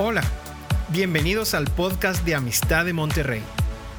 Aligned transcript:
Hola, 0.00 0.22
bienvenidos 0.92 1.54
al 1.54 1.64
podcast 1.64 2.24
de 2.24 2.36
Amistad 2.36 2.84
de 2.84 2.92
Monterrey. 2.92 3.42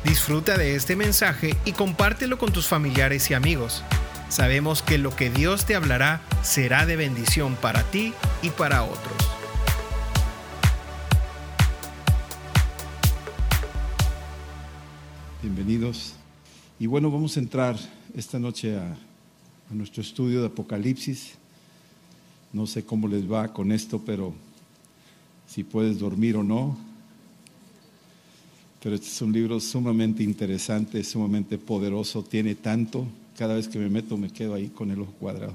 Disfruta 0.06 0.58
de 0.58 0.76
este 0.76 0.96
mensaje 0.96 1.58
y 1.66 1.74
compártelo 1.74 2.38
con 2.38 2.54
tus 2.54 2.68
familiares 2.68 3.30
y 3.30 3.34
amigos. 3.34 3.84
Sabemos 4.30 4.82
que 4.82 4.98
lo 4.98 5.14
que 5.14 5.30
Dios 5.30 5.66
te 5.66 5.76
hablará 5.76 6.22
será 6.42 6.86
de 6.86 6.96
bendición 6.96 7.58
para 7.62 7.84
ti 7.92 8.14
y 8.42 8.50
para 8.50 8.84
otros. 8.84 9.14
Bienvenidos. 15.42 16.14
Y 16.80 16.86
bueno, 16.86 17.12
vamos 17.12 17.36
a 17.36 17.42
entrar 17.42 17.76
esta 18.16 18.40
noche 18.40 18.78
a, 18.78 18.84
a 19.70 19.74
nuestro 19.74 20.02
estudio 20.02 20.40
de 20.40 20.48
Apocalipsis. 20.48 21.34
No 22.54 22.68
sé 22.68 22.86
cómo 22.86 23.10
les 23.10 23.30
va 23.30 23.52
con 23.52 23.74
esto, 23.74 24.02
pero 24.06 24.34
si 25.50 25.64
puedes 25.64 26.00
dormir 26.00 26.38
o 26.38 26.44
no. 26.44 26.78
Pero 28.82 28.96
este 28.96 29.08
es 29.08 29.22
un 29.22 29.34
libro 29.34 29.60
sumamente 29.60 30.24
interesante, 30.24 31.04
sumamente 31.04 31.58
poderoso, 31.58 32.24
tiene 32.24 32.56
tanto. 32.56 33.06
Cada 33.38 33.56
vez 33.56 33.68
que 33.68 33.80
me 33.80 33.90
meto 33.90 34.16
me 34.18 34.30
quedo 34.30 34.54
ahí 34.54 34.68
con 34.68 34.92
el 34.92 35.02
ojo 35.02 35.14
cuadrado 35.20 35.54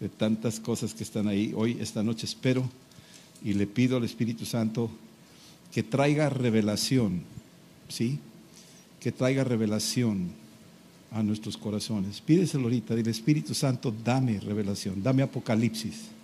de 0.00 0.08
tantas 0.08 0.58
cosas 0.58 0.94
que 0.94 1.04
están 1.04 1.28
ahí. 1.28 1.52
Hoy, 1.54 1.78
esta 1.80 2.02
noche 2.02 2.26
espero 2.26 2.68
y 3.42 3.52
le 3.54 3.66
pido 3.66 3.96
al 3.96 4.04
Espíritu 4.04 4.44
Santo 4.44 4.90
que 5.72 5.82
traiga 5.82 6.28
revelación, 6.28 7.22
¿sí? 7.88 8.18
Que 9.00 9.12
traiga 9.12 9.44
revelación 9.44 10.30
a 11.12 11.22
nuestros 11.22 11.56
corazones. 11.56 12.20
Pídeselo 12.20 12.64
ahorita, 12.64 12.94
dile 12.94 13.10
Espíritu 13.10 13.54
Santo, 13.54 13.94
dame 14.04 14.40
revelación, 14.40 15.02
dame 15.02 15.22
apocalipsis 15.22 16.15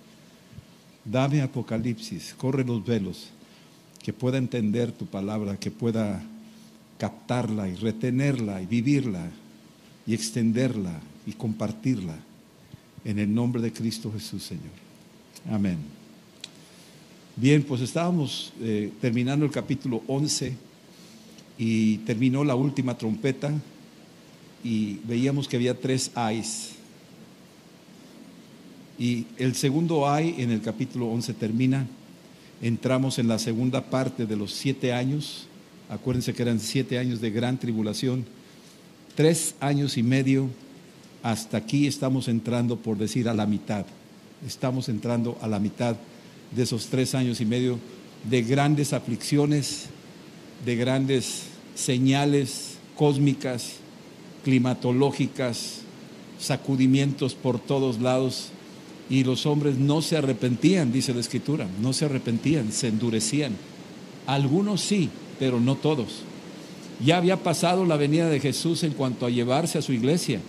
Dame 1.04 1.42
Apocalipsis, 1.42 2.34
corre 2.36 2.64
los 2.64 2.84
velos, 2.84 3.30
que 4.02 4.12
pueda 4.12 4.38
entender 4.38 4.92
tu 4.92 5.06
palabra, 5.06 5.56
que 5.56 5.70
pueda 5.70 6.22
captarla 6.98 7.68
y 7.68 7.74
retenerla 7.74 8.62
y 8.62 8.66
vivirla 8.66 9.28
y 10.06 10.14
extenderla 10.14 11.00
y 11.26 11.32
compartirla 11.32 12.16
en 13.04 13.18
el 13.18 13.34
nombre 13.34 13.60
de 13.60 13.72
Cristo 13.72 14.12
Jesús, 14.12 14.44
Señor. 14.44 14.70
Amén. 15.50 15.78
Bien, 17.34 17.62
pues 17.62 17.80
estábamos 17.80 18.52
eh, 18.60 18.92
terminando 19.00 19.44
el 19.44 19.50
capítulo 19.50 20.02
11 20.06 20.54
y 21.58 21.98
terminó 21.98 22.44
la 22.44 22.54
última 22.54 22.96
trompeta 22.96 23.52
y 24.62 24.98
veíamos 25.04 25.48
que 25.48 25.56
había 25.56 25.78
tres 25.78 26.12
ayes 26.14 26.76
y 28.98 29.26
el 29.38 29.54
segundo 29.54 30.08
ay 30.08 30.36
en 30.38 30.50
el 30.50 30.60
capítulo 30.60 31.06
11 31.06 31.34
termina. 31.34 31.86
Entramos 32.60 33.18
en 33.18 33.28
la 33.28 33.38
segunda 33.38 33.82
parte 33.90 34.26
de 34.26 34.36
los 34.36 34.52
siete 34.52 34.92
años. 34.92 35.46
Acuérdense 35.88 36.34
que 36.34 36.42
eran 36.42 36.60
siete 36.60 36.98
años 36.98 37.20
de 37.20 37.30
gran 37.30 37.58
tribulación. 37.58 38.24
Tres 39.14 39.54
años 39.60 39.96
y 39.96 40.02
medio. 40.02 40.48
Hasta 41.22 41.56
aquí 41.56 41.86
estamos 41.86 42.28
entrando, 42.28 42.76
por 42.76 42.98
decir, 42.98 43.28
a 43.28 43.34
la 43.34 43.46
mitad. 43.46 43.86
Estamos 44.46 44.88
entrando 44.88 45.38
a 45.40 45.48
la 45.48 45.58
mitad 45.58 45.96
de 46.54 46.62
esos 46.62 46.86
tres 46.86 47.14
años 47.14 47.40
y 47.40 47.46
medio 47.46 47.78
de 48.28 48.42
grandes 48.42 48.92
aflicciones, 48.92 49.86
de 50.64 50.76
grandes 50.76 51.44
señales 51.74 52.76
cósmicas, 52.96 53.74
climatológicas, 54.44 55.80
sacudimientos 56.38 57.34
por 57.34 57.58
todos 57.58 58.00
lados 58.00 58.50
y 59.12 59.24
los 59.24 59.44
hombres 59.44 59.76
no 59.76 60.00
se 60.00 60.16
arrepentían, 60.16 60.90
dice 60.90 61.12
la 61.12 61.20
escritura, 61.20 61.68
no 61.82 61.92
se 61.92 62.06
arrepentían, 62.06 62.72
se 62.72 62.88
endurecían. 62.88 63.52
Algunos 64.26 64.80
sí, 64.80 65.10
pero 65.38 65.60
no 65.60 65.74
todos. 65.74 66.22
Ya 67.04 67.18
había 67.18 67.36
pasado 67.36 67.84
la 67.84 67.98
venida 67.98 68.30
de 68.30 68.40
Jesús 68.40 68.82
en 68.84 68.94
cuanto 68.94 69.26
a 69.26 69.30
llevarse 69.30 69.76
a 69.76 69.82
su 69.82 69.92
iglesia, 69.92 70.40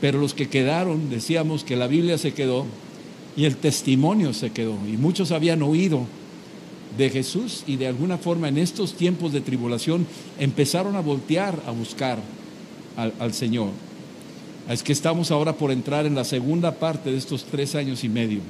pero 0.00 0.18
los 0.18 0.32
que 0.32 0.48
quedaron, 0.48 1.10
decíamos 1.10 1.62
que 1.62 1.76
la 1.76 1.86
Biblia 1.86 2.16
se 2.16 2.32
quedó 2.32 2.64
y 3.36 3.44
el 3.44 3.56
testimonio 3.56 4.32
se 4.32 4.48
quedó, 4.50 4.78
y 4.90 4.96
muchos 4.96 5.30
habían 5.30 5.62
oído 5.62 6.06
de 6.96 7.10
Jesús 7.10 7.64
y 7.66 7.76
de 7.76 7.88
alguna 7.88 8.16
forma 8.16 8.48
en 8.48 8.56
estos 8.56 8.94
tiempos 8.94 9.34
de 9.34 9.42
tribulación 9.42 10.06
empezaron 10.38 10.96
a 10.96 11.00
voltear 11.00 11.60
a 11.66 11.70
buscar 11.70 12.18
al, 12.96 13.12
al 13.18 13.34
Señor. 13.34 13.68
Es 14.68 14.82
que 14.82 14.92
estamos 14.92 15.30
ahora 15.30 15.52
por 15.52 15.70
entrar 15.70 16.06
en 16.06 16.14
la 16.14 16.24
segunda 16.24 16.72
parte 16.72 17.10
de 17.10 17.18
estos 17.18 17.44
tres 17.44 17.74
años 17.74 18.02
y 18.02 18.08
medio, 18.08 18.40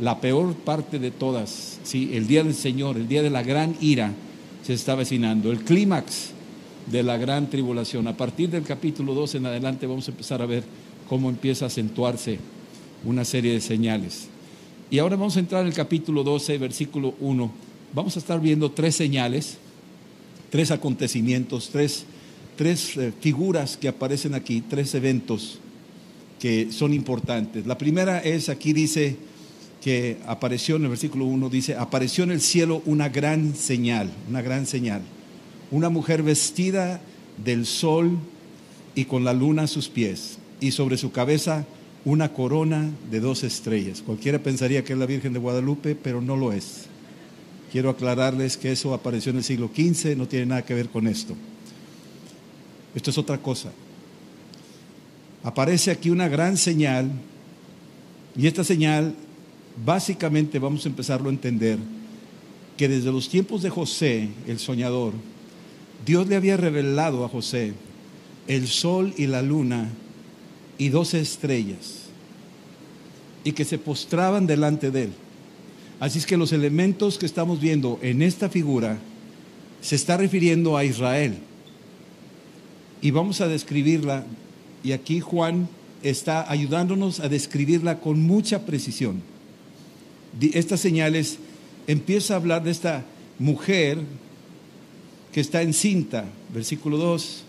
la 0.00 0.20
peor 0.20 0.54
parte 0.54 1.00
de 1.00 1.10
todas, 1.10 1.80
¿sí? 1.82 2.10
el 2.12 2.28
día 2.28 2.44
del 2.44 2.54
Señor, 2.54 2.96
el 2.96 3.08
día 3.08 3.22
de 3.22 3.30
la 3.30 3.42
gran 3.42 3.76
ira 3.80 4.12
se 4.64 4.74
está 4.74 4.92
avecinando, 4.92 5.50
el 5.50 5.64
clímax 5.64 6.30
de 6.86 7.02
la 7.02 7.16
gran 7.16 7.50
tribulación. 7.50 8.06
A 8.06 8.16
partir 8.16 8.50
del 8.50 8.62
capítulo 8.62 9.14
2 9.14 9.34
en 9.34 9.46
adelante 9.46 9.88
vamos 9.88 10.06
a 10.06 10.12
empezar 10.12 10.40
a 10.42 10.46
ver 10.46 10.62
cómo 11.08 11.28
empieza 11.28 11.64
a 11.64 11.68
acentuarse 11.68 12.38
una 13.04 13.24
serie 13.24 13.52
de 13.52 13.60
señales. 13.60 14.28
Y 14.90 15.00
ahora 15.00 15.16
vamos 15.16 15.36
a 15.36 15.40
entrar 15.40 15.62
en 15.62 15.68
el 15.68 15.74
capítulo 15.74 16.22
12, 16.22 16.56
versículo 16.58 17.14
1. 17.18 17.50
Vamos 17.94 18.14
a 18.14 18.20
estar 18.20 18.40
viendo 18.40 18.70
tres 18.70 18.94
señales, 18.94 19.58
tres 20.50 20.70
acontecimientos, 20.70 21.70
tres 21.70 22.06
tres 22.58 22.96
eh, 22.96 23.12
figuras 23.20 23.76
que 23.76 23.86
aparecen 23.86 24.34
aquí, 24.34 24.62
tres 24.68 24.92
eventos 24.96 25.60
que 26.40 26.72
son 26.72 26.92
importantes. 26.92 27.66
La 27.66 27.78
primera 27.78 28.18
es, 28.18 28.48
aquí 28.48 28.72
dice 28.72 29.16
que 29.80 30.18
apareció 30.26 30.74
en 30.76 30.82
el 30.82 30.88
versículo 30.88 31.24
1, 31.24 31.48
dice, 31.50 31.76
apareció 31.76 32.24
en 32.24 32.32
el 32.32 32.40
cielo 32.40 32.82
una 32.84 33.08
gran 33.08 33.54
señal, 33.54 34.10
una 34.28 34.42
gran 34.42 34.66
señal. 34.66 35.02
Una 35.70 35.88
mujer 35.88 36.24
vestida 36.24 37.00
del 37.44 37.64
sol 37.64 38.18
y 38.96 39.04
con 39.04 39.22
la 39.24 39.32
luna 39.32 39.62
a 39.62 39.66
sus 39.68 39.88
pies, 39.88 40.38
y 40.60 40.72
sobre 40.72 40.96
su 40.96 41.12
cabeza 41.12 41.64
una 42.04 42.32
corona 42.32 42.90
de 43.10 43.20
dos 43.20 43.44
estrellas. 43.44 44.02
Cualquiera 44.02 44.42
pensaría 44.42 44.82
que 44.82 44.94
es 44.94 44.98
la 44.98 45.06
Virgen 45.06 45.32
de 45.32 45.38
Guadalupe, 45.38 45.94
pero 45.94 46.20
no 46.20 46.36
lo 46.36 46.52
es. 46.52 46.86
Quiero 47.70 47.90
aclararles 47.90 48.56
que 48.56 48.72
eso 48.72 48.94
apareció 48.94 49.30
en 49.30 49.38
el 49.38 49.44
siglo 49.44 49.70
XV, 49.72 50.16
no 50.16 50.26
tiene 50.26 50.46
nada 50.46 50.64
que 50.64 50.74
ver 50.74 50.88
con 50.88 51.06
esto. 51.06 51.36
Esto 52.94 53.10
es 53.10 53.18
otra 53.18 53.38
cosa. 53.38 53.70
Aparece 55.42 55.90
aquí 55.90 56.10
una 56.10 56.28
gran 56.28 56.56
señal 56.56 57.10
y 58.36 58.46
esta 58.46 58.64
señal 58.64 59.14
básicamente 59.84 60.58
vamos 60.58 60.84
a 60.84 60.88
empezarlo 60.88 61.28
a 61.28 61.32
entender 61.32 61.78
que 62.76 62.88
desde 62.88 63.12
los 63.12 63.28
tiempos 63.28 63.62
de 63.62 63.70
José, 63.70 64.28
el 64.46 64.58
soñador, 64.58 65.12
Dios 66.06 66.28
le 66.28 66.36
había 66.36 66.56
revelado 66.56 67.24
a 67.24 67.28
José 67.28 67.74
el 68.46 68.66
sol 68.66 69.12
y 69.16 69.26
la 69.26 69.42
luna 69.42 69.88
y 70.78 70.88
doce 70.88 71.20
estrellas 71.20 72.04
y 73.44 73.52
que 73.52 73.64
se 73.64 73.78
postraban 73.78 74.46
delante 74.46 74.90
de 74.90 75.04
él. 75.04 75.10
Así 76.00 76.18
es 76.18 76.26
que 76.26 76.36
los 76.36 76.52
elementos 76.52 77.18
que 77.18 77.26
estamos 77.26 77.60
viendo 77.60 77.98
en 78.02 78.22
esta 78.22 78.48
figura 78.48 78.98
se 79.80 79.96
está 79.96 80.16
refiriendo 80.16 80.76
a 80.76 80.84
Israel 80.84 81.38
y 83.00 83.10
vamos 83.10 83.40
a 83.40 83.48
describirla. 83.48 84.24
Y 84.82 84.92
aquí 84.92 85.20
Juan 85.20 85.68
está 86.02 86.50
ayudándonos 86.50 87.20
a 87.20 87.28
describirla 87.28 88.00
con 88.00 88.22
mucha 88.22 88.64
precisión. 88.64 89.22
Estas 90.40 90.80
señales 90.80 91.38
empieza 91.86 92.34
a 92.34 92.36
hablar 92.36 92.62
de 92.62 92.70
esta 92.70 93.04
mujer 93.38 93.98
que 95.32 95.40
está 95.40 95.62
encinta, 95.62 96.24
versículo 96.52 96.96
2, 96.96 97.44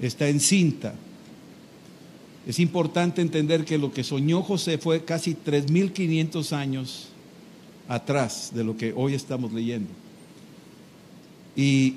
está 0.00 0.28
encinta. 0.28 0.94
Es 2.46 2.58
importante 2.60 3.22
entender 3.22 3.64
que 3.64 3.78
lo 3.78 3.92
que 3.92 4.04
soñó 4.04 4.42
José 4.42 4.78
fue 4.78 5.04
casi 5.04 5.34
3.500 5.34 6.52
años 6.52 7.08
atrás 7.88 8.52
de 8.54 8.64
lo 8.64 8.76
que 8.76 8.92
hoy 8.94 9.14
estamos 9.14 9.52
leyendo. 9.52 9.90
Y 11.56 11.96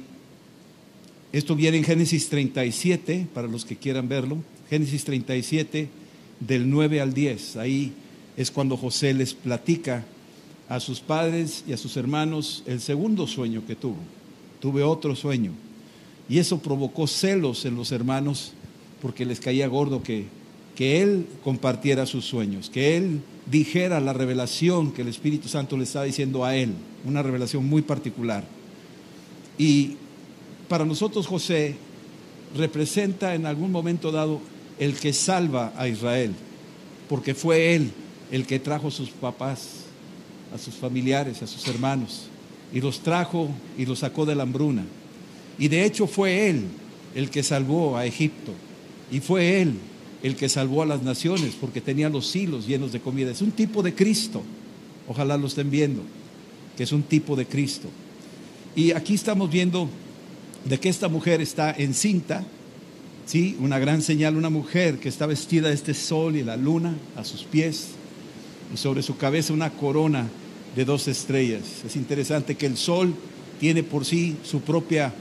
esto 1.31 1.55
viene 1.55 1.77
en 1.77 1.83
Génesis 1.83 2.27
37, 2.29 3.27
para 3.33 3.47
los 3.47 3.63
que 3.63 3.75
quieran 3.75 4.09
verlo. 4.09 4.37
Génesis 4.69 5.03
37, 5.03 5.87
del 6.39 6.69
9 6.69 7.01
al 7.01 7.13
10. 7.13 7.57
Ahí 7.57 7.93
es 8.35 8.49
cuando 8.49 8.77
José 8.77 9.13
les 9.13 9.35
platica 9.35 10.05
a 10.67 10.79
sus 10.79 10.99
padres 10.99 11.63
y 11.67 11.73
a 11.73 11.77
sus 11.77 11.97
hermanos 11.97 12.63
el 12.65 12.81
segundo 12.81 13.27
sueño 13.27 13.63
que 13.67 13.75
tuvo. 13.75 13.97
Tuve 14.59 14.83
otro 14.83 15.15
sueño. 15.15 15.51
Y 16.27 16.39
eso 16.39 16.59
provocó 16.59 17.05
celos 17.05 17.65
en 17.65 17.75
los 17.75 17.91
hermanos 17.91 18.53
porque 19.01 19.25
les 19.25 19.39
caía 19.39 19.67
gordo 19.67 20.01
que, 20.01 20.25
que 20.75 21.01
él 21.01 21.27
compartiera 21.43 22.05
sus 22.05 22.25
sueños, 22.25 22.69
que 22.69 22.97
él 22.97 23.21
dijera 23.49 23.99
la 23.99 24.13
revelación 24.13 24.91
que 24.91 25.03
el 25.03 25.07
Espíritu 25.07 25.47
Santo 25.47 25.77
le 25.77 25.83
estaba 25.83 26.05
diciendo 26.05 26.43
a 26.43 26.55
él, 26.55 26.73
una 27.05 27.21
revelación 27.21 27.67
muy 27.67 27.81
particular. 27.81 28.43
Y 29.57 29.95
para 30.69 30.85
nosotros 30.85 31.27
José 31.27 31.75
representa 32.55 33.35
en 33.35 33.45
algún 33.45 33.71
momento 33.71 34.11
dado 34.11 34.39
el 34.79 34.95
que 34.95 35.11
salva 35.11 35.73
a 35.75 35.89
Israel, 35.89 36.31
porque 37.09 37.35
fue 37.35 37.75
él 37.75 37.91
el 38.31 38.45
que 38.45 38.59
trajo 38.59 38.89
sus 38.91 39.09
papás 39.09 39.89
a 40.53 40.57
sus 40.57 40.75
familiares, 40.75 41.41
a 41.41 41.47
sus 41.47 41.67
hermanos, 41.67 42.27
y 42.73 42.81
los 42.81 42.99
trajo 42.99 43.49
y 43.77 43.85
los 43.85 43.99
sacó 43.99 44.25
de 44.25 44.35
la 44.35 44.43
hambruna. 44.43 44.83
Y 45.57 45.67
de 45.67 45.85
hecho 45.85 46.07
fue 46.07 46.49
Él 46.49 46.65
el 47.15 47.29
que 47.29 47.43
salvó 47.43 47.97
a 47.97 48.05
Egipto, 48.05 48.53
y 49.11 49.19
fue 49.19 49.61
Él 49.61 49.73
el 50.21 50.35
que 50.35 50.49
salvó 50.49 50.81
a 50.81 50.85
las 50.85 51.01
naciones, 51.01 51.55
porque 51.59 51.81
tenía 51.81 52.09
los 52.09 52.35
hilos 52.35 52.67
llenos 52.67 52.91
de 52.91 52.99
comida. 52.99 53.31
Es 53.31 53.41
un 53.41 53.51
tipo 53.51 53.81
de 53.81 53.93
Cristo, 53.95 54.41
ojalá 55.07 55.37
lo 55.37 55.47
estén 55.47 55.71
viendo, 55.71 56.01
que 56.77 56.83
es 56.83 56.91
un 56.91 57.03
tipo 57.03 57.35
de 57.35 57.45
Cristo. 57.45 57.89
Y 58.75 58.91
aquí 58.91 59.15
estamos 59.15 59.49
viendo 59.49 59.89
de 60.65 60.79
que 60.79 60.89
esta 60.89 61.07
mujer 61.07 61.41
está 61.41 61.71
encinta, 61.71 62.43
¿sí? 63.25 63.55
Una 63.59 63.79
gran 63.79 64.01
señal, 64.01 64.35
una 64.35 64.49
mujer 64.49 64.99
que 64.99 65.09
está 65.09 65.25
vestida 65.25 65.69
de 65.69 65.75
este 65.75 65.93
sol 65.93 66.35
y 66.35 66.43
la 66.43 66.57
luna 66.57 66.95
a 67.15 67.23
sus 67.23 67.43
pies 67.43 67.89
y 68.73 68.77
sobre 68.77 69.01
su 69.01 69.17
cabeza 69.17 69.53
una 69.53 69.71
corona 69.71 70.27
de 70.75 70.85
dos 70.85 71.07
estrellas. 71.07 71.63
Es 71.85 71.95
interesante 71.95 72.55
que 72.55 72.65
el 72.65 72.77
sol 72.77 73.13
tiene 73.59 73.83
por 73.83 74.05
sí 74.05 74.35
su 74.43 74.61
propia, 74.61 75.13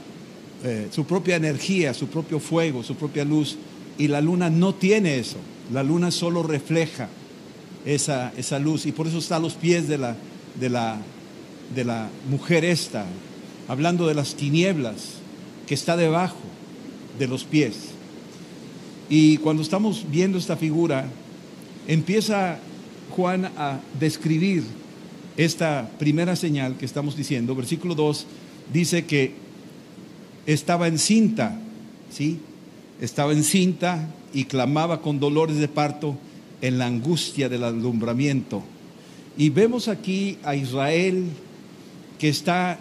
eh, 0.63 0.87
su 0.91 1.05
propia 1.05 1.35
energía, 1.35 1.93
su 1.93 2.07
propio 2.07 2.39
fuego, 2.39 2.83
su 2.83 2.95
propia 2.95 3.25
luz 3.25 3.57
y 3.97 4.07
la 4.07 4.21
luna 4.21 4.49
no 4.49 4.75
tiene 4.75 5.19
eso. 5.19 5.37
La 5.71 5.83
luna 5.83 6.11
solo 6.11 6.43
refleja 6.43 7.09
esa, 7.85 8.33
esa 8.37 8.59
luz 8.59 8.85
y 8.85 8.91
por 8.91 9.07
eso 9.07 9.19
está 9.19 9.37
a 9.37 9.39
los 9.39 9.53
pies 9.53 9.87
de 9.87 9.97
la, 9.97 10.15
de 10.59 10.69
la, 10.69 10.97
de 11.75 11.83
la 11.83 12.09
mujer 12.29 12.65
esta, 12.65 13.05
hablando 13.67 14.07
de 14.07 14.15
las 14.15 14.35
tinieblas 14.35 15.18
que 15.69 15.75
está 15.75 15.95
debajo 15.95 16.39
de 17.19 17.27
los 17.27 17.43
pies. 17.43 17.75
Y 19.07 19.37
cuando 19.37 19.61
estamos 19.61 20.03
viendo 20.09 20.39
esta 20.39 20.57
figura, 20.57 21.05
empieza 21.87 22.57
Juan 23.15 23.45
a 23.55 23.79
describir 23.99 24.63
esta 25.37 25.91
primera 25.99 26.35
señal 26.35 26.75
que 26.75 26.85
estamos 26.85 27.15
diciendo. 27.15 27.53
Versículo 27.53 27.93
2 27.93 28.25
dice 28.73 29.05
que 29.05 29.33
estaba 30.47 30.87
encinta, 30.87 31.59
¿sí? 32.11 32.39
Estaba 32.99 33.31
encinta 33.31 34.09
y 34.33 34.45
clamaba 34.45 35.03
con 35.03 35.19
dolores 35.19 35.57
de 35.57 35.67
parto 35.67 36.17
en 36.61 36.79
la 36.79 36.87
angustia 36.87 37.47
del 37.47 37.63
alumbramiento. 37.63 38.63
Y 39.37 39.51
vemos 39.51 39.87
aquí 39.87 40.39
a 40.43 40.55
Israel 40.55 41.25
que 42.17 42.29
está 42.29 42.79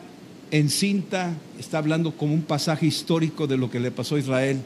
encinta, 0.50 1.34
está 1.58 1.78
hablando 1.78 2.12
como 2.12 2.34
un 2.34 2.42
pasaje 2.42 2.86
histórico 2.86 3.46
de 3.46 3.56
lo 3.56 3.70
que 3.70 3.80
le 3.80 3.90
pasó 3.90 4.16
a 4.16 4.20
Israel 4.20 4.60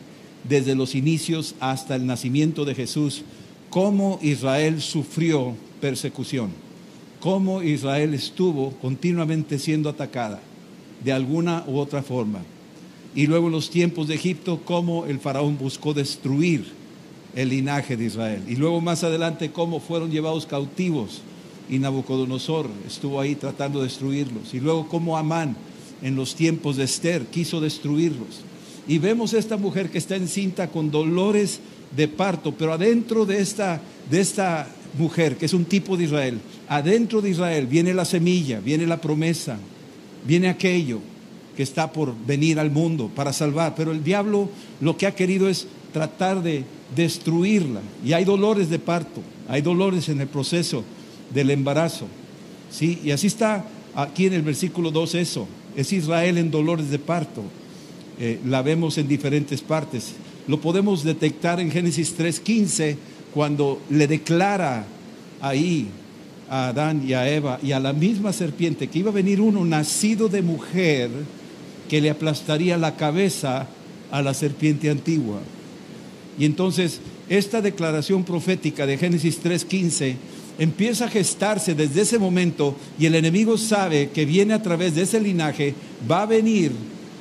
desde 0.48 0.74
los 0.74 0.94
inicios 0.94 1.54
hasta 1.60 1.94
el 1.94 2.06
nacimiento 2.06 2.64
de 2.64 2.74
Jesús 2.74 3.24
cómo 3.72 4.18
Israel 4.20 4.82
sufrió 4.82 5.54
persecución, 5.80 6.50
cómo 7.20 7.62
Israel 7.62 8.12
estuvo 8.12 8.72
continuamente 8.82 9.58
siendo 9.58 9.88
atacada 9.88 10.40
de 11.02 11.10
alguna 11.10 11.64
u 11.66 11.78
otra 11.78 12.02
forma. 12.02 12.40
Y 13.14 13.26
luego 13.26 13.46
en 13.46 13.52
los 13.52 13.70
tiempos 13.70 14.08
de 14.08 14.14
Egipto, 14.14 14.60
cómo 14.66 15.06
el 15.06 15.20
faraón 15.20 15.56
buscó 15.56 15.94
destruir 15.94 16.66
el 17.34 17.48
linaje 17.48 17.96
de 17.96 18.04
Israel. 18.04 18.42
Y 18.46 18.56
luego 18.56 18.82
más 18.82 19.04
adelante, 19.04 19.52
cómo 19.52 19.80
fueron 19.80 20.10
llevados 20.10 20.44
cautivos 20.44 21.22
y 21.70 21.78
Nabucodonosor 21.78 22.68
estuvo 22.86 23.20
ahí 23.20 23.34
tratando 23.36 23.78
de 23.78 23.86
destruirlos. 23.86 24.52
Y 24.52 24.60
luego 24.60 24.86
cómo 24.88 25.16
Amán 25.16 25.56
en 26.02 26.16
los 26.16 26.34
tiempos 26.34 26.76
de 26.76 26.84
Esther 26.84 27.26
quiso 27.26 27.60
destruirlos. 27.60 28.40
Y 28.88 28.98
vemos 28.98 29.32
esta 29.32 29.56
mujer 29.56 29.90
que 29.90 29.98
está 29.98 30.16
encinta 30.16 30.68
con 30.68 30.90
dolores 30.90 31.60
de 31.96 32.08
parto, 32.08 32.52
pero 32.52 32.72
adentro 32.72 33.24
de 33.26 33.40
esta, 33.40 33.80
de 34.10 34.20
esta 34.20 34.68
mujer, 34.98 35.36
que 35.36 35.46
es 35.46 35.54
un 35.54 35.64
tipo 35.64 35.96
de 35.96 36.04
Israel, 36.04 36.40
adentro 36.68 37.20
de 37.20 37.30
Israel 37.30 37.66
viene 37.66 37.94
la 37.94 38.04
semilla, 38.04 38.60
viene 38.60 38.86
la 38.86 39.00
promesa, 39.00 39.58
viene 40.26 40.48
aquello 40.48 41.00
que 41.56 41.62
está 41.62 41.92
por 41.92 42.14
venir 42.26 42.58
al 42.58 42.70
mundo 42.70 43.10
para 43.14 43.32
salvar, 43.32 43.74
pero 43.74 43.92
el 43.92 44.02
diablo 44.02 44.48
lo 44.80 44.96
que 44.96 45.06
ha 45.06 45.14
querido 45.14 45.48
es 45.48 45.66
tratar 45.92 46.42
de 46.42 46.64
destruirla. 46.96 47.80
Y 48.04 48.14
hay 48.14 48.24
dolores 48.24 48.70
de 48.70 48.78
parto, 48.78 49.20
hay 49.48 49.62
dolores 49.62 50.08
en 50.08 50.20
el 50.20 50.28
proceso 50.28 50.82
del 51.32 51.50
embarazo. 51.50 52.06
¿sí? 52.70 53.00
Y 53.04 53.10
así 53.10 53.26
está 53.26 53.66
aquí 53.94 54.26
en 54.26 54.32
el 54.32 54.42
versículo 54.42 54.90
2 54.90 55.14
eso, 55.16 55.46
es 55.76 55.92
Israel 55.92 56.38
en 56.38 56.50
dolores 56.50 56.90
de 56.90 56.98
parto. 56.98 57.42
Eh, 58.18 58.40
la 58.46 58.62
vemos 58.62 58.98
en 58.98 59.08
diferentes 59.08 59.60
partes. 59.62 60.12
Lo 60.46 60.60
podemos 60.60 61.04
detectar 61.04 61.60
en 61.60 61.70
Génesis 61.70 62.14
3:15 62.16 62.96
cuando 63.32 63.80
le 63.90 64.06
declara 64.06 64.84
ahí 65.40 65.88
a 66.48 66.68
Adán 66.68 67.02
y 67.06 67.14
a 67.14 67.28
Eva 67.28 67.58
y 67.62 67.72
a 67.72 67.80
la 67.80 67.92
misma 67.92 68.32
serpiente 68.32 68.88
que 68.88 68.98
iba 68.98 69.10
a 69.10 69.14
venir 69.14 69.40
uno 69.40 69.64
nacido 69.64 70.28
de 70.28 70.42
mujer 70.42 71.10
que 71.88 72.00
le 72.00 72.10
aplastaría 72.10 72.76
la 72.76 72.96
cabeza 72.96 73.68
a 74.10 74.22
la 74.22 74.34
serpiente 74.34 74.90
antigua. 74.90 75.40
Y 76.38 76.44
entonces 76.44 77.00
esta 77.28 77.62
declaración 77.62 78.24
profética 78.24 78.86
de 78.86 78.98
Génesis 78.98 79.40
3:15 79.42 80.16
empieza 80.58 81.06
a 81.06 81.10
gestarse 81.10 81.74
desde 81.74 82.02
ese 82.02 82.18
momento 82.18 82.76
y 82.98 83.06
el 83.06 83.14
enemigo 83.14 83.56
sabe 83.58 84.10
que 84.10 84.24
viene 84.24 84.54
a 84.54 84.62
través 84.62 84.94
de 84.94 85.02
ese 85.02 85.20
linaje, 85.20 85.74
va 86.10 86.22
a 86.22 86.26
venir 86.26 86.72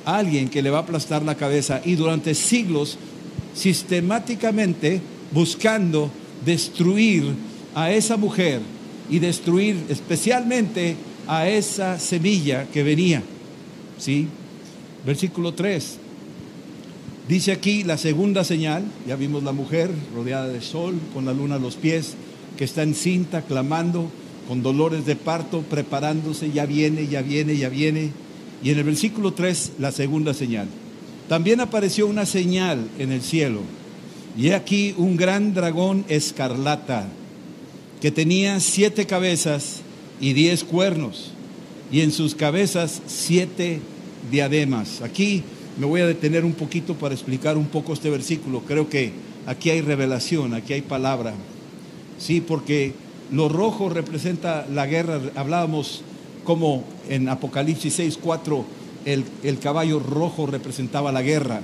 alguien 0.04 0.48
que 0.48 0.62
le 0.62 0.70
va 0.70 0.78
a 0.78 0.82
aplastar 0.82 1.22
la 1.22 1.36
cabeza 1.36 1.80
y 1.84 1.94
durante 1.94 2.34
siglos 2.34 2.98
sistemáticamente 3.54 5.00
buscando 5.32 6.10
destruir 6.44 7.24
a 7.74 7.90
esa 7.90 8.16
mujer 8.16 8.60
y 9.10 9.18
destruir 9.18 9.76
especialmente 9.88 10.96
a 11.26 11.48
esa 11.48 11.98
semilla 11.98 12.66
que 12.72 12.82
venía. 12.82 13.22
¿Sí? 13.98 14.28
Versículo 15.06 15.54
3. 15.54 15.98
Dice 17.28 17.52
aquí 17.52 17.84
la 17.84 17.98
segunda 17.98 18.44
señal, 18.44 18.84
ya 19.06 19.16
vimos 19.16 19.42
la 19.42 19.52
mujer 19.52 19.90
rodeada 20.14 20.48
de 20.48 20.60
sol, 20.60 20.98
con 21.14 21.24
la 21.24 21.32
luna 21.32 21.54
a 21.54 21.58
los 21.58 21.76
pies, 21.76 22.14
que 22.56 22.64
está 22.64 22.82
encinta, 22.82 23.42
clamando, 23.42 24.10
con 24.48 24.62
dolores 24.62 25.06
de 25.06 25.16
parto, 25.16 25.62
preparándose, 25.62 26.50
ya 26.50 26.66
viene, 26.66 27.06
ya 27.06 27.22
viene, 27.22 27.56
ya 27.56 27.68
viene. 27.68 28.10
Y 28.62 28.70
en 28.70 28.78
el 28.78 28.84
versículo 28.84 29.32
3, 29.32 29.72
la 29.78 29.92
segunda 29.92 30.34
señal. 30.34 30.68
También 31.28 31.60
apareció 31.60 32.06
una 32.06 32.26
señal 32.26 32.88
en 32.98 33.12
el 33.12 33.22
cielo, 33.22 33.60
y 34.36 34.50
aquí 34.50 34.94
un 34.98 35.16
gran 35.16 35.54
dragón 35.54 36.04
escarlata, 36.08 37.08
que 38.00 38.10
tenía 38.10 38.60
siete 38.60 39.06
cabezas 39.06 39.80
y 40.20 40.32
diez 40.32 40.64
cuernos, 40.64 41.30
y 41.90 42.00
en 42.00 42.10
sus 42.10 42.34
cabezas 42.34 43.00
siete 43.06 43.80
diademas. 44.30 45.02
Aquí 45.02 45.42
me 45.78 45.86
voy 45.86 46.00
a 46.00 46.06
detener 46.06 46.44
un 46.44 46.52
poquito 46.52 46.94
para 46.94 47.14
explicar 47.14 47.56
un 47.56 47.66
poco 47.66 47.92
este 47.92 48.10
versículo. 48.10 48.60
Creo 48.66 48.88
que 48.88 49.12
aquí 49.46 49.70
hay 49.70 49.80
revelación, 49.80 50.54
aquí 50.54 50.72
hay 50.72 50.82
palabra. 50.82 51.34
Sí, 52.18 52.40
porque 52.40 52.92
lo 53.30 53.48
rojo 53.48 53.88
representa 53.88 54.66
la 54.72 54.86
guerra. 54.86 55.20
Hablábamos 55.34 56.02
como 56.44 56.84
en 57.08 57.28
Apocalipsis 57.28 57.94
6, 57.94 58.18
4 58.20 58.64
el, 59.04 59.58
caballo 59.58 59.98
rojo 59.98 60.46
representaba 60.46 61.12
la 61.12 61.22
guerra. 61.22 61.60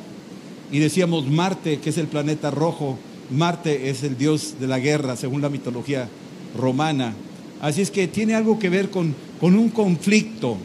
Y 0.70 0.78
decíamos 0.78 1.26
Marte, 1.26 1.78
que 1.78 1.90
es 1.90 1.98
el 1.98 2.06
planeta 2.06 2.50
rojo, 2.50 2.98
Marte 3.30 3.90
es 3.90 4.02
el 4.02 4.16
dios 4.16 4.56
de 4.60 4.66
la 4.66 4.78
guerra, 4.78 5.16
según 5.16 5.42
la 5.42 5.48
mitología 5.48 6.08
romana. 6.56 7.14
Así 7.60 7.82
es 7.82 7.90
que 7.90 8.08
tiene 8.08 8.34
algo 8.34 8.58
que 8.58 8.68
ver 8.68 8.90
con, 8.90 9.14
con 9.40 9.54
un 9.54 9.70
conflicto, 9.70 10.56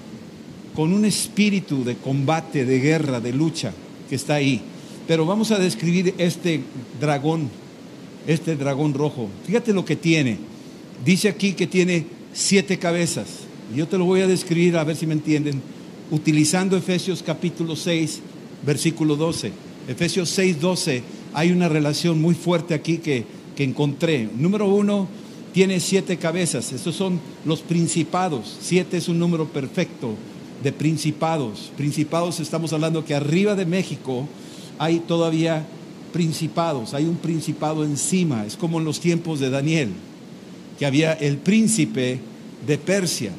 con 0.75 0.93
un 0.93 1.05
espíritu 1.05 1.83
de 1.83 1.95
combate, 1.95 2.65
de 2.65 2.79
guerra, 2.79 3.19
de 3.19 3.33
lucha 3.33 3.71
que 4.09 4.15
está 4.15 4.35
ahí. 4.35 4.61
Pero 5.07 5.25
vamos 5.25 5.51
a 5.51 5.59
describir 5.59 6.13
este 6.17 6.61
dragón, 6.99 7.49
este 8.27 8.55
dragón 8.55 8.93
rojo. 8.93 9.29
Fíjate 9.45 9.73
lo 9.73 9.85
que 9.85 9.95
tiene. 9.95 10.37
Dice 11.03 11.29
aquí 11.29 11.53
que 11.53 11.67
tiene 11.67 12.05
siete 12.33 12.79
cabezas. 12.79 13.27
Yo 13.75 13.87
te 13.87 13.97
lo 13.97 14.05
voy 14.05 14.21
a 14.21 14.27
describir 14.27 14.77
a 14.77 14.83
ver 14.83 14.95
si 14.95 15.07
me 15.07 15.13
entienden 15.13 15.61
utilizando 16.11 16.77
Efesios 16.77 17.23
capítulo 17.23 17.75
6, 17.75 18.21
versículo 18.65 19.15
12. 19.15 19.51
Efesios 19.87 20.29
6, 20.29 20.61
12, 20.61 21.03
hay 21.33 21.51
una 21.51 21.67
relación 21.67 22.21
muy 22.21 22.35
fuerte 22.35 22.73
aquí 22.73 22.99
que, 22.99 23.25
que 23.55 23.63
encontré. 23.63 24.29
Número 24.37 24.67
uno, 24.67 25.07
tiene 25.53 25.79
siete 25.79 26.17
cabezas. 26.17 26.71
Estos 26.71 26.95
son 26.95 27.19
los 27.45 27.61
principados. 27.61 28.57
Siete 28.61 28.97
es 28.97 29.07
un 29.07 29.19
número 29.19 29.47
perfecto 29.47 30.15
de 30.63 30.71
principados. 30.71 31.71
Principados, 31.75 32.39
estamos 32.39 32.73
hablando 32.73 33.05
que 33.05 33.15
arriba 33.15 33.55
de 33.55 33.65
México 33.65 34.27
hay 34.79 34.99
todavía 34.99 35.65
principados. 36.13 36.93
Hay 36.93 37.03
un 37.03 37.17
principado 37.17 37.83
encima. 37.83 38.45
Es 38.45 38.55
como 38.55 38.79
en 38.79 38.85
los 38.85 39.01
tiempos 39.01 39.41
de 39.41 39.49
Daniel, 39.49 39.89
que 40.79 40.85
había 40.85 41.11
el 41.11 41.37
príncipe 41.37 42.21
de 42.65 42.77
Persia. 42.77 43.31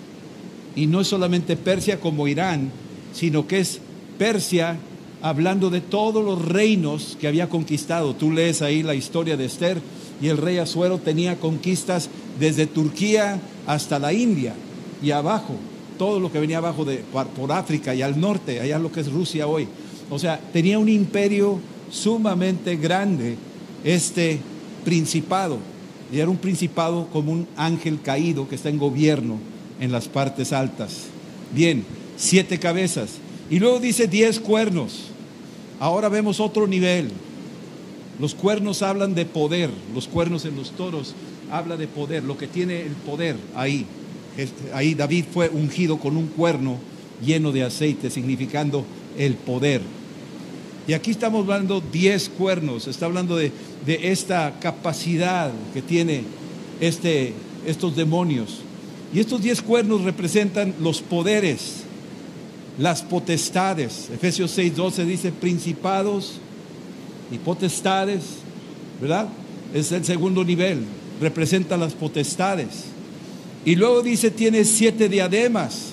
Y 0.77 0.87
no 0.87 1.01
es 1.01 1.09
solamente 1.09 1.57
Persia 1.57 1.99
como 1.99 2.29
Irán, 2.29 2.71
sino 3.15 3.47
que 3.47 3.61
es 3.61 3.81
Persia 4.19 4.77
hablando 5.23 5.71
de 5.71 5.81
todos 5.81 6.23
los 6.23 6.45
reinos 6.45 7.17
que 7.19 7.29
había 7.29 7.49
conquistado. 7.49 8.15
Tú 8.15 8.31
lees 8.31 8.61
ahí 8.61 8.83
la 8.83 8.95
historia 8.95 9.39
de 9.39 9.47
Esther 9.47 9.81
y 10.21 10.29
el 10.29 10.37
rey 10.37 10.59
Azuero 10.59 10.99
tenía 10.99 11.41
conquistas 11.41 12.11
desde 12.39 12.67
Turquía 12.67 13.41
hasta 13.67 13.99
la 13.99 14.13
India. 14.13 14.55
y 15.03 15.11
abajo, 15.11 15.55
todo 15.99 16.19
lo 16.19 16.33
que 16.33 16.41
venía 16.41 16.59
abajo 16.59 16.85
de, 16.85 17.03
por 17.37 17.53
África 17.53 17.95
y 17.95 18.01
al 18.01 18.19
norte, 18.19 18.61
allá 18.61 18.79
lo 18.79 18.91
que 18.91 19.01
es 19.01 19.13
Rusia 19.13 19.47
hoy. 19.47 19.69
O 20.11 20.19
sea, 20.19 20.41
tenía 20.53 20.79
un 20.79 20.89
imperio 20.89 21.61
sumamente 21.95 22.77
grande 22.77 23.37
este 23.85 24.41
principado. 24.85 25.59
Y 26.13 26.19
era 26.19 26.31
un 26.31 26.37
principado 26.37 27.09
como 27.13 27.33
un 27.33 27.47
ángel 27.57 28.01
caído 28.03 28.49
que 28.49 28.57
está 28.57 28.69
en 28.69 28.79
gobierno 28.79 29.39
en 29.81 29.93
las 29.93 30.09
partes 30.09 30.53
altas. 30.53 31.05
Bien, 31.55 31.85
siete 32.17 32.59
cabezas. 32.59 33.13
Y 33.51 33.59
luego 33.59 33.79
dice 33.79 34.07
diez 34.07 34.41
cuernos. 34.41 35.07
Ahora 35.81 36.09
vemos 36.09 36.41
otro 36.41 36.67
nivel. 36.67 37.11
Los 38.21 38.35
cuernos 38.35 38.83
hablan 38.83 39.15
de 39.15 39.25
poder. 39.25 39.71
Los 39.95 40.09
cuernos 40.09 40.45
en 40.45 40.57
los 40.57 40.73
toros 40.73 41.15
habla 41.51 41.77
de 41.77 41.87
poder, 41.87 42.25
lo 42.25 42.37
que 42.37 42.47
tiene 42.47 42.83
el 42.83 42.93
poder 42.93 43.37
ahí. 43.55 43.87
Ahí 44.73 44.95
David 44.95 45.27
fue 45.33 45.49
ungido 45.49 45.99
con 45.99 46.17
un 46.17 46.27
cuerno 46.29 46.79
lleno 47.25 47.53
de 47.53 47.63
aceite, 47.63 48.11
significando 48.11 48.85
el 49.17 49.35
poder. 49.35 49.81
Y 50.87 50.93
aquí 50.93 51.11
estamos 51.13 51.43
hablando 51.43 51.81
diez 51.81 52.29
cuernos, 52.29 52.87
está 52.89 53.07
hablando 53.07 53.37
de, 53.37 53.53
esta 53.87 54.59
capacidad 54.61 55.51
que 55.73 55.81
tiene 55.81 56.25
este, 56.81 57.33
estos 57.67 57.97
demonios. 57.97 58.59
Y 59.15 59.21
estos 59.21 59.43
diez 59.43 59.63
cuernos 59.63 60.03
representan 60.03 60.75
los 60.81 61.01
poderes, 61.01 61.85
las 62.79 63.03
potestades. 63.03 64.11
Efesios 64.13 64.51
6, 64.51 64.77
12 64.77 65.05
dice 65.07 65.33
principados 65.33 66.35
y 67.31 67.39
potestades, 67.39 68.23
¿verdad? 69.01 69.29
Es 69.73 69.91
el 69.93 70.05
segundo 70.05 70.45
nivel, 70.45 70.81
representa 71.21 71.79
las 71.79 71.95
potestades. 71.95 72.87
Y 73.65 73.77
luego 73.77 74.03
dice, 74.03 74.31
tiene 74.31 74.65
siete 74.65 75.09
diademas. 75.09 75.93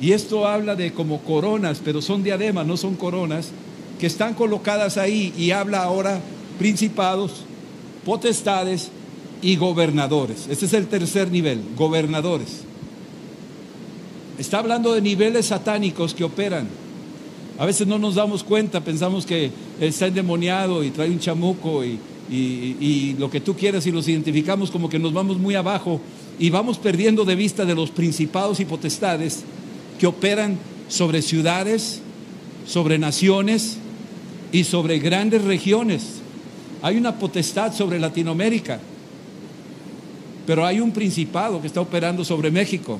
Y 0.00 0.12
esto 0.12 0.46
habla 0.46 0.76
de 0.76 0.92
como 0.92 1.20
coronas, 1.22 1.80
pero 1.84 2.02
son 2.02 2.22
diademas, 2.22 2.66
no 2.66 2.76
son 2.76 2.94
coronas, 2.94 3.50
que 4.02 4.08
están 4.08 4.34
colocadas 4.34 4.98
ahí. 4.98 5.32
Y 5.38 5.52
habla 5.52 5.84
ahora 5.84 6.20
principados, 6.58 7.44
potestades 8.04 8.90
y 9.42 9.54
gobernadores. 9.54 10.48
Este 10.50 10.66
es 10.66 10.72
el 10.72 10.88
tercer 10.88 11.30
nivel, 11.30 11.60
gobernadores. 11.76 12.62
Está 14.38 14.58
hablando 14.58 14.92
de 14.92 15.02
niveles 15.02 15.46
satánicos 15.46 16.14
que 16.14 16.24
operan. 16.24 16.66
A 17.60 17.64
veces 17.64 17.86
no 17.86 17.96
nos 17.96 18.16
damos 18.16 18.42
cuenta, 18.42 18.80
pensamos 18.80 19.24
que 19.24 19.52
está 19.78 20.08
endemoniado 20.08 20.82
y 20.82 20.90
trae 20.90 21.08
un 21.08 21.20
chamuco 21.20 21.84
y, 21.84 22.00
y, 22.28 23.14
lo 23.20 23.30
que 23.30 23.40
tú 23.40 23.54
quieras 23.54 23.86
y 23.86 23.92
los 23.92 24.08
identificamos 24.08 24.72
como 24.72 24.88
que 24.88 24.98
nos 24.98 25.12
vamos 25.12 25.38
muy 25.38 25.54
abajo 25.54 26.00
y 26.40 26.50
vamos 26.50 26.76
perdiendo 26.78 27.24
de 27.24 27.36
vista 27.36 27.64
de 27.64 27.76
los 27.76 27.92
principados 27.92 28.58
y 28.58 28.64
potestades 28.64 29.44
que 30.00 30.08
operan 30.08 30.58
sobre 30.88 31.22
ciudades, 31.22 32.00
sobre 32.66 32.98
naciones 32.98 33.78
y 34.52 34.64
sobre 34.64 34.98
grandes 34.98 35.42
regiones. 35.42 36.20
Hay 36.82 36.96
una 36.96 37.18
potestad 37.18 37.72
sobre 37.72 37.98
Latinoamérica, 37.98 38.78
pero 40.46 40.66
hay 40.66 40.80
un 40.80 40.92
principado 40.92 41.60
que 41.60 41.66
está 41.66 41.80
operando 41.80 42.24
sobre 42.24 42.50
México. 42.50 42.98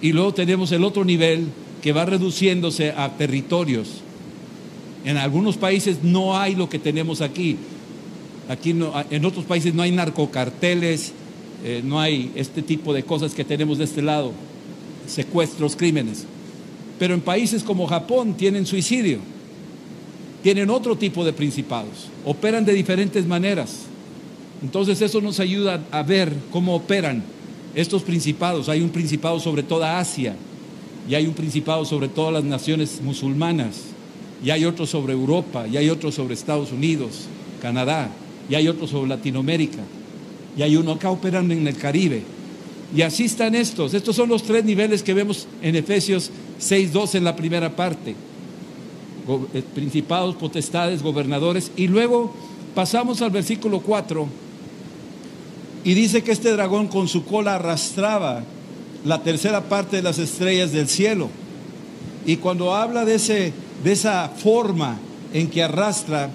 Y 0.00 0.12
luego 0.12 0.34
tenemos 0.34 0.72
el 0.72 0.84
otro 0.84 1.04
nivel 1.04 1.48
que 1.82 1.92
va 1.92 2.04
reduciéndose 2.04 2.92
a 2.92 3.10
territorios. 3.10 4.00
En 5.04 5.18
algunos 5.18 5.56
países 5.56 6.02
no 6.02 6.38
hay 6.38 6.54
lo 6.54 6.68
que 6.68 6.78
tenemos 6.78 7.20
aquí. 7.20 7.56
Aquí 8.48 8.72
no, 8.72 8.92
en 9.10 9.24
otros 9.24 9.44
países 9.44 9.74
no 9.74 9.82
hay 9.82 9.90
narcocarteles, 9.90 11.12
eh, 11.64 11.82
no 11.84 12.00
hay 12.00 12.30
este 12.34 12.62
tipo 12.62 12.92
de 12.92 13.02
cosas 13.02 13.34
que 13.34 13.44
tenemos 13.44 13.78
de 13.78 13.84
este 13.84 14.02
lado, 14.02 14.32
secuestros, 15.06 15.76
crímenes. 15.76 16.24
Pero 16.98 17.14
en 17.14 17.20
países 17.20 17.62
como 17.62 17.86
Japón 17.86 18.34
tienen 18.34 18.66
suicidio, 18.66 19.18
tienen 20.44 20.68
otro 20.68 20.94
tipo 20.94 21.24
de 21.24 21.32
principados, 21.32 22.10
operan 22.22 22.66
de 22.66 22.74
diferentes 22.74 23.26
maneras. 23.26 23.86
Entonces 24.62 25.00
eso 25.00 25.22
nos 25.22 25.40
ayuda 25.40 25.82
a 25.90 26.02
ver 26.02 26.34
cómo 26.52 26.74
operan 26.74 27.24
estos 27.74 28.02
principados. 28.02 28.68
Hay 28.68 28.82
un 28.82 28.90
principado 28.90 29.40
sobre 29.40 29.62
toda 29.62 29.98
Asia 29.98 30.36
y 31.08 31.14
hay 31.14 31.26
un 31.26 31.32
principado 31.32 31.86
sobre 31.86 32.08
todas 32.08 32.34
las 32.34 32.44
naciones 32.44 33.00
musulmanas 33.02 33.84
y 34.44 34.50
hay 34.50 34.66
otro 34.66 34.84
sobre 34.84 35.14
Europa 35.14 35.66
y 35.66 35.78
hay 35.78 35.88
otro 35.88 36.12
sobre 36.12 36.34
Estados 36.34 36.72
Unidos, 36.72 37.22
Canadá 37.62 38.10
y 38.50 38.54
hay 38.54 38.68
otro 38.68 38.86
sobre 38.86 39.08
Latinoamérica 39.08 39.80
y 40.58 40.62
hay 40.62 40.76
uno 40.76 40.92
acá 40.92 41.08
operando 41.08 41.54
en 41.54 41.66
el 41.66 41.76
Caribe. 41.78 42.22
Y 42.94 43.00
así 43.00 43.24
están 43.24 43.54
estos. 43.54 43.94
Estos 43.94 44.14
son 44.14 44.28
los 44.28 44.42
tres 44.42 44.62
niveles 44.62 45.02
que 45.02 45.14
vemos 45.14 45.48
en 45.62 45.74
Efesios 45.74 46.30
6.2 46.60 47.14
en 47.14 47.24
la 47.24 47.34
primera 47.34 47.74
parte. 47.74 48.14
Eh, 49.26 49.62
principados, 49.74 50.34
potestades, 50.36 51.02
gobernadores. 51.02 51.70
Y 51.76 51.88
luego 51.88 52.34
pasamos 52.74 53.22
al 53.22 53.30
versículo 53.30 53.80
4 53.80 54.28
y 55.82 55.94
dice 55.94 56.22
que 56.22 56.32
este 56.32 56.52
dragón 56.52 56.88
con 56.88 57.08
su 57.08 57.24
cola 57.24 57.54
arrastraba 57.54 58.42
la 59.04 59.22
tercera 59.22 59.62
parte 59.62 59.96
de 59.96 60.02
las 60.02 60.18
estrellas 60.18 60.72
del 60.72 60.88
cielo. 60.88 61.30
Y 62.26 62.36
cuando 62.36 62.74
habla 62.74 63.04
de, 63.06 63.14
ese, 63.14 63.52
de 63.82 63.92
esa 63.92 64.28
forma 64.28 64.98
en 65.32 65.48
que 65.48 65.62
arrastra, 65.62 66.30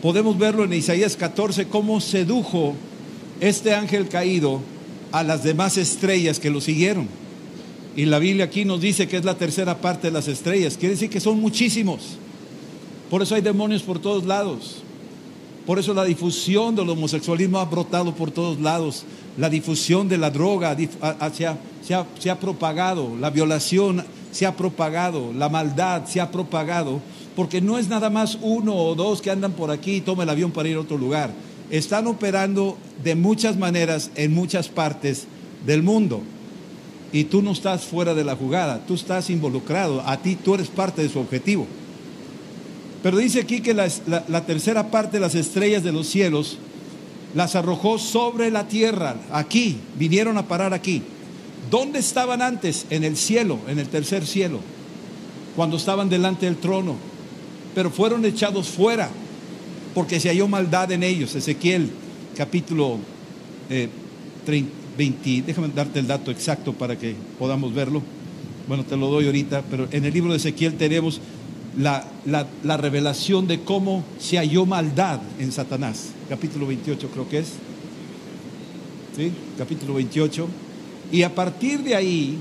podemos 0.00 0.38
verlo 0.38 0.64
en 0.64 0.72
Isaías 0.72 1.16
14, 1.16 1.68
cómo 1.68 2.00
sedujo 2.00 2.74
este 3.40 3.74
ángel 3.74 4.08
caído 4.08 4.60
a 5.12 5.22
las 5.22 5.44
demás 5.44 5.76
estrellas 5.76 6.40
que 6.40 6.50
lo 6.50 6.62
siguieron. 6.62 7.06
Y 7.94 8.06
la 8.06 8.18
Biblia 8.18 8.46
aquí 8.46 8.64
nos 8.64 8.80
dice 8.80 9.06
que 9.06 9.18
es 9.18 9.24
la 9.24 9.36
tercera 9.36 9.78
parte 9.78 10.08
de 10.08 10.12
las 10.12 10.28
estrellas. 10.28 10.76
Quiere 10.78 10.94
decir 10.94 11.10
que 11.10 11.20
son 11.20 11.40
muchísimos. 11.40 12.16
Por 13.10 13.22
eso 13.22 13.34
hay 13.34 13.42
demonios 13.42 13.82
por 13.82 13.98
todos 13.98 14.24
lados. 14.24 14.82
Por 15.66 15.78
eso 15.78 15.92
la 15.92 16.04
difusión 16.04 16.74
del 16.74 16.88
homosexualismo 16.88 17.58
ha 17.58 17.66
brotado 17.66 18.14
por 18.14 18.30
todos 18.30 18.58
lados. 18.60 19.04
La 19.36 19.50
difusión 19.50 20.08
de 20.08 20.18
la 20.18 20.30
droga 20.30 20.74
se 21.82 22.30
ha, 22.30 22.40
propagado. 22.40 23.14
La 23.20 23.28
violación 23.28 24.04
se 24.30 24.46
ha 24.46 24.56
propagado. 24.56 25.32
La 25.34 25.50
maldad 25.50 26.06
se 26.06 26.20
ha 26.20 26.30
propagado. 26.30 27.00
Porque 27.36 27.60
no 27.60 27.78
es 27.78 27.88
nada 27.88 28.08
más 28.08 28.38
uno 28.40 28.74
o 28.74 28.94
dos 28.94 29.20
que 29.20 29.30
andan 29.30 29.52
por 29.52 29.70
aquí 29.70 29.96
y 29.96 30.00
toman 30.00 30.26
el 30.26 30.30
avión 30.30 30.50
para 30.50 30.70
ir 30.70 30.76
a 30.76 30.80
otro 30.80 30.96
lugar. 30.96 31.30
Están 31.70 32.06
operando 32.06 32.78
de 33.04 33.14
muchas 33.14 33.58
maneras 33.58 34.10
en 34.14 34.32
muchas 34.32 34.68
partes 34.68 35.26
del 35.66 35.82
mundo. 35.82 36.22
Y 37.12 37.24
tú 37.24 37.42
no 37.42 37.52
estás 37.52 37.84
fuera 37.84 38.14
de 38.14 38.24
la 38.24 38.36
jugada, 38.36 38.84
tú 38.86 38.94
estás 38.94 39.28
involucrado, 39.28 40.00
a 40.06 40.16
ti 40.16 40.34
tú 40.36 40.54
eres 40.54 40.68
parte 40.68 41.02
de 41.02 41.10
su 41.10 41.18
objetivo. 41.18 41.66
Pero 43.02 43.18
dice 43.18 43.40
aquí 43.40 43.60
que 43.60 43.74
la, 43.74 43.88
tercera 44.46 44.90
parte 44.90 45.18
de 45.18 45.20
las 45.20 45.34
estrellas 45.34 45.82
de 45.82 45.92
los 45.92 46.06
cielos 46.06 46.56
las 47.34 47.56
arrojó 47.56 47.98
sobre 47.98 48.50
la 48.50 48.68
tierra, 48.68 49.16
aquí, 49.30 49.76
vinieron 49.98 50.38
a 50.38 50.46
parar 50.46 50.72
aquí. 50.72 51.02
¿Dónde 51.70 51.98
estaban 51.98 52.42
antes? 52.42 52.86
En 52.90 53.04
el 53.04 53.16
cielo, 53.16 53.58
en 53.68 53.78
el 53.78 53.88
tercer 53.88 54.26
cielo, 54.26 54.60
cuando 55.56 55.76
estaban 55.76 56.08
delante 56.08 56.46
del 56.46 56.56
trono. 56.56 56.96
Pero 57.74 57.90
fueron 57.90 58.24
echados 58.24 58.68
fuera, 58.68 59.10
porque 59.94 60.20
se 60.20 60.28
halló 60.28 60.46
maldad 60.48 60.92
en 60.92 61.02
ellos. 61.02 61.34
Ezequiel 61.34 61.90
capítulo 62.36 62.98
20, 64.96 65.30
eh, 65.30 65.42
déjame 65.46 65.68
darte 65.68 65.98
el 65.98 66.06
dato 66.06 66.30
exacto 66.30 66.72
para 66.72 66.98
que 66.98 67.14
podamos 67.38 67.74
verlo. 67.74 68.02
Bueno, 68.68 68.84
te 68.84 68.96
lo 68.96 69.08
doy 69.08 69.26
ahorita, 69.26 69.62
pero 69.70 69.88
en 69.90 70.04
el 70.04 70.12
libro 70.12 70.30
de 70.30 70.38
Ezequiel 70.38 70.74
tenemos 70.74 71.20
la, 71.76 72.76
revelación 72.76 73.46
de 73.46 73.60
cómo 73.60 74.04
se 74.18 74.36
halló 74.38 74.66
maldad 74.66 75.20
en 75.38 75.52
Satanás. 75.52 76.10
Capítulo 76.28 76.66
28 76.66 77.08
creo 77.12 77.28
que 77.28 77.38
es. 77.38 77.48
¿Sí? 79.16 79.32
Capítulo 79.58 79.94
28. 79.94 80.48
Y 81.10 81.22
a 81.22 81.34
partir 81.34 81.82
de 81.82 81.94
ahí 81.94 82.38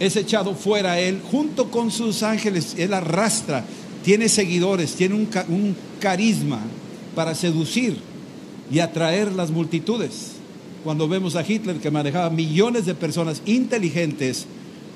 es 0.00 0.16
echado 0.16 0.54
fuera 0.54 0.98
él 0.98 1.20
junto 1.30 1.70
con 1.70 1.90
sus 1.90 2.22
ángeles. 2.22 2.74
Él 2.78 2.94
arrastra, 2.94 3.64
tiene 4.04 4.28
seguidores, 4.28 4.94
tiene 4.94 5.14
un, 5.14 5.28
un 5.48 5.76
carisma 6.00 6.60
para 7.14 7.34
seducir 7.34 7.96
y 8.70 8.80
atraer 8.80 9.32
las 9.32 9.50
multitudes. 9.50 10.35
Cuando 10.86 11.08
vemos 11.08 11.34
a 11.34 11.44
Hitler 11.44 11.78
que 11.78 11.90
manejaba 11.90 12.30
millones 12.30 12.86
de 12.86 12.94
personas 12.94 13.42
inteligentes 13.44 14.46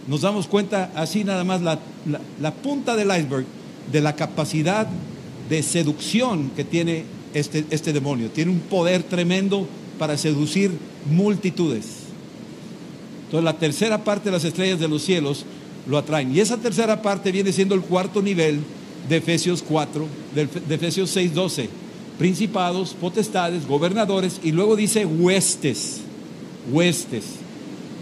nos 0.06 0.20
damos 0.20 0.46
cuenta 0.46 0.92
así 0.94 1.24
nada 1.24 1.42
más 1.42 1.62
la, 1.62 2.54
punta 2.62 2.94
del 2.94 3.08
iceberg 3.08 3.44
de 3.90 4.00
la 4.00 4.14
capacidad 4.14 4.86
de 5.48 5.64
seducción 5.64 6.52
que 6.54 6.62
tiene 6.62 7.06
este, 7.34 7.64
este 7.70 7.92
demonio. 7.92 8.30
Tiene 8.30 8.52
un 8.52 8.60
poder 8.60 9.02
tremendo 9.02 9.66
para 9.98 10.16
seducir 10.16 10.70
multitudes. 11.10 11.86
Entonces 13.24 13.44
la 13.44 13.58
tercera 13.58 14.04
parte 14.04 14.26
de 14.26 14.36
las 14.36 14.44
estrellas 14.44 14.78
de 14.78 14.86
los 14.86 15.02
cielos 15.02 15.44
lo 15.88 15.98
atraen. 15.98 16.32
Y 16.32 16.38
esa 16.38 16.58
tercera 16.58 17.02
parte 17.02 17.32
viene 17.32 17.50
siendo 17.50 17.74
el 17.74 17.80
cuarto 17.80 18.22
nivel 18.22 18.60
de 19.08 19.16
Efesios 19.16 19.60
4, 19.66 20.06
de 20.36 20.74
Efesios 20.76 21.10
6, 21.10 21.34
12. 21.34 21.89
Principados, 22.20 22.92
potestades, 22.92 23.66
gobernadores, 23.66 24.42
y 24.44 24.52
luego 24.52 24.76
dice 24.76 25.06
huestes, 25.06 26.02
huestes. 26.70 27.24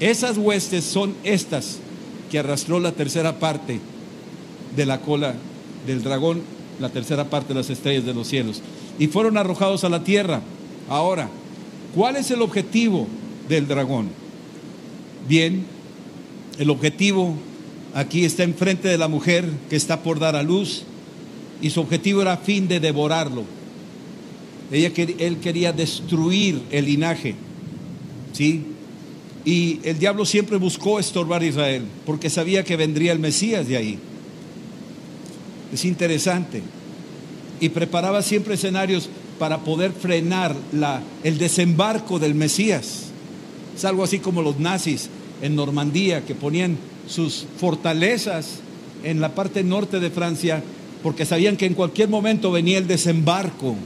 Esas 0.00 0.36
huestes 0.36 0.82
son 0.82 1.14
estas 1.22 1.78
que 2.28 2.40
arrastró 2.40 2.80
la 2.80 2.90
tercera 2.90 3.38
parte 3.38 3.78
de 4.74 4.86
la 4.86 5.02
cola 5.02 5.36
del 5.86 6.02
dragón, 6.02 6.42
la 6.80 6.88
tercera 6.88 7.30
parte 7.30 7.50
de 7.50 7.60
las 7.60 7.70
estrellas 7.70 8.04
de 8.06 8.12
los 8.12 8.26
cielos, 8.26 8.60
y 8.98 9.06
fueron 9.06 9.38
arrojados 9.38 9.84
a 9.84 9.88
la 9.88 10.02
tierra. 10.02 10.40
Ahora, 10.88 11.28
¿cuál 11.94 12.16
es 12.16 12.32
el 12.32 12.42
objetivo 12.42 13.06
del 13.48 13.68
dragón? 13.68 14.08
Bien, 15.28 15.64
el 16.58 16.70
objetivo 16.70 17.36
aquí 17.94 18.24
está 18.24 18.42
enfrente 18.42 18.88
de 18.88 18.98
la 18.98 19.06
mujer 19.06 19.48
que 19.70 19.76
está 19.76 20.02
por 20.02 20.18
dar 20.18 20.34
a 20.34 20.42
luz 20.42 20.82
y 21.62 21.70
su 21.70 21.80
objetivo 21.80 22.20
era 22.20 22.36
fin 22.36 22.66
de 22.66 22.80
devorarlo. 22.80 23.57
Ella, 24.70 24.92
él 24.96 25.38
quería 25.38 25.72
destruir 25.72 26.60
el 26.70 26.84
linaje, 26.84 27.34
¿sí? 28.32 28.62
Y 29.44 29.80
el 29.84 29.98
diablo 29.98 30.26
siempre 30.26 30.58
buscó 30.58 30.98
estorbar 30.98 31.40
a 31.40 31.46
Israel 31.46 31.84
porque 32.04 32.28
sabía 32.28 32.64
que 32.64 32.76
vendría 32.76 33.12
el 33.12 33.18
Mesías 33.18 33.66
de 33.66 33.76
ahí. 33.76 33.98
Es 35.72 35.84
interesante. 35.84 36.62
Y 37.60 37.70
preparaba 37.70 38.22
siempre 38.22 38.54
escenarios 38.54 39.08
para 39.38 39.58
poder 39.58 39.92
frenar 39.92 40.54
la, 40.72 41.02
el 41.24 41.38
desembarco 41.38 42.18
del 42.18 42.34
Mesías. 42.34 43.04
Es 43.74 43.84
algo 43.84 44.04
así 44.04 44.18
como 44.18 44.42
los 44.42 44.58
nazis 44.58 45.08
en 45.40 45.56
Normandía 45.56 46.24
que 46.26 46.34
ponían 46.34 46.76
sus 47.08 47.46
fortalezas 47.58 48.60
en 49.02 49.20
la 49.20 49.34
parte 49.34 49.64
norte 49.64 50.00
de 50.00 50.10
Francia 50.10 50.62
porque 51.02 51.24
sabían 51.24 51.56
que 51.56 51.66
en 51.66 51.74
cualquier 51.74 52.08
momento 52.08 52.50
venía 52.50 52.78
el 52.78 52.86
desembarco 52.86 53.76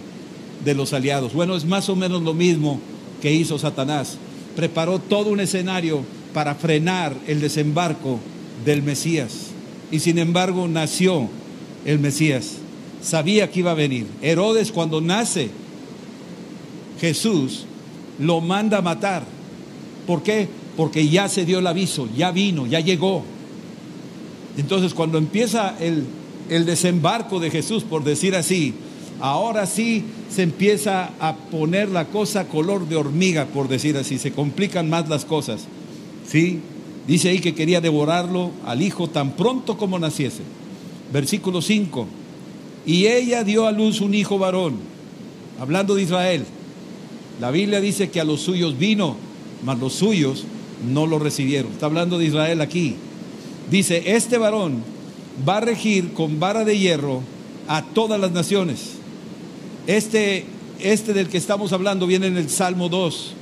de 0.65 0.75
los 0.75 0.93
aliados. 0.93 1.33
Bueno, 1.33 1.57
es 1.57 1.65
más 1.65 1.89
o 1.89 1.97
menos 1.97 2.23
lo 2.23 2.35
mismo 2.35 2.81
que 3.21 3.33
hizo 3.33 3.59
Satanás. 3.59 4.17
Preparó 4.57 4.99
todo 4.99 5.31
un 5.31 5.41
escenario 5.41 6.05
para 6.33 6.55
frenar 6.55 7.15
el 7.27 7.41
desembarco 7.41 8.19
del 8.65 8.83
Mesías. 8.83 9.49
Y 9.91 10.01
sin 10.01 10.19
embargo 10.19 10.69
nació 10.69 11.29
el 11.85 11.99
Mesías. 11.99 12.57
Sabía 13.03 13.51
que 13.51 13.61
iba 13.61 13.73
a 13.73 13.75
venir. 13.75 14.07
Herodes 14.23 14.73
cuando 14.73 15.01
nace 15.01 15.51
Jesús 17.01 17.67
lo 18.19 18.41
manda 18.41 18.79
a 18.79 18.83
matar. 18.83 19.25
¿Por 20.07 20.23
qué? 20.23 20.49
Porque 20.77 21.09
ya 21.09 21.29
se 21.29 21.45
dio 21.45 21.59
el 21.59 21.67
aviso, 21.67 22.09
ya 22.17 22.31
vino, 22.31 22.67
ya 22.67 22.81
llegó. 22.81 23.25
Entonces 24.57 24.95
cuando 24.95 25.19
empieza 25.19 25.77
el, 25.81 26.05
el 26.49 26.65
desembarco 26.65 27.41
de 27.41 27.51
Jesús, 27.51 27.85
por 27.85 28.05
decir 28.05 28.35
así, 28.37 28.75
ahora 29.23 29.67
sí 29.67 30.03
se 30.29 30.43
empieza 30.43 31.11
a 31.21 31.37
poner 31.37 31.89
la 31.89 32.07
cosa 32.07 32.49
color 32.49 32.89
de 32.89 32.97
hormiga, 32.97 33.47
por 33.47 33.69
decir 33.69 33.97
así, 33.97 34.19
se 34.19 34.33
complican 34.33 34.91
más 34.91 35.09
las 35.09 35.25
cosas. 35.25 35.63
¿Sí? 36.29 36.59
Dice 37.07 37.29
ahí 37.29 37.39
que 37.39 37.55
quería 37.55 37.81
devorarlo 37.81 38.51
al 38.67 38.83
hijo 38.83 39.09
tan 39.09 39.37
pronto 39.37 39.79
como 39.79 40.01
naciese. 40.01 40.43
Versículo 41.13 41.63
5. 41.63 42.07
Y 42.85 43.07
ella 43.07 43.45
dio 43.45 43.69
a 43.69 43.73
luz 43.73 44.01
un 44.01 44.13
hijo 44.13 44.41
varón, 44.41 44.75
hablando 45.61 45.95
de 45.95 46.03
Israel. 46.03 46.45
La 47.41 47.53
Biblia 47.53 47.81
dice 47.81 48.11
que 48.11 48.21
a 48.21 48.25
los 48.25 48.41
suyos 48.41 48.77
vino, 48.77 49.15
mas 49.65 49.79
los 49.79 49.93
suyos 49.93 50.45
no 50.93 51.07
lo 51.07 51.21
recibieron. 51.21 51.71
Está 51.71 51.87
hablando 51.87 52.19
de 52.19 52.27
Israel 52.27 52.61
aquí. 52.61 52.97
Dice, 53.71 54.03
este 54.17 54.37
varón 54.37 54.83
va 55.49 55.59
a 55.59 55.61
regir 55.61 56.13
con 56.13 56.41
vara 56.41 56.65
de 56.65 56.77
hierro 56.77 57.23
a 57.69 57.83
todas 57.83 58.21
las 58.21 58.33
naciones. 58.33 59.02
Este, 59.87 60.45
este 60.81 61.13
del 61.13 61.29
que 61.29 61.39
estamos 61.39 61.73
hablando 61.73 62.07
viene 62.07 62.29
en 62.29 62.37
el 62.37 62.49
Salmo 62.49 62.89
2. 62.89 63.33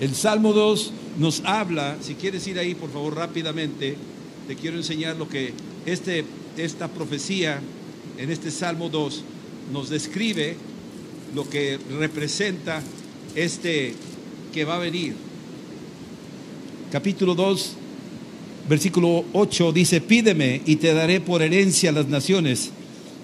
El 0.00 0.14
Salmo 0.14 0.52
2 0.52 0.92
nos 1.18 1.42
habla, 1.44 1.96
si 2.02 2.14
quieres 2.14 2.46
ir 2.46 2.58
ahí 2.58 2.74
por 2.74 2.92
favor 2.92 3.16
rápidamente, 3.16 3.96
te 4.46 4.56
quiero 4.56 4.76
enseñar 4.76 5.16
lo 5.16 5.28
que 5.28 5.52
este, 5.86 6.24
esta 6.56 6.88
profecía 6.88 7.60
en 8.18 8.30
este 8.30 8.50
Salmo 8.50 8.90
2 8.90 9.22
nos 9.72 9.88
describe 9.88 10.56
lo 11.34 11.48
que 11.48 11.78
representa 11.98 12.82
este 13.34 13.94
que 14.52 14.64
va 14.64 14.76
a 14.76 14.78
venir. 14.78 15.14
Capítulo 16.92 17.34
2, 17.34 17.72
versículo 18.68 19.24
8 19.32 19.72
dice, 19.72 20.00
pídeme 20.02 20.60
y 20.66 20.76
te 20.76 20.92
daré 20.92 21.20
por 21.20 21.40
herencia 21.40 21.92
las 21.92 22.08
naciones 22.08 22.70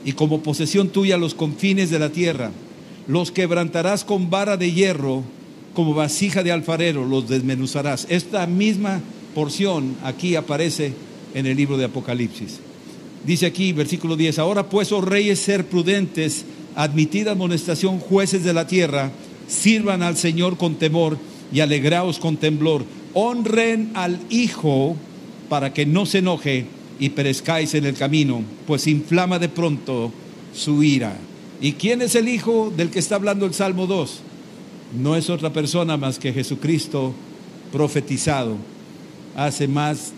y 0.06 0.12
como 0.12 0.40
posesión 0.40 0.88
tuya 0.88 1.18
los 1.18 1.34
confines 1.34 1.90
de 1.90 1.98
la 1.98 2.10
tierra. 2.10 2.52
Los 3.08 3.32
quebrantarás 3.32 4.04
con 4.04 4.30
vara 4.30 4.56
de 4.56 4.72
hierro, 4.72 5.24
como 5.74 5.94
vasija 5.94 6.44
de 6.44 6.52
alfarero, 6.52 7.04
los 7.04 7.28
desmenuzarás. 7.28 8.06
Esta 8.08 8.46
misma 8.46 9.00
porción 9.34 9.96
aquí 10.04 10.36
aparece 10.36 10.92
en 11.34 11.46
el 11.46 11.56
libro 11.56 11.76
de 11.76 11.86
Apocalipsis. 11.86 12.60
Dice 13.26 13.46
aquí, 13.46 13.72
versículo 13.72 14.16
10, 14.16 14.38
ahora 14.38 14.70
pues, 14.70 14.92
oh 14.92 15.00
reyes, 15.00 15.40
ser 15.40 15.66
prudentes, 15.66 16.44
admitid 16.76 17.26
amonestación 17.26 17.98
jueces 17.98 18.44
de 18.44 18.54
la 18.54 18.68
tierra, 18.68 19.10
sirvan 19.48 20.04
al 20.04 20.16
Señor 20.16 20.56
con 20.56 20.76
temor 20.76 21.18
y 21.52 21.60
alegraos 21.60 22.20
con 22.20 22.36
temblor. 22.36 22.84
Honren 23.12 23.90
al 23.94 24.20
Hijo 24.30 24.94
para 25.48 25.72
que 25.72 25.84
no 25.84 26.06
se 26.06 26.18
enoje 26.18 26.75
y 26.98 27.10
perezcáis 27.10 27.74
en 27.74 27.84
el 27.84 27.94
camino, 27.94 28.42
pues 28.66 28.86
inflama 28.86 29.38
de 29.38 29.48
pronto 29.48 30.12
su 30.54 30.82
ira. 30.82 31.16
¿Y 31.60 31.72
quién 31.72 32.02
es 32.02 32.14
el 32.14 32.28
Hijo 32.28 32.72
del 32.76 32.90
que 32.90 32.98
está 32.98 33.16
hablando 33.16 33.46
el 33.46 33.54
Salmo 33.54 33.86
2? 33.86 34.20
No 35.00 35.16
es 35.16 35.30
otra 35.30 35.52
persona 35.52 35.96
más 35.96 36.18
que 36.18 36.32
Jesucristo 36.32 37.12
profetizado 37.72 38.56
hace 39.34 39.68
más 39.68 40.12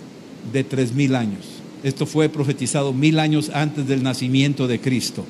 de 0.53 0.65
tres 0.65 0.93
mil 0.93 1.15
años. 1.15 1.45
Esto 1.83 2.07
fue 2.07 2.29
profetizado 2.29 2.93
mil 2.93 3.19
años 3.19 3.51
antes 3.53 3.87
del 3.87 4.03
nacimiento 4.03 4.67
de 4.67 4.81
Cristo. 4.81 5.25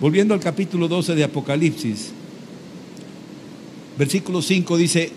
Volviendo 0.00 0.34
al 0.34 0.40
capítulo 0.40 0.88
12 0.88 1.14
de 1.14 1.24
Apocalipsis, 1.24 2.10
versículo 3.98 4.42
5 4.42 4.76
dice, 4.76 5.12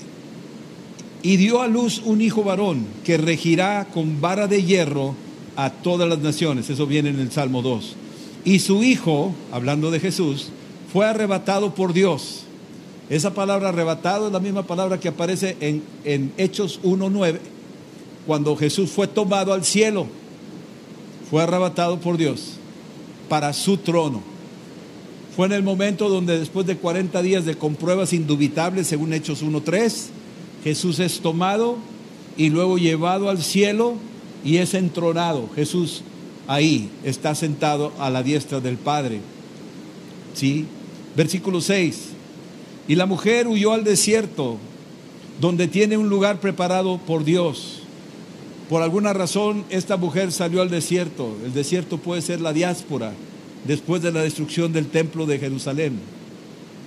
y 1.25 1.37
dio 1.37 1.63
a 1.63 1.67
luz 1.67 2.03
un 2.05 2.21
hijo 2.21 2.43
varón 2.43 2.85
que 3.03 3.17
regirá 3.17 3.87
con 3.91 4.21
vara 4.21 4.45
de 4.47 4.63
hierro 4.63 5.15
a 5.55 5.71
todas 5.71 6.07
las 6.07 6.19
naciones. 6.19 6.69
Eso 6.69 6.85
viene 6.85 7.09
en 7.09 7.19
el 7.19 7.31
Salmo 7.31 7.63
2. 7.63 7.95
Y 8.45 8.59
su 8.59 8.83
hijo, 8.83 9.33
hablando 9.51 9.89
de 9.89 9.99
Jesús, 9.99 10.49
fue 10.93 11.03
arrebatado 11.07 11.73
por 11.73 11.93
Dios. 11.93 12.43
Esa 13.09 13.33
palabra 13.33 13.69
arrebatado 13.69 14.27
es 14.27 14.33
la 14.33 14.39
misma 14.39 14.67
palabra 14.67 14.99
que 14.99 15.07
aparece 15.07 15.57
en, 15.61 15.81
en 16.03 16.31
Hechos 16.37 16.79
1.9, 16.83 17.39
cuando 18.27 18.55
Jesús 18.55 18.91
fue 18.91 19.07
tomado 19.07 19.51
al 19.51 19.65
cielo. 19.65 20.05
Fue 21.31 21.41
arrebatado 21.41 21.99
por 21.99 22.17
Dios 22.17 22.57
para 23.29 23.51
su 23.53 23.77
trono. 23.77 24.21
Fue 25.35 25.47
en 25.47 25.53
el 25.53 25.63
momento 25.63 26.07
donde 26.07 26.37
después 26.37 26.67
de 26.67 26.77
40 26.77 27.19
días 27.23 27.45
de 27.45 27.55
compruebas 27.55 28.13
indubitables, 28.13 28.85
según 28.85 29.11
Hechos 29.11 29.43
1.3, 29.43 30.11
Jesús 30.65 30.99
es 30.99 31.19
tomado 31.19 31.77
y 32.35 32.49
luego 32.49 32.79
llevado 32.79 33.29
al 33.29 33.43
cielo 33.43 33.93
y 34.43 34.57
es 34.57 34.73
entronado. 34.73 35.47
Jesús 35.55 36.01
ahí 36.47 36.89
está 37.03 37.35
sentado 37.35 37.93
a 37.99 38.09
la 38.09 38.23
diestra 38.23 38.59
del 38.59 38.77
Padre. 38.77 39.19
¿Sí? 40.33 40.65
Versículo 41.15 41.61
6. 41.61 42.07
Y 42.87 42.95
la 42.95 43.05
mujer 43.05 43.47
huyó 43.47 43.73
al 43.73 43.83
desierto, 43.83 44.57
donde 45.39 45.67
tiene 45.67 45.97
un 45.97 46.09
lugar 46.09 46.39
preparado 46.39 46.97
por 46.97 47.23
Dios. 47.23 47.81
Por 48.67 48.81
alguna 48.81 49.13
razón, 49.13 49.65
esta 49.69 49.97
mujer 49.97 50.31
salió 50.31 50.63
al 50.63 50.71
desierto. 50.71 51.37
El 51.45 51.53
desierto 51.53 51.99
puede 51.99 52.23
ser 52.23 52.41
la 52.41 52.53
diáspora, 52.53 53.13
después 53.67 54.01
de 54.01 54.11
la 54.11 54.23
destrucción 54.23 54.73
del 54.73 54.87
templo 54.87 55.27
de 55.27 55.37
Jerusalén. 55.37 55.99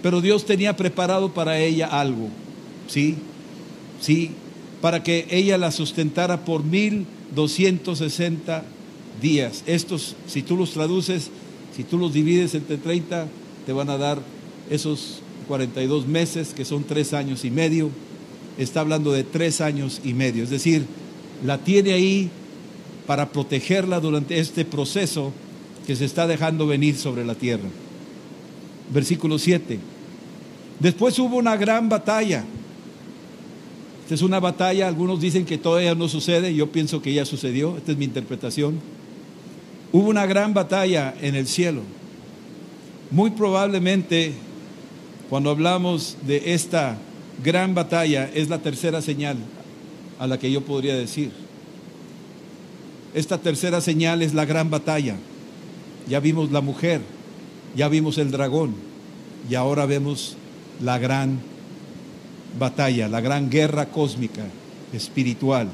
Pero 0.03 0.21
Dios 0.21 0.47
tenía 0.47 0.77
preparado 0.77 1.33
para 1.33 1.61
ella 1.61 1.87
algo. 1.87 2.29
¿Sí? 2.89 3.15
¿Sí? 4.01 4.31
Para 4.81 5.03
que 5.03 5.27
ella 5.31 5.59
la 5.59 5.71
sustentara 5.71 6.45
por 6.45 6.65
1260 6.65 8.65
días. 9.21 9.63
Estos, 9.67 10.15
si 10.27 10.43
tú 10.43 10.57
los 10.57 10.71
traduces, 10.71 11.31
si 11.77 11.85
tú 11.85 11.99
los 11.99 12.13
divides 12.13 12.55
entre 12.55 12.77
30, 12.77 13.27
te 13.67 13.73
van 13.73 13.91
a 13.91 13.99
dar 13.99 14.21
esos 14.71 15.21
42 15.49 16.07
meses, 16.07 16.55
que 16.55 16.65
son 16.65 16.85
tres 16.85 17.13
años 17.13 17.45
y 17.45 17.51
medio. 17.51 17.91
Está 18.59 18.81
hablando 18.81 19.13
de 19.13 19.25
tres 19.25 19.61
años 19.61 20.01
y 20.05 20.15
medio. 20.15 20.45
Es 20.45 20.51
decir, 20.51 20.85
la 21.45 21.59
tiene 21.59 21.93
ahí 21.93 22.31
para 23.07 23.31
protegerla 23.31 24.01
durante 24.01 24.39
este 24.39 24.65
proceso 24.65 25.33
que 25.87 25.97
se 25.97 26.05
está 26.05 26.27
dejando 26.27 26.67
venir 26.67 26.97
sobre 26.97 27.25
la 27.25 27.35
tierra. 27.35 27.69
Versículo 28.93 29.39
7. 29.39 29.79
Después 30.81 31.19
hubo 31.19 31.37
una 31.37 31.57
gran 31.57 31.89
batalla 31.89 32.45
esta 34.09 34.15
es 34.15 34.23
una 34.23 34.41
batalla, 34.41 34.89
algunos 34.89 35.21
dicen 35.21 35.45
que 35.45 35.59
todavía 35.59 35.95
no 35.95 36.09
sucede, 36.09 36.55
yo 36.55 36.73
pienso 36.73 37.03
que 37.03 37.13
ya 37.13 37.27
sucedió, 37.27 37.77
esta 37.77 37.93
es 37.93 37.99
mi 37.99 38.07
interpretación. 38.07 38.81
Hubo 39.93 40.09
una 40.09 40.25
gran 40.25 40.55
batalla 40.55 41.15
en 41.21 41.35
el 41.35 41.47
cielo. 41.47 41.83
Muy 43.11 43.33
probablemente, 43.33 44.33
cuando 45.29 45.51
hablamos 45.51 46.17
de 46.27 46.55
esta 46.55 46.97
gran 47.45 47.75
batalla 47.75 48.31
es 48.33 48.49
la 48.49 48.61
tercera 48.61 49.03
señal 49.03 49.37
a 50.19 50.27
la 50.27 50.39
que 50.39 50.51
yo 50.51 50.63
podría 50.63 50.97
decir. 50.97 51.31
Esta 53.13 53.37
tercera 53.37 53.83
señal 53.83 54.23
es 54.23 54.33
la 54.33 54.47
gran 54.47 54.71
batalla. 54.71 55.17
Ya 56.09 56.19
vimos 56.19 56.51
la 56.51 56.63
mujer, 56.63 57.03
ya 57.77 57.91
vimos 57.91 58.17
el 58.17 58.31
dragón 58.31 58.75
y 59.51 59.55
ahora 59.55 59.85
vemos 59.85 60.39
la 60.81 60.99
gran 60.99 61.41
batalla, 61.41 61.58
la 63.09 63.21
gran 63.21 63.51
guerra 63.51 63.87
cósmica, 63.87 64.45
espiritual. 64.93 65.69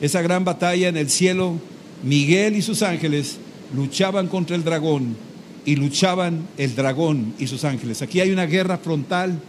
Esa 0.00 0.22
gran 0.22 0.44
batalla 0.44 0.88
en 0.88 0.96
el 0.96 1.08
cielo, 1.08 1.54
Miguel 2.02 2.56
y 2.56 2.62
sus 2.62 2.82
ángeles 2.82 3.38
luchaban 3.74 4.28
contra 4.28 4.56
el 4.56 4.64
dragón 4.64 5.16
y 5.64 5.76
luchaban 5.76 6.46
el 6.58 6.74
dragón 6.74 7.34
y 7.38 7.46
sus 7.46 7.64
ángeles. 7.64 8.02
Aquí 8.02 8.20
hay 8.20 8.30
una 8.30 8.46
guerra 8.46 8.78
frontal 8.78 9.40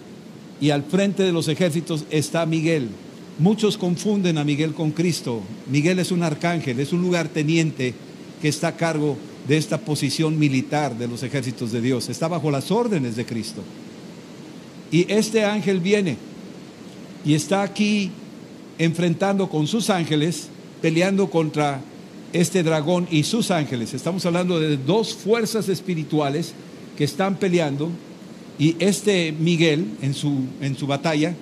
y 0.60 0.72
al 0.72 0.84
frente 0.84 1.24
de 1.24 1.32
los 1.32 1.48
ejércitos 1.48 2.06
está 2.10 2.46
Miguel. 2.46 2.90
Muchos 3.40 3.78
confunden 3.78 4.38
a 4.38 4.44
Miguel 4.44 4.74
con 4.74 4.92
Cristo. 4.92 5.42
Miguel 5.70 6.00
es 6.00 6.12
un 6.12 6.24
arcángel, 6.24 6.80
es 6.80 6.92
un 6.92 7.04
lugarteniente 7.04 7.94
que 8.42 8.48
está 8.48 8.70
a 8.70 8.78
cargo 8.78 9.18
de 9.48 9.58
esta 9.58 9.78
posición 9.78 10.40
militar 10.40 10.98
de 10.98 11.08
los 11.08 11.22
ejércitos 11.24 11.72
de 11.72 11.82
Dios. 11.82 12.10
Está 12.10 12.28
bajo 12.28 12.50
las 12.50 12.72
órdenes 12.72 13.16
de 13.16 13.26
Cristo. 13.26 13.62
Y 14.92 15.12
este 15.12 15.46
ángel 15.46 15.80
viene 15.80 16.18
y 17.28 17.34
está 17.34 17.62
aquí 17.62 18.10
enfrentando 18.80 19.50
con 19.50 19.68
sus 19.68 19.90
ángeles, 19.90 20.48
peleando 20.82 21.30
contra 21.30 21.82
este 22.32 22.64
dragón 22.64 23.06
y 23.12 23.24
sus 23.24 23.52
ángeles. 23.52 23.94
Estamos 23.94 24.26
hablando 24.26 24.62
de 24.62 24.78
dos 24.78 25.14
fuerzas 25.14 25.68
espirituales 25.68 26.54
que 26.98 27.04
están 27.04 27.36
peleando 27.36 27.90
y 28.58 28.78
este 28.80 29.34
Miguel 29.34 29.86
en 30.02 30.14
su, 30.14 30.36
en 30.62 30.78
su 30.78 30.88
batalla, 30.88 31.36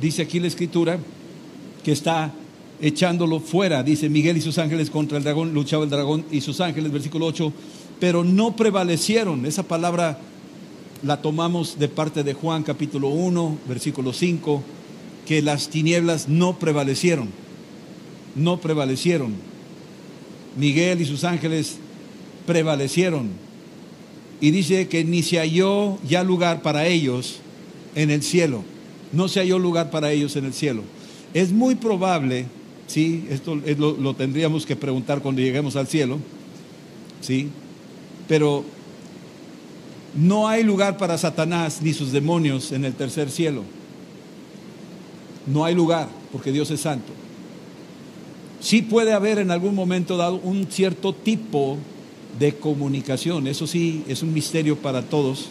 dice 0.00 0.22
aquí 0.22 0.40
la 0.40 0.48
escritura, 0.48 0.98
que 1.84 1.92
está 1.92 2.32
echándolo 2.80 3.38
fuera. 3.38 3.84
Dice 3.84 4.08
Miguel 4.08 4.36
y 4.36 4.40
sus 4.40 4.58
ángeles 4.58 4.90
contra 4.90 5.16
el 5.16 5.22
dragón, 5.22 5.54
luchaba 5.54 5.84
el 5.84 5.90
dragón 5.90 6.24
y 6.32 6.40
sus 6.40 6.60
ángeles, 6.60 6.90
versículo 6.90 7.26
8, 7.26 7.52
pero 8.00 8.24
no 8.24 8.56
prevalecieron. 8.56 9.46
Esa 9.46 9.62
palabra 9.62 10.18
la 11.04 11.22
tomamos 11.22 11.78
de 11.78 11.86
parte 11.86 12.24
de 12.24 12.34
Juan 12.34 12.64
capítulo 12.64 13.10
1, 13.10 13.58
versículo 13.68 14.12
5, 14.12 14.62
que 15.26 15.42
las 15.42 15.68
tinieblas 15.68 16.28
no 16.28 16.58
prevalecieron. 16.58 17.28
No 18.34 18.60
prevalecieron. 18.60 19.34
Miguel 20.56 21.00
y 21.00 21.04
sus 21.04 21.24
ángeles 21.24 21.76
prevalecieron. 22.46 23.28
Y 24.40 24.50
dice 24.50 24.88
que 24.88 25.04
ni 25.04 25.22
se 25.22 25.38
halló 25.38 25.98
ya 26.08 26.22
lugar 26.22 26.62
para 26.62 26.86
ellos 26.86 27.40
en 27.94 28.10
el 28.10 28.22
cielo. 28.22 28.64
No 29.12 29.28
se 29.28 29.40
halló 29.40 29.58
lugar 29.58 29.90
para 29.90 30.12
ellos 30.12 30.36
en 30.36 30.44
el 30.44 30.54
cielo. 30.54 30.82
Es 31.34 31.52
muy 31.52 31.74
probable, 31.74 32.46
sí, 32.86 33.24
esto 33.30 33.54
lo, 33.54 33.96
lo 33.96 34.14
tendríamos 34.14 34.66
que 34.66 34.76
preguntar 34.76 35.20
cuando 35.20 35.40
lleguemos 35.40 35.76
al 35.76 35.86
cielo, 35.86 36.18
sí, 37.20 37.48
pero 38.26 38.64
no 40.14 40.48
hay 40.48 40.64
lugar 40.64 40.96
para 40.96 41.18
Satanás 41.18 41.80
ni 41.82 41.92
sus 41.92 42.10
demonios 42.10 42.72
en 42.72 42.84
el 42.84 42.94
tercer 42.94 43.30
cielo. 43.30 43.62
No 45.46 45.64
hay 45.64 45.74
lugar, 45.74 46.08
porque 46.32 46.52
Dios 46.52 46.70
es 46.70 46.80
santo. 46.80 47.12
Sí 48.60 48.82
puede 48.82 49.12
haber 49.12 49.38
en 49.38 49.50
algún 49.50 49.74
momento 49.74 50.16
dado 50.16 50.36
un 50.42 50.66
cierto 50.70 51.14
tipo 51.14 51.78
de 52.38 52.54
comunicación. 52.54 53.46
Eso 53.46 53.66
sí, 53.66 54.04
es 54.06 54.22
un 54.22 54.32
misterio 54.32 54.76
para 54.76 55.02
todos 55.02 55.48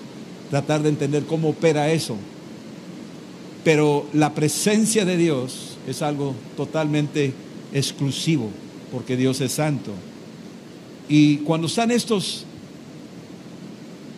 tratar 0.49 0.81
de 0.83 0.89
entender 0.89 1.23
cómo 1.25 1.49
opera 1.49 1.91
eso. 1.91 2.15
Pero 3.63 4.07
la 4.13 4.33
presencia 4.33 5.05
de 5.05 5.17
Dios 5.17 5.77
es 5.87 6.01
algo 6.01 6.35
totalmente 6.55 7.33
exclusivo, 7.73 8.49
porque 8.91 9.17
Dios 9.17 9.41
es 9.41 9.53
santo. 9.53 9.91
Y 11.07 11.37
cuando 11.37 11.67
están 11.67 11.91
estos, 11.91 12.45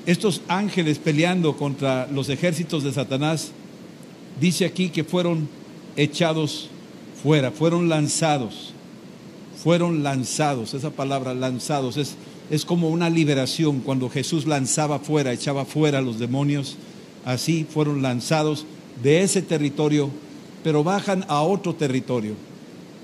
estos 0.05 0.41
ángeles 0.47 0.99
peleando 0.99 1.55
contra 1.55 2.07
los 2.07 2.29
ejércitos 2.29 2.83
de 2.83 2.91
Satanás, 2.91 3.51
dice 4.39 4.65
aquí 4.65 4.89
que 4.89 5.03
fueron 5.03 5.47
echados 5.95 6.69
fuera, 7.21 7.51
fueron 7.51 7.89
lanzados, 7.89 8.73
fueron 9.61 10.03
lanzados, 10.03 10.73
esa 10.73 10.91
palabra 10.91 11.33
lanzados 11.33 11.97
es, 11.97 12.15
es 12.49 12.65
como 12.65 12.89
una 12.89 13.09
liberación, 13.09 13.81
cuando 13.81 14.09
Jesús 14.09 14.45
lanzaba 14.47 14.99
fuera, 14.99 15.33
echaba 15.33 15.65
fuera 15.65 15.99
a 15.99 16.01
los 16.01 16.19
demonios, 16.19 16.77
así 17.25 17.65
fueron 17.69 18.01
lanzados 18.01 18.65
de 19.03 19.21
ese 19.21 19.41
territorio, 19.41 20.09
pero 20.63 20.83
bajan 20.83 21.25
a 21.27 21.41
otro 21.41 21.75
territorio, 21.75 22.33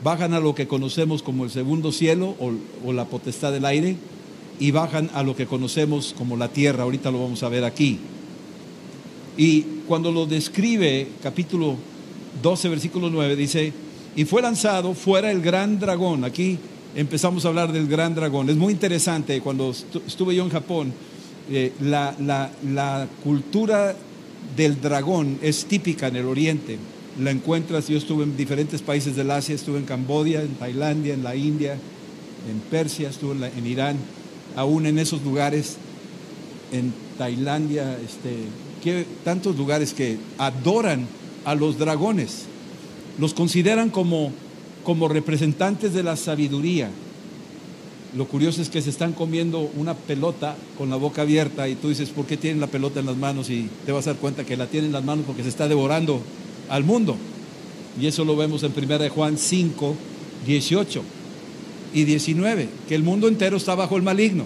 bajan 0.03 0.33
a 0.33 0.39
lo 0.39 0.55
que 0.55 0.67
conocemos 0.67 1.21
como 1.21 1.43
el 1.43 1.51
segundo 1.51 1.91
cielo 1.91 2.35
o, 2.39 2.51
o 2.85 2.93
la 2.93 3.05
potestad 3.05 3.51
del 3.51 3.65
aire 3.65 3.95
y 4.59 4.71
bajan 4.71 5.11
a 5.13 5.23
lo 5.23 5.35
que 5.35 5.45
conocemos 5.45 6.15
como 6.17 6.37
la 6.37 6.49
tierra, 6.49 6.83
ahorita 6.83 7.11
lo 7.11 7.21
vamos 7.21 7.43
a 7.43 7.49
ver 7.49 7.63
aquí. 7.63 7.99
Y 9.37 9.61
cuando 9.87 10.11
lo 10.11 10.25
describe 10.25 11.07
capítulo 11.21 11.75
12, 12.41 12.69
versículo 12.69 13.09
9, 13.09 13.35
dice, 13.35 13.73
y 14.15 14.25
fue 14.25 14.41
lanzado 14.41 14.93
fuera 14.93 15.31
el 15.31 15.41
gran 15.41 15.79
dragón. 15.79 16.23
Aquí 16.23 16.57
empezamos 16.95 17.45
a 17.45 17.49
hablar 17.49 17.71
del 17.71 17.87
gran 17.87 18.15
dragón. 18.15 18.49
Es 18.49 18.55
muy 18.55 18.73
interesante, 18.73 19.41
cuando 19.41 19.71
estuve 20.05 20.35
yo 20.35 20.43
en 20.43 20.49
Japón, 20.49 20.93
eh, 21.49 21.71
la, 21.81 22.15
la, 22.19 23.07
cultura 23.23 23.95
del 24.55 24.81
dragón 24.81 25.37
es 25.41 25.65
típica 25.65 26.07
en 26.07 26.15
el 26.15 26.25
oriente. 26.25 26.77
La 27.21 27.31
encuentras, 27.31 27.87
yo 27.87 27.97
estuve 27.97 28.23
en 28.23 28.35
diferentes 28.35 28.81
países 28.81 29.15
del 29.15 29.31
Asia, 29.31 29.55
estuve 29.55 29.77
en 29.77 29.85
Camboya, 29.85 30.41
en 30.41 30.55
Tailandia, 30.55 31.13
en 31.13 31.23
la 31.23 31.35
India, 31.35 31.73
en 31.73 32.59
Persia, 32.71 33.09
estuve 33.09 33.35
en 33.55 33.67
Irán, 33.67 33.97
aún 34.55 34.85
en 34.85 34.99
esos 34.99 35.21
lugares, 35.23 35.77
en 36.71 36.93
Tailandia, 37.17 37.97
este, 38.03 38.35
que, 38.83 39.05
tantos 39.23 39.55
lugares 39.57 39.93
que 39.93 40.17
adoran 40.37 41.07
a 41.47 41.55
los 41.55 41.79
dragones, 41.79 42.43
los 43.17 43.33
consideran 43.33 43.89
como, 43.89 44.33
como 44.83 45.07
representantes 45.07 45.93
de 45.93 46.03
la 46.03 46.17
sabiduría. 46.17 46.89
Lo 48.17 48.27
curioso 48.27 48.61
es 48.61 48.69
que 48.69 48.81
se 48.81 48.89
están 48.89 49.13
comiendo 49.13 49.71
una 49.77 49.93
pelota 49.93 50.57
con 50.77 50.89
la 50.89 50.97
boca 50.97 51.21
abierta 51.21 51.69
y 51.69 51.75
tú 51.75 51.87
dices, 51.87 52.09
¿por 52.09 52.25
qué 52.25 52.35
tienen 52.35 52.59
la 52.59 52.67
pelota 52.67 52.99
en 52.99 53.05
las 53.05 53.15
manos? 53.15 53.49
Y 53.49 53.69
te 53.85 53.93
vas 53.93 54.07
a 54.07 54.11
dar 54.11 54.19
cuenta 54.19 54.43
que 54.43 54.57
la 54.57 54.67
tienen 54.67 54.87
en 54.87 54.93
las 54.93 55.05
manos 55.05 55.23
porque 55.25 55.41
se 55.41 55.47
está 55.47 55.69
devorando 55.69 56.21
al 56.67 56.83
mundo. 56.83 57.15
Y 57.97 58.07
eso 58.07 58.25
lo 58.25 58.35
vemos 58.35 58.63
en 58.63 58.73
1 58.75 58.97
de 58.97 59.07
Juan 59.07 59.37
5, 59.37 59.95
18 60.45 61.01
y 61.93 62.03
19, 62.03 62.67
que 62.89 62.95
el 62.95 63.03
mundo 63.03 63.29
entero 63.29 63.55
está 63.55 63.73
bajo 63.73 63.95
el 63.95 64.03
maligno. 64.03 64.43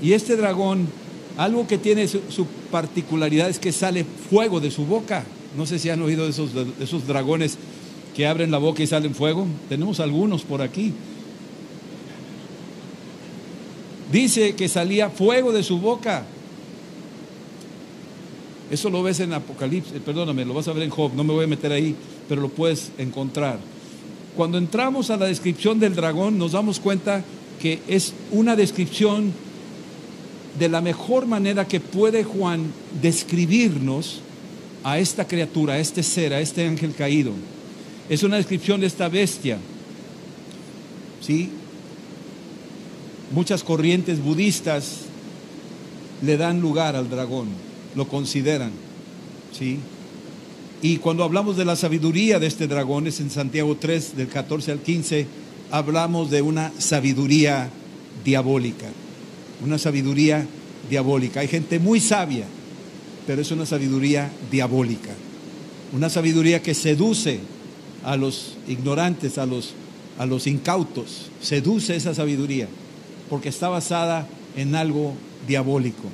Y 0.00 0.14
este 0.14 0.36
dragón, 0.36 0.88
algo 1.36 1.66
que 1.66 1.76
tiene 1.76 2.08
su, 2.08 2.22
su 2.30 2.46
particularidad 2.70 3.50
es 3.50 3.58
que 3.58 3.72
sale 3.72 4.06
fuego 4.30 4.58
de 4.58 4.70
su 4.70 4.86
boca. 4.86 5.26
No 5.56 5.66
sé 5.66 5.78
si 5.78 5.90
han 5.90 6.00
oído 6.02 6.24
de 6.24 6.30
esos, 6.30 6.54
de 6.54 6.66
esos 6.80 7.06
dragones 7.06 7.58
que 8.14 8.26
abren 8.26 8.50
la 8.50 8.58
boca 8.58 8.82
y 8.82 8.86
salen 8.86 9.14
fuego. 9.14 9.46
Tenemos 9.68 10.00
algunos 10.00 10.42
por 10.42 10.62
aquí. 10.62 10.92
Dice 14.10 14.54
que 14.54 14.68
salía 14.68 15.08
fuego 15.08 15.52
de 15.52 15.62
su 15.62 15.78
boca. 15.78 16.24
Eso 18.70 18.88
lo 18.88 19.02
ves 19.02 19.20
en 19.20 19.34
Apocalipsis, 19.34 20.00
perdóname, 20.00 20.46
lo 20.46 20.54
vas 20.54 20.66
a 20.66 20.72
ver 20.72 20.82
en 20.84 20.90
Job, 20.90 21.12
no 21.14 21.24
me 21.24 21.34
voy 21.34 21.44
a 21.44 21.46
meter 21.46 21.72
ahí, 21.72 21.94
pero 22.26 22.40
lo 22.40 22.48
puedes 22.48 22.90
encontrar. 22.96 23.58
Cuando 24.34 24.56
entramos 24.56 25.10
a 25.10 25.18
la 25.18 25.26
descripción 25.26 25.78
del 25.78 25.94
dragón, 25.94 26.38
nos 26.38 26.52
damos 26.52 26.80
cuenta 26.80 27.22
que 27.60 27.80
es 27.86 28.14
una 28.30 28.56
descripción 28.56 29.32
de 30.58 30.68
la 30.70 30.80
mejor 30.80 31.26
manera 31.26 31.68
que 31.68 31.80
puede 31.80 32.24
Juan 32.24 32.72
describirnos 33.02 34.20
a 34.84 34.98
esta 34.98 35.26
criatura, 35.26 35.74
a 35.74 35.78
este 35.78 36.02
ser, 36.02 36.34
a 36.34 36.40
este 36.40 36.66
ángel 36.66 36.94
caído. 36.94 37.32
Es 38.08 38.22
una 38.22 38.36
descripción 38.36 38.80
de 38.80 38.86
esta 38.86 39.08
bestia. 39.08 39.58
¿Sí? 41.20 41.50
Muchas 43.32 43.62
corrientes 43.62 44.22
budistas 44.22 45.02
le 46.22 46.36
dan 46.36 46.60
lugar 46.60 46.96
al 46.96 47.08
dragón, 47.08 47.48
lo 47.94 48.08
consideran. 48.08 48.72
¿Sí? 49.56 49.78
Y 50.82 50.96
cuando 50.96 51.22
hablamos 51.22 51.56
de 51.56 51.64
la 51.64 51.76
sabiduría 51.76 52.40
de 52.40 52.48
este 52.48 52.66
dragón, 52.66 53.06
es 53.06 53.20
en 53.20 53.30
Santiago 53.30 53.76
3, 53.76 54.16
del 54.16 54.28
14 54.28 54.72
al 54.72 54.80
15, 54.80 55.26
hablamos 55.70 56.30
de 56.30 56.42
una 56.42 56.72
sabiduría 56.78 57.70
diabólica. 58.24 58.88
Una 59.64 59.78
sabiduría 59.78 60.44
diabólica. 60.90 61.40
Hay 61.40 61.48
gente 61.48 61.78
muy 61.78 62.00
sabia, 62.00 62.46
pero 63.26 63.42
es 63.42 63.50
una 63.50 63.66
sabiduría 63.66 64.30
diabólica. 64.50 65.10
Una 65.92 66.08
sabiduría 66.08 66.62
que 66.62 66.74
seduce 66.74 67.40
a 68.04 68.16
los 68.16 68.56
ignorantes, 68.66 69.38
a 69.38 69.46
los, 69.46 69.74
a 70.18 70.26
los 70.26 70.46
incautos. 70.46 71.30
Seduce 71.40 71.94
esa 71.96 72.14
sabiduría, 72.14 72.68
porque 73.28 73.48
está 73.48 73.68
basada 73.68 74.26
en 74.56 74.74
algo 74.74 75.14
diabólico. 75.46 76.08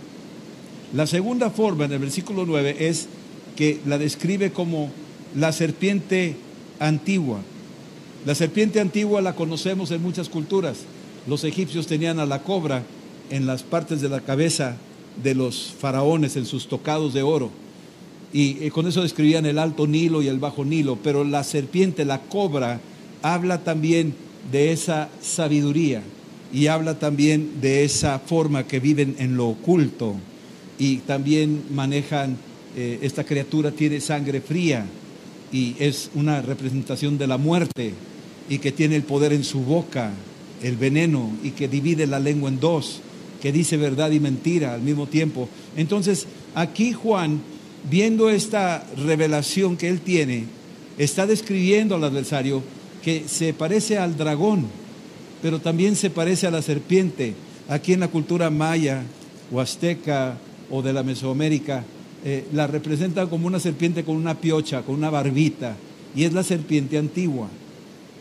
La 0.93 1.07
segunda 1.07 1.51
forma 1.51 1.85
en 1.85 1.93
el 1.93 1.99
versículo 1.99 2.47
9 2.47 2.77
es 2.81 3.09
que 3.57 3.81
la 3.87 3.99
describe 3.99 4.53
como 4.53 4.91
la 5.35 5.53
serpiente 5.53 6.37
antigua. 6.79 7.41
La 8.27 8.35
serpiente 8.35 8.81
antigua 8.81 9.21
la 9.21 9.35
conocemos 9.35 9.91
en 9.91 10.03
muchas 10.03 10.29
culturas. 10.29 10.79
Los 11.27 11.45
egipcios 11.45 11.87
tenían 11.87 12.19
a 12.21 12.27
la 12.27 12.43
cobra 12.43 12.83
en 13.31 13.47
las 13.47 13.63
partes 13.63 14.01
de 14.01 14.09
la 14.09 14.21
cabeza 14.21 14.77
de 15.23 15.35
los 15.35 15.75
faraones, 15.79 16.37
en 16.37 16.47
sus 16.47 16.69
tocados 16.69 17.15
de 17.15 17.23
oro. 17.23 17.51
Y 18.33 18.69
con 18.71 18.87
eso 18.87 19.03
describían 19.03 19.47
el 19.47 19.59
alto 19.59 19.87
Nilo 19.87 20.21
y 20.21 20.29
el 20.29 20.39
bajo 20.39 20.65
Nilo. 20.65 20.99
Pero 21.03 21.25
la 21.25 21.45
serpiente, 21.45 22.05
la 22.05 22.21
cobra, 22.21 22.81
habla 23.23 23.65
también 23.65 24.15
de 24.53 24.73
esa 24.73 25.09
sabiduría 25.21 26.03
y 26.53 26.67
habla 26.69 26.99
también 26.99 27.61
de 27.61 27.85
esa 27.85 28.19
forma 28.19 28.67
que 28.67 28.81
viven 28.81 29.17
en 29.19 29.37
lo 29.37 29.49
oculto 29.49 30.15
y 30.79 30.99
también 30.99 31.65
manejan, 31.71 32.37
eh, 32.77 33.01
esta 33.03 33.25
criatura 33.25 33.73
tiene 33.73 34.01
sangre 34.01 34.41
fría 34.41 34.87
y 35.53 35.75
es 35.79 36.11
una 36.15 36.41
representación 36.41 37.19
de 37.19 37.27
la 37.27 37.37
muerte 37.37 37.93
y 38.49 38.59
que 38.59 38.73
tiene 38.73 38.97
el 38.97 39.03
poder 39.03 39.33
en 39.33 39.45
su 39.45 39.61
boca, 39.61 40.13
el 40.63 40.77
veneno 40.77 41.31
y 41.43 41.51
que 41.51 41.69
divide 41.69 42.07
la 42.07 42.21
lengua 42.21 42.49
en 42.49 42.61
dos, 42.61 43.01
que 43.41 43.53
dice 43.53 43.77
verdad 43.77 44.11
y 44.11 44.21
mentira 44.21 44.75
al 44.75 44.83
mismo 44.83 45.07
tiempo. 45.07 45.49
Entonces, 45.77 46.27
aquí 46.55 46.93
Juan, 46.93 47.41
viendo 47.91 48.31
esta 48.31 48.85
revelación 48.97 49.77
que 49.77 49.89
él 49.89 50.01
tiene, 50.01 50.45
está 50.99 51.27
describiendo 51.27 51.95
al 51.95 52.05
adversario 52.05 52.63
que 53.03 53.25
se 53.29 53.53
parece 53.55 53.99
al 53.99 54.17
dragón, 54.17 54.67
pero 55.41 55.61
también 55.61 55.97
se 55.97 56.11
parece 56.11 56.47
a 56.47 56.51
la 56.51 56.63
serpiente. 56.63 57.35
Aquí 57.69 57.93
en 57.93 58.01
la 58.01 58.09
cultura 58.09 58.51
maya 58.51 59.03
o 59.53 59.61
azteca 59.61 60.39
o 60.71 60.83
de 60.83 60.93
la 60.93 61.03
Mesoamérica, 61.03 61.85
eh, 62.25 62.45
la 62.53 62.67
representan 62.67 63.29
como 63.29 63.47
una 63.47 63.61
serpiente 63.61 64.05
con 64.05 64.17
una 64.17 64.41
piocha, 64.41 64.83
con 64.83 64.97
una 64.97 65.11
barbita, 65.11 65.77
y 66.15 66.25
es 66.25 66.33
la 66.33 66.43
serpiente 66.43 66.99
antigua. 66.99 67.49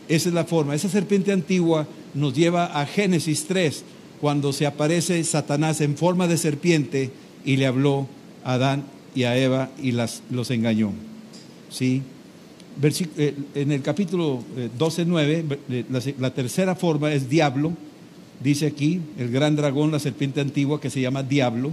Esa 0.08 0.28
es 0.28 0.34
la 0.34 0.44
forma. 0.44 0.74
Esa 0.74 0.88
serpiente 0.88 1.32
antigua 1.32 1.86
nos 2.14 2.32
lleva 2.34 2.66
a 2.66 2.86
Génesis 2.86 3.44
3, 3.46 3.84
cuando 4.20 4.52
se 4.52 4.66
aparece 4.66 5.22
Satanás 5.24 5.80
en 5.80 5.96
forma 5.96 6.26
de 6.26 6.38
serpiente 6.38 7.10
y 7.44 7.56
le 7.56 7.66
habló 7.66 8.06
a 8.44 8.54
Adán 8.54 8.84
y 9.14 9.24
a 9.24 9.36
Eva 9.36 9.70
y 9.82 9.92
las, 9.92 10.22
los 10.30 10.50
engañó. 10.50 10.92
¿Sí? 11.70 12.02
Eh, 12.82 13.34
en 13.54 13.72
el 13.72 13.82
capítulo 13.82 14.42
12, 14.78 15.02
eh, 15.02 15.04
9, 15.06 15.44
la 16.18 16.32
tercera 16.32 16.74
forma 16.74 17.12
es 17.12 17.28
diablo. 17.28 17.72
Dice 18.42 18.66
aquí, 18.66 19.00
el 19.18 19.30
gran 19.30 19.56
dragón, 19.56 19.90
la 19.90 19.98
serpiente 19.98 20.40
antigua 20.40 20.80
que 20.80 20.90
se 20.90 21.00
llama 21.00 21.22
diablo 21.22 21.72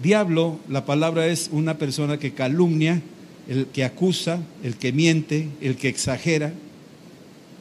Diablo, 0.00 0.58
la 0.68 0.86
palabra 0.86 1.26
es 1.26 1.50
una 1.52 1.76
persona 1.76 2.18
que 2.18 2.32
calumnia, 2.32 3.02
el 3.48 3.66
que 3.66 3.84
acusa, 3.84 4.40
el 4.62 4.76
que 4.76 4.92
miente, 4.92 5.48
el 5.60 5.76
que 5.76 5.88
exagera, 5.88 6.52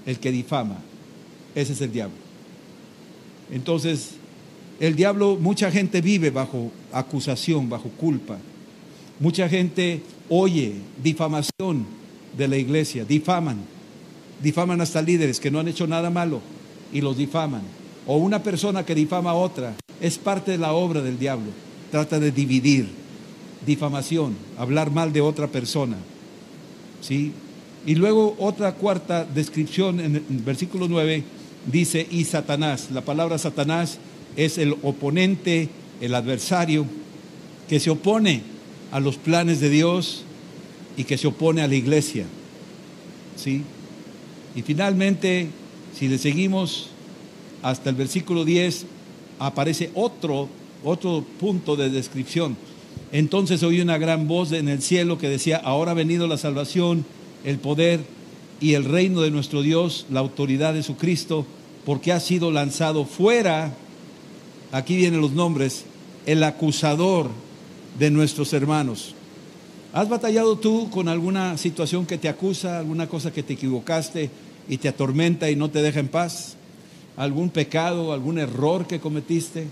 el 0.06 0.18
que 0.20 0.32
difama. 0.32 0.78
Ese 1.56 1.74
es 1.74 1.82
el 1.82 1.92
diablo. 1.92 2.16
Entonces, 3.52 4.12
el 4.80 4.96
diablo, 4.96 5.38
mucha 5.40 5.70
gente 5.72 6.02
vive 6.02 6.30
bajo 6.30 6.72
acusación, 6.92 7.70
bajo 7.70 7.90
culpa. 7.90 8.38
Mucha 9.20 9.48
gente 9.48 10.02
oye 10.30 10.76
difamación 11.04 11.86
de 12.38 12.48
la 12.48 12.58
iglesia, 12.58 13.06
difaman, 13.06 13.58
difaman 14.42 14.82
hasta 14.82 15.02
líderes 15.02 15.40
que 15.40 15.52
no 15.52 15.60
han 15.60 15.68
hecho 15.68 15.86
nada 15.86 16.10
malo 16.10 16.42
y 16.92 17.02
los 17.02 17.18
difaman. 17.18 17.62
O 18.08 18.18
una 18.18 18.42
persona 18.42 18.84
que 18.84 18.96
difama 18.96 19.32
a 19.32 19.36
otra, 19.36 19.76
es 20.00 20.18
parte 20.18 20.52
de 20.52 20.58
la 20.58 20.74
obra 20.74 21.02
del 21.02 21.20
diablo 21.20 21.52
trata 21.92 22.20
de 22.20 22.32
dividir, 22.32 22.88
difamación, 23.66 24.36
hablar 24.58 24.90
mal 24.90 25.14
de 25.14 25.22
otra 25.22 25.48
persona. 25.48 25.98
¿Sí? 27.02 27.34
Y 27.86 27.96
luego 27.96 28.36
otra 28.40 28.74
cuarta 28.76 29.26
descripción 29.26 30.00
en 30.00 30.16
el 30.16 30.38
versículo 30.44 30.88
9 30.88 31.24
dice, 31.66 32.08
y 32.10 32.26
Satanás, 32.26 32.90
la 32.92 33.02
palabra 33.02 33.38
Satanás 33.38 34.00
es 34.36 34.58
el 34.58 34.76
oponente, 34.84 35.70
el 36.00 36.16
adversario, 36.16 36.86
que 37.68 37.80
se 37.80 37.90
opone 37.90 38.42
a 38.92 39.00
los 39.00 39.18
planes 39.18 39.60
de 39.60 39.70
Dios 39.70 40.24
y 40.98 41.04
que 41.04 41.18
se 41.18 41.28
opone 41.28 41.62
a 41.62 41.68
la 41.68 41.76
iglesia. 41.76 42.26
¿Sí? 43.36 43.64
Y 44.56 44.62
finalmente, 44.62 45.50
si 45.98 46.08
le 46.08 46.18
seguimos 46.18 46.90
hasta 47.62 47.90
el 47.90 47.96
versículo 47.96 48.44
10, 48.46 48.86
aparece 49.40 49.92
otro 49.94 50.50
otro 50.84 51.24
punto 51.40 51.76
de 51.76 51.90
descripción. 51.90 52.58
Entonces 53.12 53.64
oí 53.64 53.82
una 53.82 53.98
gran 53.98 54.28
voz 54.28 54.52
en 54.52 54.68
el 54.68 54.82
cielo 54.82 55.18
que 55.18 55.30
decía, 55.30 55.58
ahora 55.58 55.92
ha 55.92 55.96
venido 55.96 56.28
la 56.28 56.38
salvación, 56.38 57.06
el 57.44 57.58
poder 57.58 58.02
y 58.62 58.76
el 58.76 58.86
reino 58.86 59.22
de 59.22 59.32
nuestro 59.32 59.62
Dios, 59.62 60.06
la 60.10 60.20
autoridad 60.22 60.74
de 60.74 60.84
su 60.84 60.96
Cristo, 60.96 61.46
porque 61.86 62.14
ha 62.14 62.20
sido 62.20 62.52
lanzado 62.52 63.06
fuera, 63.06 63.74
aquí 64.72 64.96
vienen 64.96 65.20
los 65.20 65.32
nombres, 65.32 65.84
el 66.26 66.44
acusador 66.44 67.30
de 68.00 68.12
nuestros 68.12 68.54
hermanos. 68.54 69.16
¿Has 69.92 70.08
batallado 70.08 70.58
tú 70.58 70.90
con 70.90 71.10
alguna 71.10 71.58
situación 71.58 72.06
que 72.06 72.18
te 72.18 72.30
acusa, 72.30 72.80
alguna 72.80 73.10
cosa 73.10 73.34
que 73.34 73.44
te 73.44 73.54
equivocaste 73.54 74.30
y 74.70 74.78
te 74.78 74.88
atormenta 74.88 75.50
y 75.50 75.58
no 75.58 75.70
te 75.70 75.82
deja 75.82 76.00
en 76.00 76.08
paz? 76.08 76.56
¿Algún 77.18 77.50
pecado, 77.50 78.14
algún 78.14 78.38
error 78.38 78.88
que 78.88 79.02
cometiste? 79.02 79.68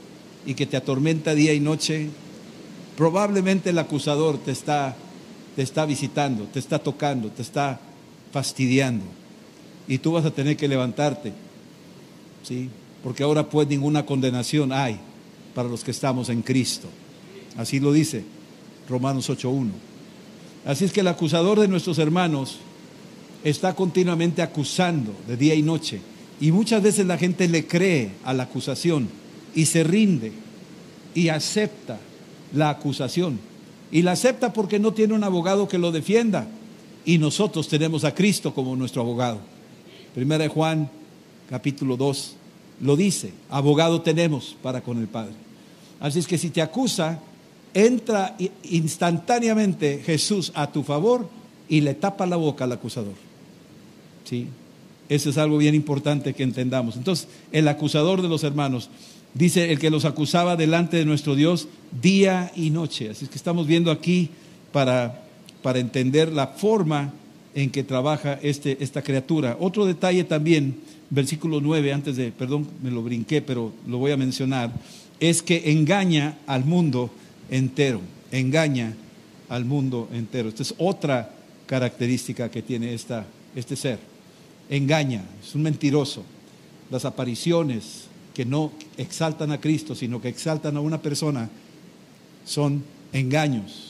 y 0.45 0.53
que 0.53 0.65
te 0.65 0.77
atormenta 0.77 1.35
día 1.35 1.53
y 1.53 1.59
noche, 1.59 2.09
probablemente 2.97 3.69
el 3.69 3.79
acusador 3.79 4.37
te 4.37 4.51
está, 4.51 4.95
te 5.55 5.61
está 5.61 5.85
visitando, 5.85 6.45
te 6.45 6.59
está 6.59 6.79
tocando, 6.79 7.29
te 7.29 7.41
está 7.41 7.79
fastidiando. 8.31 9.05
Y 9.87 9.97
tú 9.97 10.11
vas 10.11 10.25
a 10.25 10.31
tener 10.31 10.55
que 10.55 10.67
levantarte, 10.67 11.33
¿sí? 12.43 12.69
Porque 13.03 13.23
ahora 13.23 13.49
pues 13.49 13.67
ninguna 13.67 14.05
condenación 14.05 14.71
hay 14.71 14.99
para 15.55 15.69
los 15.69 15.83
que 15.83 15.91
estamos 15.91 16.29
en 16.29 16.41
Cristo. 16.41 16.87
Así 17.57 17.79
lo 17.79 17.91
dice 17.91 18.23
Romanos 18.87 19.29
8.1. 19.29 19.69
Así 20.65 20.85
es 20.85 20.91
que 20.91 20.99
el 21.01 21.07
acusador 21.07 21.59
de 21.59 21.67
nuestros 21.67 21.97
hermanos 21.97 22.59
está 23.43 23.73
continuamente 23.73 24.41
acusando 24.41 25.13
de 25.27 25.37
día 25.37 25.55
y 25.55 25.61
noche. 25.61 26.01
Y 26.41 26.51
muchas 26.51 26.83
veces 26.83 27.05
la 27.05 27.17
gente 27.17 27.47
le 27.47 27.65
cree 27.65 28.11
a 28.23 28.33
la 28.33 28.43
acusación 28.43 29.09
y 29.55 29.65
se 29.65 29.83
rinde 29.83 30.31
y 31.13 31.29
acepta 31.29 31.99
la 32.53 32.69
acusación. 32.69 33.39
Y 33.91 34.03
la 34.03 34.11
acepta 34.11 34.53
porque 34.53 34.79
no 34.79 34.93
tiene 34.93 35.13
un 35.13 35.23
abogado 35.23 35.67
que 35.67 35.77
lo 35.77 35.91
defienda. 35.91 36.47
Y 37.09 37.17
nosotros 37.17 37.67
tenemos 37.67 38.03
a 38.03 38.13
Cristo 38.13 38.53
como 38.53 38.75
nuestro 38.75 39.01
abogado. 39.01 39.39
Primera 40.13 40.43
de 40.43 40.47
Juan, 40.47 40.87
capítulo 41.49 41.97
2, 41.97 42.35
lo 42.81 42.95
dice. 42.95 43.33
Abogado 43.49 44.03
tenemos 44.03 44.55
para 44.61 44.81
con 44.81 44.99
el 44.99 45.07
Padre. 45.07 45.33
Así 45.99 46.19
es 46.19 46.27
que 46.27 46.37
si 46.37 46.51
te 46.51 46.61
acusa, 46.61 47.19
entra 47.73 48.37
instantáneamente 48.61 50.03
Jesús 50.05 50.51
a 50.53 50.71
tu 50.71 50.83
favor 50.83 51.27
y 51.67 51.81
le 51.81 51.95
tapa 51.95 52.27
la 52.27 52.35
boca 52.35 52.65
al 52.65 52.73
acusador. 52.73 53.15
¿Sí? 54.25 54.45
Eso 55.09 55.31
es 55.31 55.39
algo 55.39 55.57
bien 55.57 55.73
importante 55.73 56.35
que 56.35 56.43
entendamos. 56.43 56.95
Entonces, 56.95 57.27
el 57.51 57.67
acusador 57.69 58.21
de 58.21 58.29
los 58.29 58.43
hermanos 58.43 58.91
Dice 59.33 59.71
el 59.71 59.77
que 59.77 59.91
los 59.91 60.05
acusaba 60.05 60.55
delante 60.55 60.97
de 60.97 61.05
nuestro 61.05 61.35
Dios 61.35 61.67
día 62.01 62.51
y 62.55 62.71
noche. 62.71 63.11
Así 63.11 63.25
es 63.25 63.29
que 63.29 63.37
estamos 63.37 63.67
viendo 63.67 63.91
aquí 63.91 64.31
para, 64.71 65.21
para 65.61 65.79
entender 65.79 66.31
la 66.31 66.47
forma 66.47 67.13
en 67.53 67.69
que 67.69 67.83
trabaja 67.83 68.39
este, 68.41 68.77
esta 68.83 69.01
criatura. 69.01 69.57
Otro 69.59 69.85
detalle 69.85 70.23
también, 70.23 70.77
versículo 71.09 71.61
9, 71.61 71.93
antes 71.93 72.15
de, 72.15 72.31
perdón, 72.31 72.67
me 72.81 72.91
lo 72.91 73.01
brinqué, 73.01 73.41
pero 73.41 73.71
lo 73.87 73.97
voy 73.97 74.11
a 74.11 74.17
mencionar, 74.17 74.71
es 75.19 75.41
que 75.41 75.71
engaña 75.71 76.37
al 76.47 76.65
mundo 76.65 77.09
entero, 77.49 78.01
engaña 78.31 78.93
al 79.49 79.65
mundo 79.65 80.07
entero. 80.13 80.49
Esta 80.49 80.63
es 80.63 80.75
otra 80.77 81.33
característica 81.65 82.49
que 82.49 82.61
tiene 82.61 82.93
esta, 82.93 83.25
este 83.55 83.75
ser. 83.75 83.99
Engaña, 84.69 85.23
es 85.43 85.55
un 85.55 85.63
mentiroso. 85.63 86.23
Las 86.91 87.05
apariciones, 87.05 88.09
que 88.33 88.45
no 88.45 88.71
exaltan 88.97 89.51
a 89.51 89.59
Cristo, 89.59 89.95
sino 89.95 90.21
que 90.21 90.29
exaltan 90.29 90.77
a 90.77 90.79
una 90.79 91.01
persona, 91.01 91.49
son 92.45 92.83
engaños. 93.11 93.88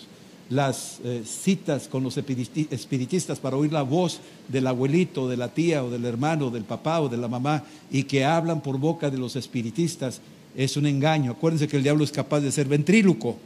Las 0.49 0.99
eh, 1.03 1.23
citas 1.25 1.87
con 1.87 2.03
los 2.03 2.17
espiritistas 2.17 3.39
para 3.39 3.55
oír 3.55 3.71
la 3.71 3.83
voz 3.83 4.19
del 4.47 4.65
abuelito, 4.65 5.29
de 5.29 5.37
la 5.37 5.49
tía 5.49 5.83
o 5.83 5.91
del 5.91 6.05
hermano, 6.05 6.49
del 6.49 6.63
papá 6.63 7.01
o 7.01 7.09
de 7.09 7.17
la 7.17 7.27
mamá, 7.27 7.63
y 7.91 8.03
que 8.03 8.25
hablan 8.25 8.61
por 8.61 8.79
boca 8.79 9.11
de 9.11 9.17
los 9.17 9.35
espiritistas, 9.35 10.21
es 10.55 10.75
un 10.75 10.87
engaño. 10.87 11.31
Acuérdense 11.31 11.67
que 11.67 11.77
el 11.77 11.83
diablo 11.83 12.03
es 12.03 12.11
capaz 12.11 12.39
de 12.39 12.51
ser 12.51 12.67
ventríluco, 12.67 13.37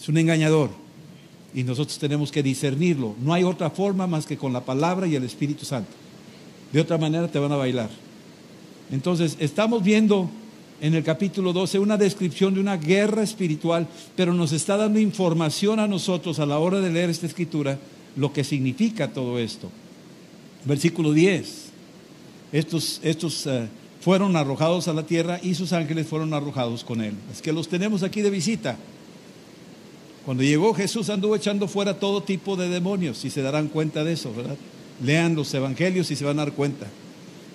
es 0.00 0.08
un 0.08 0.18
engañador. 0.18 0.70
Y 1.54 1.62
nosotros 1.62 1.98
tenemos 1.98 2.30
que 2.30 2.42
discernirlo. 2.42 3.14
No 3.22 3.32
hay 3.32 3.44
otra 3.44 3.70
forma 3.70 4.06
más 4.06 4.26
que 4.26 4.36
con 4.36 4.52
la 4.52 4.64
palabra 4.64 5.06
y 5.06 5.14
el 5.14 5.24
Espíritu 5.24 5.64
Santo. 5.64 5.90
De 6.72 6.80
otra 6.80 6.98
manera 6.98 7.28
te 7.28 7.38
van 7.38 7.52
a 7.52 7.56
bailar. 7.56 7.88
Entonces, 8.90 9.36
estamos 9.38 9.82
viendo 9.82 10.28
en 10.80 10.94
el 10.94 11.02
capítulo 11.02 11.52
12 11.52 11.78
una 11.78 11.96
descripción 11.96 12.54
de 12.54 12.60
una 12.60 12.76
guerra 12.76 13.22
espiritual, 13.22 13.86
pero 14.16 14.32
nos 14.32 14.52
está 14.52 14.76
dando 14.76 14.98
información 14.98 15.80
a 15.80 15.88
nosotros 15.88 16.38
a 16.38 16.46
la 16.46 16.58
hora 16.58 16.80
de 16.80 16.90
leer 16.90 17.10
esta 17.10 17.26
escritura 17.26 17.78
lo 18.16 18.32
que 18.32 18.44
significa 18.44 19.12
todo 19.12 19.38
esto. 19.38 19.70
Versículo 20.64 21.12
10. 21.12 21.66
Estos, 22.52 23.00
estos 23.02 23.46
eh, 23.46 23.68
fueron 24.00 24.36
arrojados 24.36 24.88
a 24.88 24.92
la 24.92 25.04
tierra 25.04 25.38
y 25.42 25.54
sus 25.54 25.72
ángeles 25.72 26.06
fueron 26.06 26.32
arrojados 26.32 26.84
con 26.84 27.00
él. 27.00 27.14
Es 27.32 27.42
que 27.42 27.52
los 27.52 27.68
tenemos 27.68 28.02
aquí 28.02 28.22
de 28.22 28.30
visita. 28.30 28.76
Cuando 30.24 30.42
llegó 30.42 30.74
Jesús 30.74 31.10
anduvo 31.10 31.36
echando 31.36 31.68
fuera 31.68 31.98
todo 31.98 32.22
tipo 32.22 32.56
de 32.56 32.68
demonios, 32.68 33.24
y 33.24 33.30
se 33.30 33.40
darán 33.40 33.68
cuenta 33.68 34.04
de 34.04 34.12
eso, 34.12 34.32
¿verdad? 34.34 34.56
Lean 35.02 35.34
los 35.34 35.52
evangelios 35.54 36.10
y 36.10 36.16
se 36.16 36.24
van 36.24 36.38
a 36.38 36.44
dar 36.44 36.52
cuenta. 36.52 36.86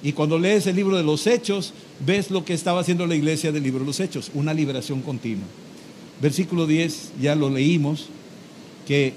Y 0.03 0.11
cuando 0.11 0.37
lees 0.37 0.67
el 0.67 0.75
libro 0.75 0.97
de 0.97 1.03
los 1.03 1.25
Hechos, 1.27 1.73
ves 2.05 2.29
lo 2.29 2.43
que 2.43 2.53
estaba 2.53 2.81
haciendo 2.81 3.07
la 3.07 3.15
iglesia 3.15 3.53
del 3.53 3.63
libro 3.63 3.79
de 3.79 3.85
los 3.85 4.01
Hechos, 4.01 4.31
una 4.33 4.53
liberación 4.53 5.01
continua. 5.01 5.45
Versículo 6.21 6.67
10, 6.67 7.13
ya 7.21 7.35
lo 7.35 7.49
leímos, 7.49 8.07
que 8.85 9.13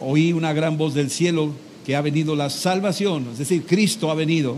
oí 0.00 0.32
una 0.32 0.52
gran 0.52 0.78
voz 0.78 0.94
del 0.94 1.10
cielo 1.10 1.52
que 1.84 1.96
ha 1.96 2.00
venido 2.00 2.36
la 2.36 2.50
salvación, 2.50 3.26
es 3.32 3.38
decir, 3.38 3.64
Cristo 3.64 4.10
ha 4.12 4.14
venido, 4.14 4.56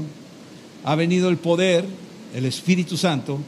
ha 0.84 0.94
venido 0.94 1.30
el 1.30 1.38
poder, 1.38 1.86
el 2.34 2.44
Espíritu 2.44 2.98
Santo, 2.98 3.38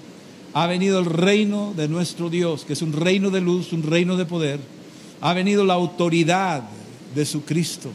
ha 0.54 0.66
venido 0.66 0.98
el 0.98 1.04
reino 1.04 1.74
de 1.76 1.86
nuestro 1.86 2.30
Dios, 2.30 2.64
que 2.64 2.72
es 2.72 2.80
un 2.80 2.94
reino 2.94 3.30
de 3.30 3.42
luz, 3.42 3.74
un 3.74 3.82
reino 3.82 4.16
de 4.16 4.24
poder, 4.24 4.58
ha 5.20 5.34
venido 5.34 5.66
la 5.66 5.74
autoridad 5.74 6.62
de 7.14 7.26
su 7.26 7.42
Cristo. 7.42 7.90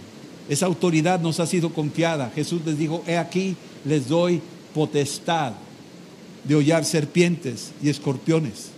Esa 0.47 0.67
autoridad 0.67 1.19
nos 1.21 1.39
ha 1.39 1.47
sido 1.47 1.73
confiada. 1.73 2.31
Jesús 2.35 2.61
les 2.65 2.77
dijo, 2.77 3.03
he 3.07 3.17
aquí, 3.17 3.55
les 3.85 4.07
doy 4.07 4.41
potestad 4.73 5.53
de 6.43 6.55
hollar 6.55 6.85
serpientes 6.85 7.71
y 7.83 7.89
escorpiones. 7.89 8.69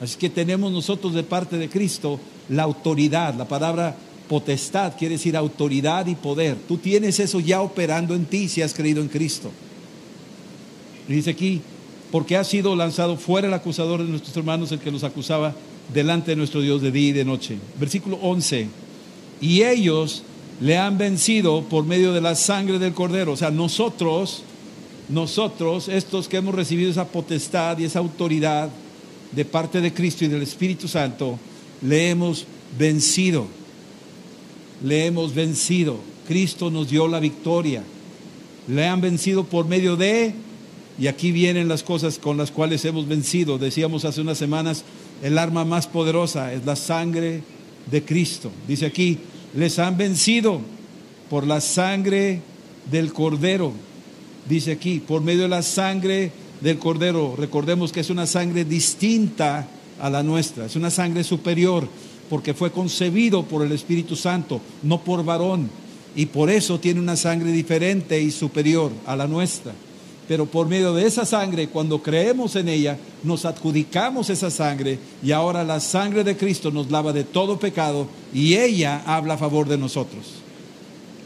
Así 0.00 0.16
que 0.18 0.30
tenemos 0.30 0.72
nosotros 0.72 1.14
de 1.14 1.22
parte 1.22 1.56
de 1.56 1.68
Cristo 1.68 2.18
la 2.48 2.62
autoridad. 2.62 3.34
La 3.34 3.46
palabra 3.46 3.96
potestad 4.28 4.94
quiere 4.98 5.14
decir 5.14 5.36
autoridad 5.36 6.06
y 6.06 6.14
poder. 6.14 6.56
Tú 6.68 6.78
tienes 6.78 7.20
eso 7.20 7.40
ya 7.40 7.60
operando 7.62 8.14
en 8.14 8.24
ti 8.24 8.48
si 8.48 8.62
has 8.62 8.74
creído 8.74 9.00
en 9.02 9.08
Cristo. 9.08 9.50
dice 11.08 11.30
aquí, 11.30 11.60
porque 12.10 12.36
ha 12.36 12.44
sido 12.44 12.76
lanzado 12.76 13.16
fuera 13.16 13.48
el 13.48 13.54
acusador 13.54 14.02
de 14.02 14.08
nuestros 14.08 14.36
hermanos, 14.36 14.72
el 14.72 14.78
que 14.78 14.90
los 14.90 15.04
acusaba 15.04 15.54
delante 15.92 16.30
de 16.30 16.36
nuestro 16.36 16.60
Dios 16.60 16.80
de 16.80 16.90
día 16.90 17.08
y 17.08 17.12
de 17.12 17.24
noche. 17.24 17.58
Versículo 17.78 18.18
11. 18.22 18.68
Y 19.40 19.62
ellos 19.62 20.22
le 20.60 20.78
han 20.78 20.98
vencido 20.98 21.62
por 21.62 21.84
medio 21.84 22.12
de 22.12 22.20
la 22.20 22.34
sangre 22.34 22.78
del 22.78 22.94
cordero. 22.94 23.32
O 23.32 23.36
sea, 23.36 23.50
nosotros, 23.50 24.42
nosotros, 25.08 25.88
estos 25.88 26.28
que 26.28 26.36
hemos 26.36 26.54
recibido 26.54 26.90
esa 26.90 27.08
potestad 27.08 27.78
y 27.78 27.84
esa 27.84 27.98
autoridad 27.98 28.70
de 29.32 29.44
parte 29.44 29.80
de 29.80 29.92
Cristo 29.92 30.24
y 30.24 30.28
del 30.28 30.42
Espíritu 30.42 30.86
Santo, 30.88 31.38
le 31.82 32.10
hemos 32.10 32.46
vencido. 32.78 33.46
Le 34.82 35.06
hemos 35.06 35.34
vencido. 35.34 35.98
Cristo 36.26 36.70
nos 36.70 36.88
dio 36.88 37.08
la 37.08 37.20
victoria. 37.20 37.82
Le 38.68 38.86
han 38.86 39.00
vencido 39.00 39.44
por 39.44 39.66
medio 39.66 39.96
de, 39.96 40.34
y 40.98 41.08
aquí 41.08 41.32
vienen 41.32 41.68
las 41.68 41.82
cosas 41.82 42.18
con 42.18 42.36
las 42.36 42.50
cuales 42.50 42.84
hemos 42.84 43.06
vencido. 43.06 43.58
Decíamos 43.58 44.04
hace 44.04 44.20
unas 44.20 44.38
semanas, 44.38 44.84
el 45.22 45.36
arma 45.36 45.64
más 45.64 45.86
poderosa 45.86 46.52
es 46.52 46.64
la 46.64 46.76
sangre 46.76 47.42
de 47.90 48.02
Cristo. 48.04 48.50
Dice 48.66 48.86
aquí, 48.86 49.18
les 49.56 49.78
han 49.78 49.96
vencido 49.96 50.60
por 51.30 51.46
la 51.46 51.60
sangre 51.60 52.40
del 52.90 53.12
cordero. 53.12 53.72
Dice 54.48 54.72
aquí, 54.72 55.00
por 55.00 55.22
medio 55.22 55.42
de 55.42 55.48
la 55.48 55.62
sangre 55.62 56.32
del 56.60 56.78
cordero. 56.78 57.34
Recordemos 57.36 57.92
que 57.92 58.00
es 58.00 58.10
una 58.10 58.26
sangre 58.26 58.64
distinta 58.64 59.66
a 60.00 60.10
la 60.10 60.22
nuestra, 60.22 60.66
es 60.66 60.76
una 60.76 60.90
sangre 60.90 61.22
superior, 61.22 61.88
porque 62.28 62.54
fue 62.54 62.72
concebido 62.72 63.44
por 63.44 63.64
el 63.64 63.72
Espíritu 63.72 64.16
Santo, 64.16 64.60
no 64.82 65.00
por 65.02 65.24
varón, 65.24 65.70
y 66.16 66.26
por 66.26 66.50
eso 66.50 66.80
tiene 66.80 67.00
una 67.00 67.16
sangre 67.16 67.52
diferente 67.52 68.20
y 68.20 68.30
superior 68.30 68.90
a 69.06 69.14
la 69.14 69.26
nuestra. 69.26 69.72
Pero 70.26 70.46
por 70.46 70.66
medio 70.66 70.94
de 70.94 71.06
esa 71.06 71.26
sangre, 71.26 71.68
cuando 71.68 72.02
creemos 72.02 72.56
en 72.56 72.68
ella, 72.68 72.98
nos 73.22 73.44
adjudicamos 73.44 74.30
esa 74.30 74.50
sangre 74.50 74.98
y 75.22 75.32
ahora 75.32 75.64
la 75.64 75.80
sangre 75.80 76.24
de 76.24 76.36
Cristo 76.36 76.70
nos 76.70 76.90
lava 76.90 77.12
de 77.12 77.24
todo 77.24 77.58
pecado 77.58 78.08
y 78.32 78.54
ella 78.54 79.02
habla 79.06 79.34
a 79.34 79.38
favor 79.38 79.68
de 79.68 79.76
nosotros. 79.76 80.34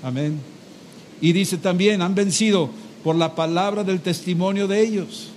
Amén. 0.03 0.41
Y 1.21 1.33
dice 1.33 1.59
también, 1.59 2.03
han 2.03 2.15
vencido 2.15 2.71
por 3.05 3.15
la 3.15 3.35
palabra 3.35 3.85
del 3.85 4.01
testimonio 4.01 4.67
de 4.67 4.81
ellos. 4.81 5.29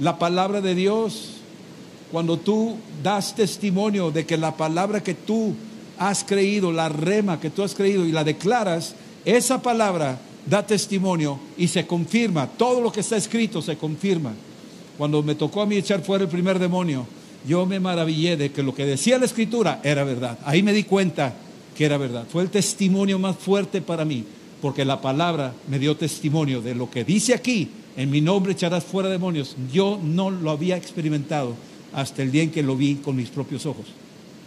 La 0.00 0.18
palabra 0.18 0.60
de 0.60 0.74
Dios, 0.74 1.32
cuando 2.12 2.38
tú 2.38 2.76
das 3.02 3.34
testimonio 3.34 4.10
de 4.10 4.24
que 4.24 4.36
la 4.36 4.56
palabra 4.56 5.02
que 5.02 5.14
tú 5.14 5.54
has 5.98 6.24
creído, 6.24 6.72
la 6.72 6.88
rema 6.88 7.40
que 7.40 7.50
tú 7.50 7.62
has 7.62 7.74
creído 7.74 8.06
y 8.06 8.12
la 8.12 8.24
declaras, 8.24 8.94
esa 9.24 9.60
palabra 9.60 10.18
da 10.46 10.66
testimonio 10.66 11.38
y 11.58 11.68
se 11.68 11.86
confirma. 11.86 12.46
Todo 12.46 12.80
lo 12.80 12.92
que 12.92 13.00
está 13.00 13.16
escrito 13.16 13.60
se 13.60 13.76
confirma. 13.76 14.32
Cuando 14.96 15.22
me 15.22 15.34
tocó 15.34 15.60
a 15.60 15.66
mí 15.66 15.76
echar 15.76 16.02
fuera 16.02 16.24
el 16.24 16.30
primer 16.30 16.58
demonio, 16.58 17.06
yo 17.46 17.66
me 17.66 17.80
maravillé 17.80 18.36
de 18.36 18.50
que 18.50 18.62
lo 18.62 18.74
que 18.74 18.86
decía 18.86 19.18
la 19.18 19.26
escritura 19.26 19.80
era 19.84 20.04
verdad. 20.04 20.38
Ahí 20.44 20.62
me 20.62 20.72
di 20.72 20.84
cuenta 20.84 21.34
que 21.76 21.84
era 21.84 21.98
verdad. 21.98 22.24
Fue 22.30 22.42
el 22.42 22.50
testimonio 22.50 23.18
más 23.18 23.36
fuerte 23.36 23.82
para 23.82 24.04
mí, 24.04 24.24
porque 24.62 24.84
la 24.84 25.00
palabra 25.00 25.52
me 25.68 25.78
dio 25.78 25.96
testimonio 25.96 26.62
de 26.62 26.74
lo 26.74 26.90
que 26.90 27.04
dice 27.04 27.34
aquí, 27.34 27.68
en 27.96 28.10
mi 28.10 28.20
nombre 28.20 28.52
echarás 28.52 28.84
fuera 28.84 29.08
demonios. 29.08 29.56
Yo 29.72 29.98
no 30.02 30.30
lo 30.30 30.50
había 30.50 30.76
experimentado 30.76 31.54
hasta 31.92 32.22
el 32.22 32.32
día 32.32 32.42
en 32.42 32.50
que 32.50 32.62
lo 32.62 32.76
vi 32.76 32.96
con 32.96 33.16
mis 33.16 33.28
propios 33.28 33.66
ojos. 33.66 33.86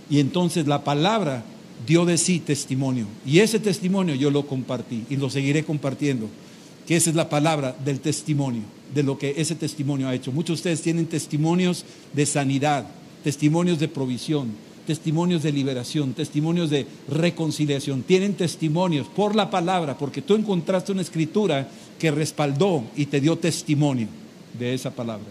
Y 0.09 0.19
entonces 0.19 0.67
la 0.67 0.83
palabra 0.83 1.43
dio 1.85 2.05
de 2.05 2.17
sí 2.17 2.39
testimonio. 2.39 3.05
Y 3.25 3.39
ese 3.39 3.59
testimonio 3.59 4.15
yo 4.15 4.31
lo 4.31 4.45
compartí 4.45 5.05
y 5.09 5.15
lo 5.15 5.29
seguiré 5.29 5.63
compartiendo, 5.63 6.27
que 6.87 6.95
esa 6.95 7.09
es 7.09 7.15
la 7.15 7.29
palabra 7.29 7.75
del 7.83 7.99
testimonio, 7.99 8.63
de 8.93 9.03
lo 9.03 9.17
que 9.17 9.35
ese 9.37 9.55
testimonio 9.55 10.07
ha 10.07 10.15
hecho. 10.15 10.31
Muchos 10.31 10.57
de 10.57 10.59
ustedes 10.59 10.81
tienen 10.81 11.07
testimonios 11.07 11.85
de 12.13 12.25
sanidad, 12.25 12.85
testimonios 13.23 13.79
de 13.79 13.87
provisión, 13.87 14.51
testimonios 14.87 15.43
de 15.43 15.51
liberación, 15.51 16.13
testimonios 16.13 16.69
de 16.71 16.87
reconciliación. 17.07 18.01
Tienen 18.01 18.33
testimonios 18.33 19.07
por 19.07 19.35
la 19.35 19.49
palabra, 19.49 19.97
porque 19.97 20.21
tú 20.21 20.35
encontraste 20.35 20.91
una 20.91 21.03
escritura 21.03 21.69
que 21.99 22.09
respaldó 22.09 22.83
y 22.95 23.05
te 23.05 23.21
dio 23.21 23.37
testimonio 23.37 24.07
de 24.57 24.73
esa 24.73 24.89
palabra. 24.89 25.27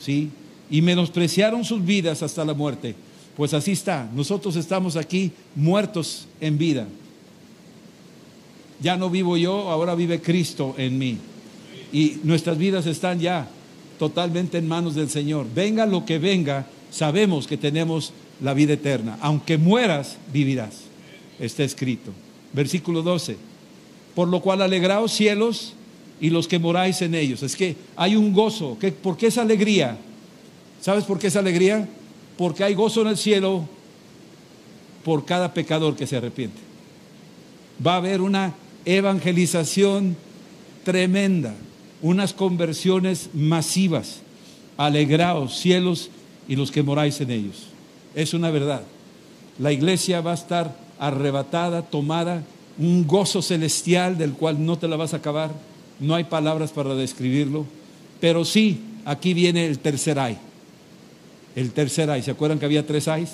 ¿Sí? 0.00 0.30
Y 0.70 0.80
menospreciaron 0.80 1.64
sus 1.64 1.84
vidas 1.84 2.22
hasta 2.22 2.44
la 2.46 2.54
muerte 2.54 2.94
pues 3.36 3.54
así 3.54 3.72
está, 3.72 4.08
nosotros 4.14 4.56
estamos 4.56 4.96
aquí 4.96 5.32
muertos 5.54 6.26
en 6.40 6.58
vida. 6.58 6.86
Ya 8.80 8.96
no 8.96 9.10
vivo 9.10 9.36
yo, 9.36 9.70
ahora 9.70 9.94
vive 9.94 10.20
Cristo 10.20 10.74
en 10.76 10.98
mí. 10.98 11.16
Y 11.92 12.18
nuestras 12.24 12.58
vidas 12.58 12.86
están 12.86 13.20
ya 13.20 13.48
totalmente 13.98 14.58
en 14.58 14.66
manos 14.66 14.94
del 14.94 15.08
Señor. 15.08 15.46
Venga 15.54 15.86
lo 15.86 16.04
que 16.04 16.18
venga, 16.18 16.66
sabemos 16.90 17.46
que 17.46 17.56
tenemos 17.56 18.12
la 18.40 18.54
vida 18.54 18.74
eterna. 18.74 19.18
Aunque 19.20 19.56
mueras, 19.56 20.16
vivirás. 20.32 20.80
Está 21.38 21.62
escrito. 21.62 22.10
Versículo 22.52 23.02
12. 23.02 23.36
Por 24.14 24.28
lo 24.28 24.40
cual 24.40 24.62
alegraos 24.62 25.12
cielos 25.12 25.74
y 26.20 26.30
los 26.30 26.48
que 26.48 26.58
moráis 26.58 27.00
en 27.02 27.14
ellos. 27.14 27.42
Es 27.42 27.56
que 27.56 27.76
hay 27.96 28.16
un 28.16 28.32
gozo. 28.32 28.76
¿Por 29.02 29.16
qué 29.16 29.28
esa 29.28 29.42
alegría? 29.42 29.96
¿Sabes 30.80 31.04
por 31.04 31.18
qué 31.18 31.28
esa 31.28 31.38
alegría? 31.38 31.88
Porque 32.36 32.64
hay 32.64 32.74
gozo 32.74 33.02
en 33.02 33.08
el 33.08 33.16
cielo 33.16 33.68
por 35.04 35.24
cada 35.24 35.52
pecador 35.52 35.96
que 35.96 36.06
se 36.06 36.16
arrepiente. 36.16 36.58
Va 37.84 37.94
a 37.94 37.98
haber 37.98 38.20
una 38.20 38.54
evangelización 38.84 40.16
tremenda, 40.84 41.54
unas 42.00 42.32
conversiones 42.32 43.30
masivas. 43.34 44.20
Alegraos, 44.76 45.58
cielos 45.58 46.10
y 46.48 46.56
los 46.56 46.70
que 46.70 46.82
moráis 46.82 47.20
en 47.20 47.30
ellos. 47.30 47.66
Es 48.14 48.34
una 48.34 48.50
verdad. 48.50 48.82
La 49.58 49.72
iglesia 49.72 50.20
va 50.20 50.32
a 50.32 50.34
estar 50.34 50.76
arrebatada, 50.98 51.82
tomada, 51.82 52.42
un 52.78 53.06
gozo 53.06 53.42
celestial 53.42 54.16
del 54.16 54.32
cual 54.32 54.64
no 54.64 54.78
te 54.78 54.88
la 54.88 54.96
vas 54.96 55.14
a 55.14 55.18
acabar. 55.18 55.50
No 56.00 56.14
hay 56.14 56.24
palabras 56.24 56.72
para 56.72 56.94
describirlo. 56.94 57.66
Pero 58.20 58.44
sí, 58.44 58.80
aquí 59.04 59.34
viene 59.34 59.66
el 59.66 59.78
tercer 59.78 60.18
ay 60.18 60.38
el 61.56 61.72
tercer 61.72 62.10
ay. 62.10 62.22
¿Se 62.22 62.30
acuerdan 62.30 62.58
que 62.58 62.64
había 62.64 62.86
tres 62.86 63.08
ayes? 63.08 63.32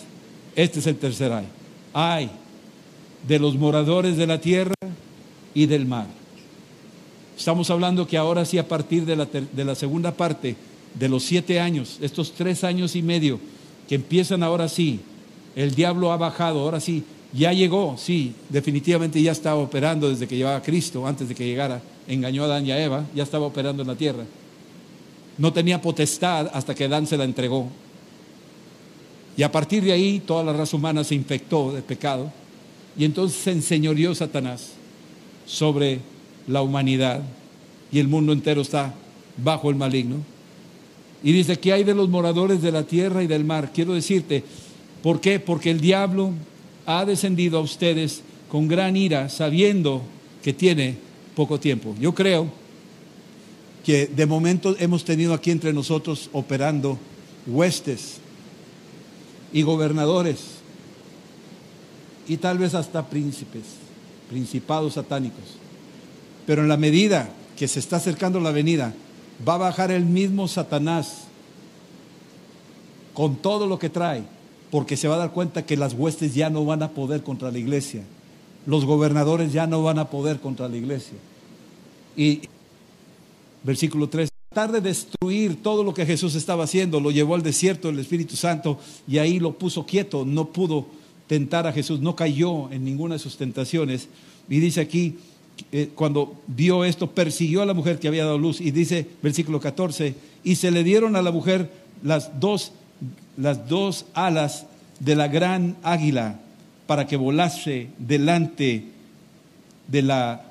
Este 0.57 0.81
es 0.81 0.87
el 0.87 0.97
tercer 0.97 1.33
ay. 1.33 1.47
Ay 1.93 2.31
de 3.27 3.39
los 3.39 3.57
moradores 3.57 4.17
de 4.17 4.27
la 4.27 4.41
tierra 4.41 4.75
y 5.55 5.67
del 5.67 5.87
mar. 5.87 6.07
Estamos 7.37 7.71
hablando 7.71 8.07
que 8.07 8.17
ahora 8.17 8.45
sí, 8.45 8.59
a 8.59 8.67
partir 8.67 9.05
de 9.05 9.17
la, 9.17 9.27
de 9.27 9.65
la 9.65 9.75
segunda 9.75 10.13
parte 10.13 10.57
de 10.99 11.09
los 11.09 11.23
siete 11.23 11.61
años, 11.61 11.99
estos 12.01 12.33
tres 12.33 12.65
años 12.65 12.97
y 12.97 13.03
medio, 13.03 13.39
que 13.89 13.95
empiezan 13.95 14.43
ahora 14.43 14.69
sí, 14.69 15.01
el 15.55 15.75
diablo 15.75 16.13
ha 16.13 16.17
bajado, 16.17 16.61
ahora 16.61 16.81
sí, 16.81 17.05
ya 17.33 17.53
llegó, 17.53 17.97
sí, 17.99 18.35
definitivamente 18.49 19.21
ya 19.23 19.33
estaba 19.33 19.57
operando 19.57 20.09
desde 20.09 20.27
que 20.27 20.37
llevaba 20.37 20.57
a 20.57 20.63
Cristo, 20.63 21.07
antes 21.07 21.29
de 21.29 21.35
que 21.35 21.47
llegara, 21.47 21.81
engañó 22.07 22.43
a 22.43 22.47
Adán 22.47 22.67
y 22.67 22.73
a 22.73 22.83
Eva, 22.83 23.05
ya 23.15 23.23
estaba 23.23 23.47
operando 23.47 23.83
en 23.83 23.89
la 23.89 23.97
tierra. 23.97 24.25
no 25.37 25.53
tenía 25.53 25.81
potestad 25.81 26.51
hasta 26.53 26.75
que 26.75 26.85
Adán 26.85 27.07
se 27.07 27.17
la 27.17 27.25
entregó. 27.25 27.69
Y 29.39 29.45
a 29.45 29.53
partir 29.53 29.85
de 29.85 29.93
ahí 29.93 30.19
toda 30.19 30.43
la 30.43 30.53
raza 30.53 30.77
humana 30.77 31.05
se 31.05 31.15
infectó 31.15 31.73
de 31.73 31.81
pecado 31.81 32.33
y 32.99 33.05
entonces 33.05 33.41
se 33.41 33.53
enseñoreó 33.53 34.13
Satanás 34.13 34.73
sobre 35.47 36.01
la 36.49 36.61
humanidad 36.61 37.23
y 37.93 38.01
el 38.01 38.09
mundo 38.09 38.33
entero 38.33 38.63
está 38.63 38.93
bajo 39.37 39.71
el 39.71 39.77
maligno. 39.77 40.17
Y 41.23 41.31
dice, 41.31 41.57
¿qué 41.57 41.73
hay 41.73 41.85
de 41.85 41.95
los 41.95 42.09
moradores 42.09 42.61
de 42.63 42.73
la 42.73 42.83
tierra 42.83 43.23
y 43.23 43.29
del 43.29 43.45
mar? 43.45 43.71
Quiero 43.73 43.95
decirte, 43.95 44.43
¿por 45.05 45.21
qué? 45.21 45.39
Porque 45.39 45.71
el 45.71 45.81
diablo 45.81 46.33
ha 46.85 47.05
descendido 47.05 47.59
a 47.59 47.63
ustedes 47.63 48.23
con 48.51 48.67
gran 48.67 48.97
ira, 48.97 49.29
sabiendo 49.29 50.03
que 50.43 50.53
tiene 50.53 50.97
poco 51.37 51.61
tiempo. 51.61 51.95
Yo 52.01 52.13
creo 52.13 52.51
que 53.85 54.09
de 54.09 54.27
momento 54.27 54.75
hemos 54.81 55.05
tenido 55.05 55.33
aquí 55.33 55.53
entre 55.53 55.73
nosotros 55.73 56.29
operando 56.33 56.99
huestes 57.47 58.21
y 59.53 59.63
gobernadores 59.63 60.59
y 62.27 62.37
tal 62.37 62.59
vez 62.59 62.75
hasta 62.75 63.09
príncipes, 63.09 63.65
principados 64.29 64.95
satánicos. 64.95 65.57
Pero 66.47 66.63
en 66.63 66.69
la 66.69 66.77
medida 66.77 67.31
que 67.57 67.69
se 67.69 67.81
está 67.81 67.97
acercando 67.97 68.41
la 68.41 68.51
venida, 68.51 68.95
va 69.47 69.55
a 69.55 69.59
bajar 69.59 69.91
el 69.91 70.05
mismo 70.05 70.49
Satanás 70.49 71.25
con 73.15 73.37
todo 73.37 73.67
lo 73.67 73.79
que 73.79 73.89
trae, 73.89 74.23
porque 74.71 74.97
se 74.97 75.09
va 75.09 75.17
a 75.17 75.19
dar 75.19 75.33
cuenta 75.33 75.65
que 75.65 75.77
las 75.77 75.95
huestes 75.95 76.35
ya 76.35 76.51
no 76.51 76.65
van 76.65 76.83
a 76.83 76.91
poder 76.91 77.23
contra 77.23 77.51
la 77.51 77.59
iglesia, 77.59 78.03
los 78.67 78.85
gobernadores 78.85 79.53
ya 79.53 79.67
no 79.67 79.83
van 79.83 79.99
a 79.99 80.11
poder 80.11 80.41
contra 80.41 80.69
la 80.69 80.77
iglesia. 80.77 81.17
Y 82.17 82.43
Versículo 83.63 84.09
3. 84.09 84.29
Tratar 84.51 84.73
de 84.73 84.81
destruir 84.81 85.63
todo 85.63 85.85
lo 85.85 85.93
que 85.93 86.07
Jesús 86.07 86.35
estaba 86.35 86.65
haciendo, 86.65 87.01
lo 87.01 87.11
llevó 87.11 87.35
al 87.35 87.43
desierto 87.43 87.89
del 87.89 87.99
Espíritu 87.99 88.35
Santo 88.35 88.79
y 89.07 89.19
ahí 89.19 89.39
lo 89.39 89.59
puso 89.59 89.85
quieto, 89.85 90.25
no 90.25 90.49
pudo 90.49 90.87
tentar 91.27 91.67
a 91.67 91.73
Jesús, 91.73 92.01
no 92.01 92.17
cayó 92.17 92.71
en 92.73 92.85
ninguna 92.85 93.17
de 93.17 93.19
sus 93.19 93.37
tentaciones. 93.37 94.09
Y 94.49 94.61
dice 94.61 94.81
aquí, 94.81 95.19
eh, 95.71 95.91
cuando 95.95 96.35
vio 96.47 96.85
esto, 96.85 97.11
persiguió 97.11 97.61
a 97.63 97.67
la 97.67 97.75
mujer 97.75 97.99
que 97.99 98.09
había 98.09 98.25
dado 98.25 98.39
luz. 98.39 98.61
Y 98.61 98.71
dice, 98.71 99.07
versículo 99.23 99.61
14, 99.61 100.15
y 100.43 100.55
se 100.57 100.71
le 100.71 100.83
dieron 100.83 101.15
a 101.17 101.23
la 101.23 101.31
mujer 101.31 101.71
las 102.03 102.41
dos, 102.41 102.73
las 103.37 103.69
dos 103.69 104.07
alas 104.15 104.67
de 105.01 105.15
la 105.15 105.29
gran 105.29 105.77
águila 105.83 106.41
para 106.87 107.07
que 107.07 107.17
volase 107.17 107.89
delante 107.99 108.85
de 109.89 110.03
la 110.03 110.48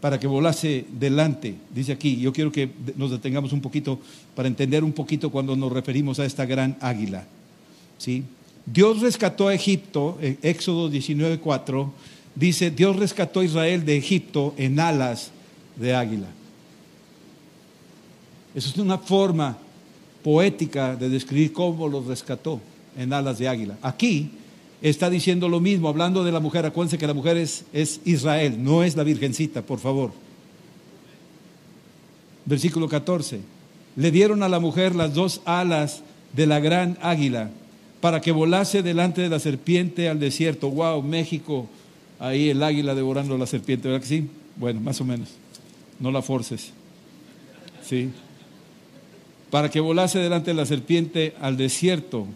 para 0.00 0.20
que 0.20 0.26
volase 0.26 0.84
delante. 0.98 1.54
Dice 1.74 1.92
aquí, 1.92 2.16
yo 2.18 2.32
quiero 2.32 2.52
que 2.52 2.70
nos 2.96 3.10
detengamos 3.10 3.52
un 3.52 3.60
poquito 3.60 3.98
para 4.34 4.48
entender 4.48 4.84
un 4.84 4.92
poquito 4.92 5.30
cuando 5.30 5.56
nos 5.56 5.72
referimos 5.72 6.18
a 6.18 6.24
esta 6.24 6.44
gran 6.44 6.76
águila. 6.80 7.24
¿Sí? 7.98 8.24
Dios 8.66 9.00
rescató 9.00 9.48
a 9.48 9.54
Egipto, 9.54 10.18
en 10.20 10.38
Éxodo 10.42 10.90
19:4, 10.90 11.90
dice, 12.34 12.70
Dios 12.70 12.96
rescató 12.96 13.40
a 13.40 13.44
Israel 13.44 13.84
de 13.84 13.96
Egipto 13.96 14.54
en 14.56 14.78
alas 14.80 15.30
de 15.76 15.94
águila. 15.94 16.26
Eso 18.54 18.70
es 18.70 18.78
una 18.78 18.98
forma 18.98 19.56
poética 20.22 20.96
de 20.96 21.08
describir 21.08 21.52
cómo 21.52 21.88
los 21.88 22.06
rescató 22.06 22.60
en 22.98 23.12
alas 23.12 23.38
de 23.38 23.48
águila. 23.48 23.78
Aquí 23.82 24.30
está 24.82 25.10
diciendo 25.10 25.48
lo 25.48 25.60
mismo, 25.60 25.88
hablando 25.88 26.24
de 26.24 26.32
la 26.32 26.40
mujer. 26.40 26.66
Acuérdense 26.66 26.98
que 26.98 27.06
la 27.06 27.14
mujer 27.14 27.36
es, 27.36 27.64
Israel, 28.04 28.62
no 28.62 28.82
es 28.82 28.96
la 28.96 29.04
virgencita, 29.04 29.62
por 29.62 29.78
favor. 29.78 30.12
Versículo 32.44 32.88
14. 32.88 33.40
Le 33.96 34.10
dieron 34.10 34.42
a 34.42 34.48
la 34.48 34.60
mujer 34.60 34.94
las 34.94 35.14
dos 35.14 35.40
alas 35.44 36.02
de 36.32 36.46
la 36.46 36.60
gran 36.60 36.98
águila 37.00 37.50
para 38.00 38.20
que 38.20 38.30
volase 38.30 38.82
delante 38.82 39.22
de 39.22 39.28
la 39.28 39.40
serpiente 39.40 40.08
al 40.08 40.20
desierto. 40.20 40.70
Wow, 40.70 41.02
México, 41.02 41.68
ahí 42.18 42.50
el 42.50 42.62
águila 42.62 42.94
devorando 42.94 43.34
a 43.34 43.38
la 43.38 43.46
serpiente, 43.46 43.88
¿verdad 43.88 44.02
que 44.02 44.08
sí? 44.08 44.28
Bueno, 44.56 44.80
más 44.80 45.00
o 45.00 45.04
menos. 45.04 45.30
No 45.98 46.10
la 46.10 46.22
forces. 46.22 46.72
Sí. 47.82 48.10
Para 49.50 49.70
que 49.70 49.80
volase 49.80 50.18
delante 50.18 50.50
de 50.50 50.56
la 50.56 50.66
serpiente 50.66 51.34
al 51.40 51.56
desierto 51.56 52.26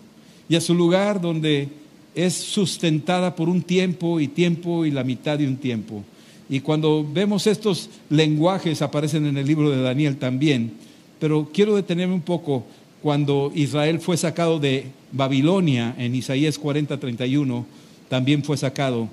y 0.48 0.56
a 0.56 0.60
su 0.60 0.74
lugar 0.74 1.20
donde 1.20 1.68
es 2.14 2.34
sustentada 2.34 3.36
por 3.36 3.48
un 3.48 3.62
tiempo 3.62 4.20
y 4.20 4.28
tiempo 4.28 4.84
y 4.84 4.90
la 4.90 5.04
mitad 5.04 5.38
de 5.38 5.46
un 5.46 5.56
tiempo. 5.56 6.04
Y 6.48 6.60
cuando 6.60 7.06
vemos 7.08 7.46
estos 7.46 7.90
lenguajes 8.08 8.82
aparecen 8.82 9.26
en 9.26 9.36
el 9.36 9.46
libro 9.46 9.70
de 9.70 9.82
Daniel 9.82 10.16
también, 10.16 10.72
pero 11.20 11.48
quiero 11.52 11.76
detenerme 11.76 12.14
un 12.14 12.22
poco 12.22 12.64
cuando 13.02 13.52
Israel 13.54 14.00
fue 14.00 14.16
sacado 14.16 14.58
de 14.58 14.86
Babilonia 15.12 15.94
en 15.96 16.14
Isaías 16.14 16.58
40, 16.58 16.98
31, 16.98 17.66
también 18.08 18.42
fue 18.42 18.56
sacado 18.56 19.08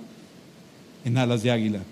en 1.05 1.17
alas 1.17 1.43
de 1.43 1.51
águila. 1.51 1.83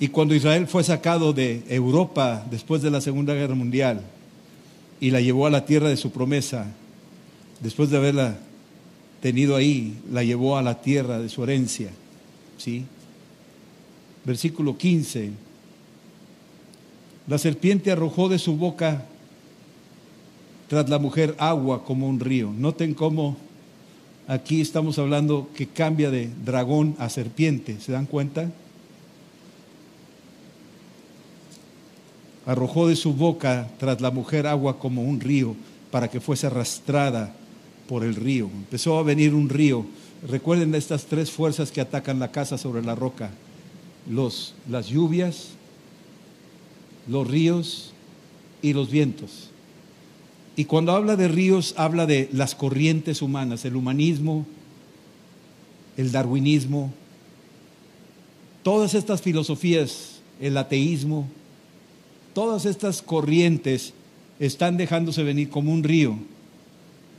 Y 0.00 0.08
cuando 0.08 0.34
Israel 0.34 0.66
fue 0.66 0.82
sacado 0.82 1.34
de 1.34 1.62
Europa 1.68 2.46
después 2.50 2.80
de 2.80 2.90
la 2.90 3.02
Segunda 3.02 3.34
Guerra 3.34 3.54
Mundial 3.54 4.00
y 4.98 5.10
la 5.10 5.20
llevó 5.20 5.46
a 5.46 5.50
la 5.50 5.66
tierra 5.66 5.90
de 5.90 5.98
su 5.98 6.10
promesa, 6.10 6.72
después 7.60 7.90
de 7.90 7.98
haberla 7.98 8.38
tenido 9.20 9.56
ahí, 9.56 9.98
la 10.10 10.24
llevó 10.24 10.56
a 10.56 10.62
la 10.62 10.80
tierra 10.80 11.18
de 11.18 11.28
su 11.28 11.44
herencia. 11.44 11.90
¿sí? 12.58 12.84
Versículo 14.24 14.76
15. 14.76 15.30
La 17.26 17.38
serpiente 17.38 17.92
arrojó 17.92 18.28
de 18.28 18.38
su 18.38 18.56
boca 18.56 19.04
tras 20.68 20.88
la 20.88 20.98
mujer 20.98 21.34
agua 21.38 21.84
como 21.84 22.08
un 22.08 22.20
río. 22.20 22.52
Noten 22.56 22.94
cómo 22.94 23.36
aquí 24.26 24.60
estamos 24.60 24.98
hablando 24.98 25.48
que 25.54 25.66
cambia 25.66 26.10
de 26.10 26.30
dragón 26.44 26.96
a 26.98 27.08
serpiente. 27.08 27.80
¿Se 27.80 27.92
dan 27.92 28.06
cuenta? 28.06 28.50
Arrojó 32.46 32.88
de 32.88 32.96
su 32.96 33.12
boca 33.12 33.68
tras 33.78 34.00
la 34.00 34.10
mujer 34.10 34.46
agua 34.46 34.78
como 34.78 35.02
un 35.02 35.20
río 35.20 35.54
para 35.90 36.08
que 36.08 36.20
fuese 36.20 36.46
arrastrada 36.46 37.34
por 37.90 38.04
el 38.04 38.14
río. 38.14 38.48
Empezó 38.54 38.96
a 38.98 39.02
venir 39.02 39.34
un 39.34 39.48
río. 39.48 39.84
Recuerden 40.28 40.76
estas 40.76 41.06
tres 41.06 41.28
fuerzas 41.28 41.72
que 41.72 41.80
atacan 41.80 42.20
la 42.20 42.30
casa 42.30 42.56
sobre 42.56 42.84
la 42.84 42.94
roca. 42.94 43.32
Los, 44.08 44.54
las 44.68 44.86
lluvias, 44.86 45.48
los 47.08 47.26
ríos 47.26 47.92
y 48.62 48.74
los 48.74 48.92
vientos. 48.92 49.50
Y 50.54 50.66
cuando 50.66 50.92
habla 50.92 51.16
de 51.16 51.26
ríos, 51.26 51.74
habla 51.76 52.06
de 52.06 52.28
las 52.32 52.54
corrientes 52.54 53.22
humanas, 53.22 53.64
el 53.64 53.74
humanismo, 53.74 54.46
el 55.96 56.12
darwinismo, 56.12 56.92
todas 58.62 58.94
estas 58.94 59.20
filosofías, 59.20 60.20
el 60.40 60.56
ateísmo, 60.56 61.26
todas 62.34 62.66
estas 62.66 63.02
corrientes 63.02 63.94
están 64.38 64.76
dejándose 64.76 65.24
venir 65.24 65.50
como 65.50 65.72
un 65.72 65.82
río 65.82 66.16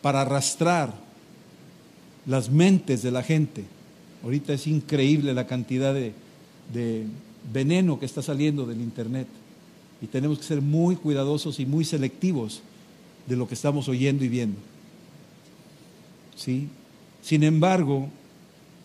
para 0.02 0.22
arrastrar 0.22 0.94
las 2.26 2.50
mentes 2.50 3.02
de 3.02 3.12
la 3.12 3.24
gente. 3.24 3.64
Ahorita 4.24 4.54
es 4.54 4.68
increíble 4.68 5.34
la 5.34 5.48
cantidad 5.48 5.94
de, 5.94 6.14
veneno 7.52 8.00
que 8.00 8.06
está 8.06 8.22
saliendo 8.22 8.66
del 8.66 8.82
Internet 8.82 9.28
y 10.02 10.06
tenemos 10.06 10.38
que 10.38 10.44
ser 10.44 10.62
muy 10.62 10.96
cuidadosos 10.96 11.60
y 11.60 11.66
muy 11.66 11.84
selectivos 11.84 12.62
de 13.28 13.36
lo 13.36 13.48
que 13.48 13.56
estamos 13.56 13.88
oyendo 13.88 14.24
y 14.24 14.30
viendo. 14.30 14.60
¿Sí? 16.36 16.68
Sin 17.22 17.44
embargo, 17.44 18.10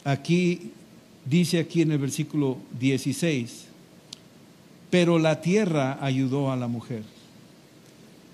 aquí 0.04 0.72
dice 1.24 1.58
aquí 1.58 1.82
en 1.82 1.92
el 1.92 1.98
versículo 1.98 2.58
16, 2.78 3.66
pero 4.90 5.18
la 5.18 5.40
tierra 5.40 5.98
ayudó 6.00 6.50
a 6.50 6.56
la 6.56 6.68
mujer, 6.68 7.02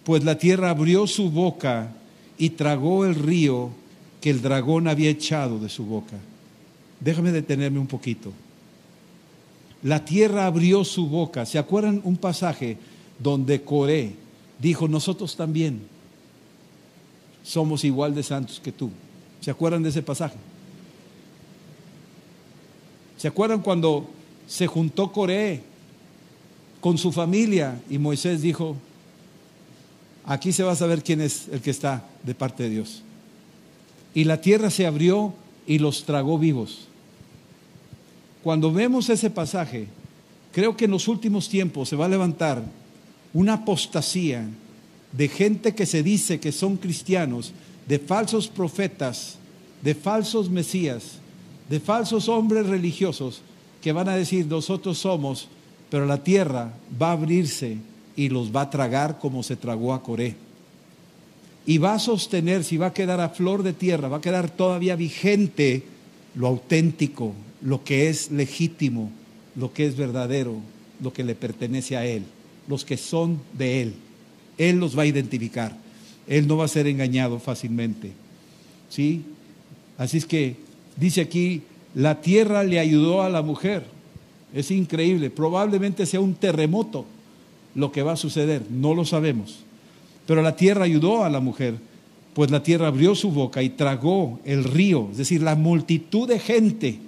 pues 0.04 0.24
la 0.24 0.38
tierra 0.38 0.70
abrió 0.70 1.06
su 1.06 1.30
boca 1.30 1.92
y 2.38 2.50
tragó 2.50 3.04
el 3.04 3.14
río 3.14 3.70
que 4.20 4.30
el 4.30 4.42
dragón 4.42 4.88
había 4.88 5.10
echado 5.10 5.58
de 5.58 5.68
su 5.68 5.84
boca. 5.84 6.16
Déjame 7.00 7.32
detenerme 7.32 7.78
un 7.78 7.86
poquito. 7.86 8.32
La 9.82 10.04
tierra 10.04 10.46
abrió 10.46 10.84
su 10.84 11.08
boca. 11.08 11.44
¿Se 11.44 11.58
acuerdan 11.58 12.00
un 12.04 12.16
pasaje 12.16 12.78
donde 13.18 13.62
Coré 13.62 14.14
dijo, 14.60 14.86
nosotros 14.86 15.34
también 15.34 15.82
somos 17.42 17.84
igual 17.84 18.14
de 18.14 18.22
santos 18.22 18.60
que 18.60 18.70
tú? 18.70 18.90
¿Se 19.40 19.50
acuerdan 19.50 19.82
de 19.82 19.88
ese 19.88 20.02
pasaje? 20.02 20.36
¿Se 23.16 23.26
acuerdan 23.26 23.60
cuando 23.60 24.08
se 24.46 24.68
juntó 24.68 25.10
Coré 25.10 25.62
con 26.80 26.96
su 26.98 27.10
familia 27.10 27.80
y 27.90 27.98
Moisés 27.98 28.42
dijo, 28.42 28.76
Aquí 30.24 30.52
se 30.52 30.62
va 30.62 30.72
a 30.72 30.76
saber 30.76 31.02
quién 31.02 31.20
es 31.20 31.48
el 31.48 31.60
que 31.60 31.70
está 31.70 32.06
de 32.22 32.34
parte 32.34 32.62
de 32.64 32.70
Dios. 32.70 33.02
Y 34.14 34.24
la 34.24 34.40
tierra 34.40 34.70
se 34.70 34.86
abrió 34.86 35.34
y 35.66 35.78
los 35.78 36.04
tragó 36.04 36.38
vivos. 36.38 36.88
Cuando 38.42 38.72
vemos 38.72 39.08
ese 39.08 39.30
pasaje, 39.30 39.86
creo 40.52 40.76
que 40.76 40.84
en 40.84 40.90
los 40.90 41.08
últimos 41.08 41.48
tiempos 41.48 41.88
se 41.88 41.96
va 41.96 42.06
a 42.06 42.10
levantar 42.10 42.62
una 43.32 43.54
apostasía 43.54 44.46
de 45.12 45.28
gente 45.28 45.74
que 45.74 45.86
se 45.86 46.02
dice 46.02 46.40
que 46.40 46.52
son 46.52 46.76
cristianos, 46.76 47.52
de 47.86 47.98
falsos 47.98 48.48
profetas, 48.48 49.36
de 49.82 49.94
falsos 49.94 50.50
mesías, 50.50 51.18
de 51.68 51.80
falsos 51.80 52.28
hombres 52.28 52.66
religiosos 52.66 53.42
que 53.80 53.92
van 53.92 54.08
a 54.08 54.16
decir 54.16 54.46
nosotros 54.46 54.98
somos, 54.98 55.48
pero 55.90 56.06
la 56.06 56.22
tierra 56.22 56.72
va 57.00 57.08
a 57.08 57.12
abrirse 57.12 57.78
y 58.16 58.28
los 58.28 58.54
va 58.54 58.62
a 58.62 58.70
tragar 58.70 59.18
como 59.18 59.42
se 59.42 59.56
tragó 59.56 59.94
a 59.94 60.02
Coré. 60.02 60.34
Y 61.64 61.78
va 61.78 61.94
a 61.94 61.98
sostenerse 61.98 62.74
y 62.74 62.78
va 62.78 62.88
a 62.88 62.94
quedar 62.94 63.20
a 63.20 63.28
flor 63.28 63.62
de 63.62 63.72
tierra, 63.72 64.08
va 64.08 64.18
a 64.18 64.22
quedar 64.22 64.50
todavía 64.50 64.96
vigente 64.96 65.84
lo 66.34 66.48
auténtico, 66.48 67.34
lo 67.60 67.84
que 67.84 68.08
es 68.08 68.30
legítimo, 68.30 69.10
lo 69.54 69.72
que 69.72 69.86
es 69.86 69.96
verdadero, 69.96 70.56
lo 71.00 71.12
que 71.12 71.24
le 71.24 71.34
pertenece 71.34 71.96
a 71.96 72.04
Él, 72.06 72.24
los 72.68 72.84
que 72.84 72.96
son 72.96 73.40
de 73.56 73.82
Él. 73.82 73.94
Él 74.58 74.78
los 74.78 74.96
va 74.96 75.02
a 75.02 75.06
identificar. 75.06 75.76
Él 76.26 76.46
no 76.46 76.56
va 76.56 76.64
a 76.64 76.68
ser 76.68 76.86
engañado 76.86 77.38
fácilmente. 77.38 78.12
¿Sí? 78.88 79.22
Así 79.98 80.18
es 80.18 80.26
que 80.26 80.56
dice 80.96 81.20
aquí, 81.20 81.62
la 81.94 82.20
tierra 82.20 82.64
le 82.64 82.78
ayudó 82.78 83.22
a 83.22 83.28
la 83.28 83.42
mujer. 83.42 83.84
Es 84.54 84.70
increíble. 84.70 85.30
Probablemente 85.30 86.06
sea 86.06 86.20
un 86.20 86.34
terremoto 86.34 87.06
lo 87.74 87.92
que 87.92 88.02
va 88.02 88.12
a 88.12 88.16
suceder. 88.16 88.62
No 88.70 88.94
lo 88.94 89.04
sabemos. 89.04 89.60
Pero 90.26 90.42
la 90.42 90.56
tierra 90.56 90.84
ayudó 90.84 91.24
a 91.24 91.30
la 91.30 91.40
mujer, 91.40 91.74
pues 92.34 92.50
la 92.50 92.62
tierra 92.62 92.88
abrió 92.88 93.14
su 93.14 93.30
boca 93.30 93.62
y 93.62 93.70
tragó 93.70 94.40
el 94.44 94.64
río, 94.64 95.08
es 95.10 95.18
decir, 95.18 95.42
la 95.42 95.56
multitud 95.56 96.28
de 96.28 96.38
gente 96.38 96.98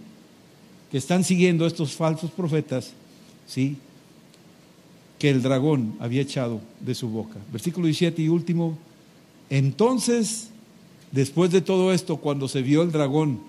que 0.91 0.99
están 0.99 1.25
siguiendo 1.25 1.67
estos 1.67 1.95
falsos 1.95 2.31
profetas, 2.31 2.93
¿sí? 3.47 3.77
que 5.19 5.31
el 5.31 5.43
dragón 5.43 5.95
había 6.01 6.23
echado 6.23 6.61
de 6.81 6.95
su 6.95 7.09
boca. 7.09 7.37
Versículo 7.53 7.87
17 7.87 8.21
y 8.23 8.29
último. 8.29 8.77
Entonces, 9.49 10.51
después 11.13 11.51
de 11.51 11.61
todo 11.61 11.93
esto, 11.93 12.19
cuando 12.19 12.49
se 12.49 12.63
vio 12.63 12.83
el 12.83 12.93
dragón 12.93 13.41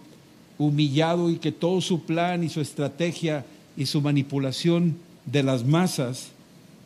humillado 0.57 1.29
y 1.29 1.37
que 1.37 1.51
todo 1.51 1.81
su 1.81 2.03
plan 2.03 2.43
y 2.43 2.49
su 2.49 2.61
estrategia 2.61 3.45
y 3.75 3.87
su 3.87 4.01
manipulación 4.01 4.95
de 5.25 5.43
las 5.43 5.65
masas, 5.65 6.29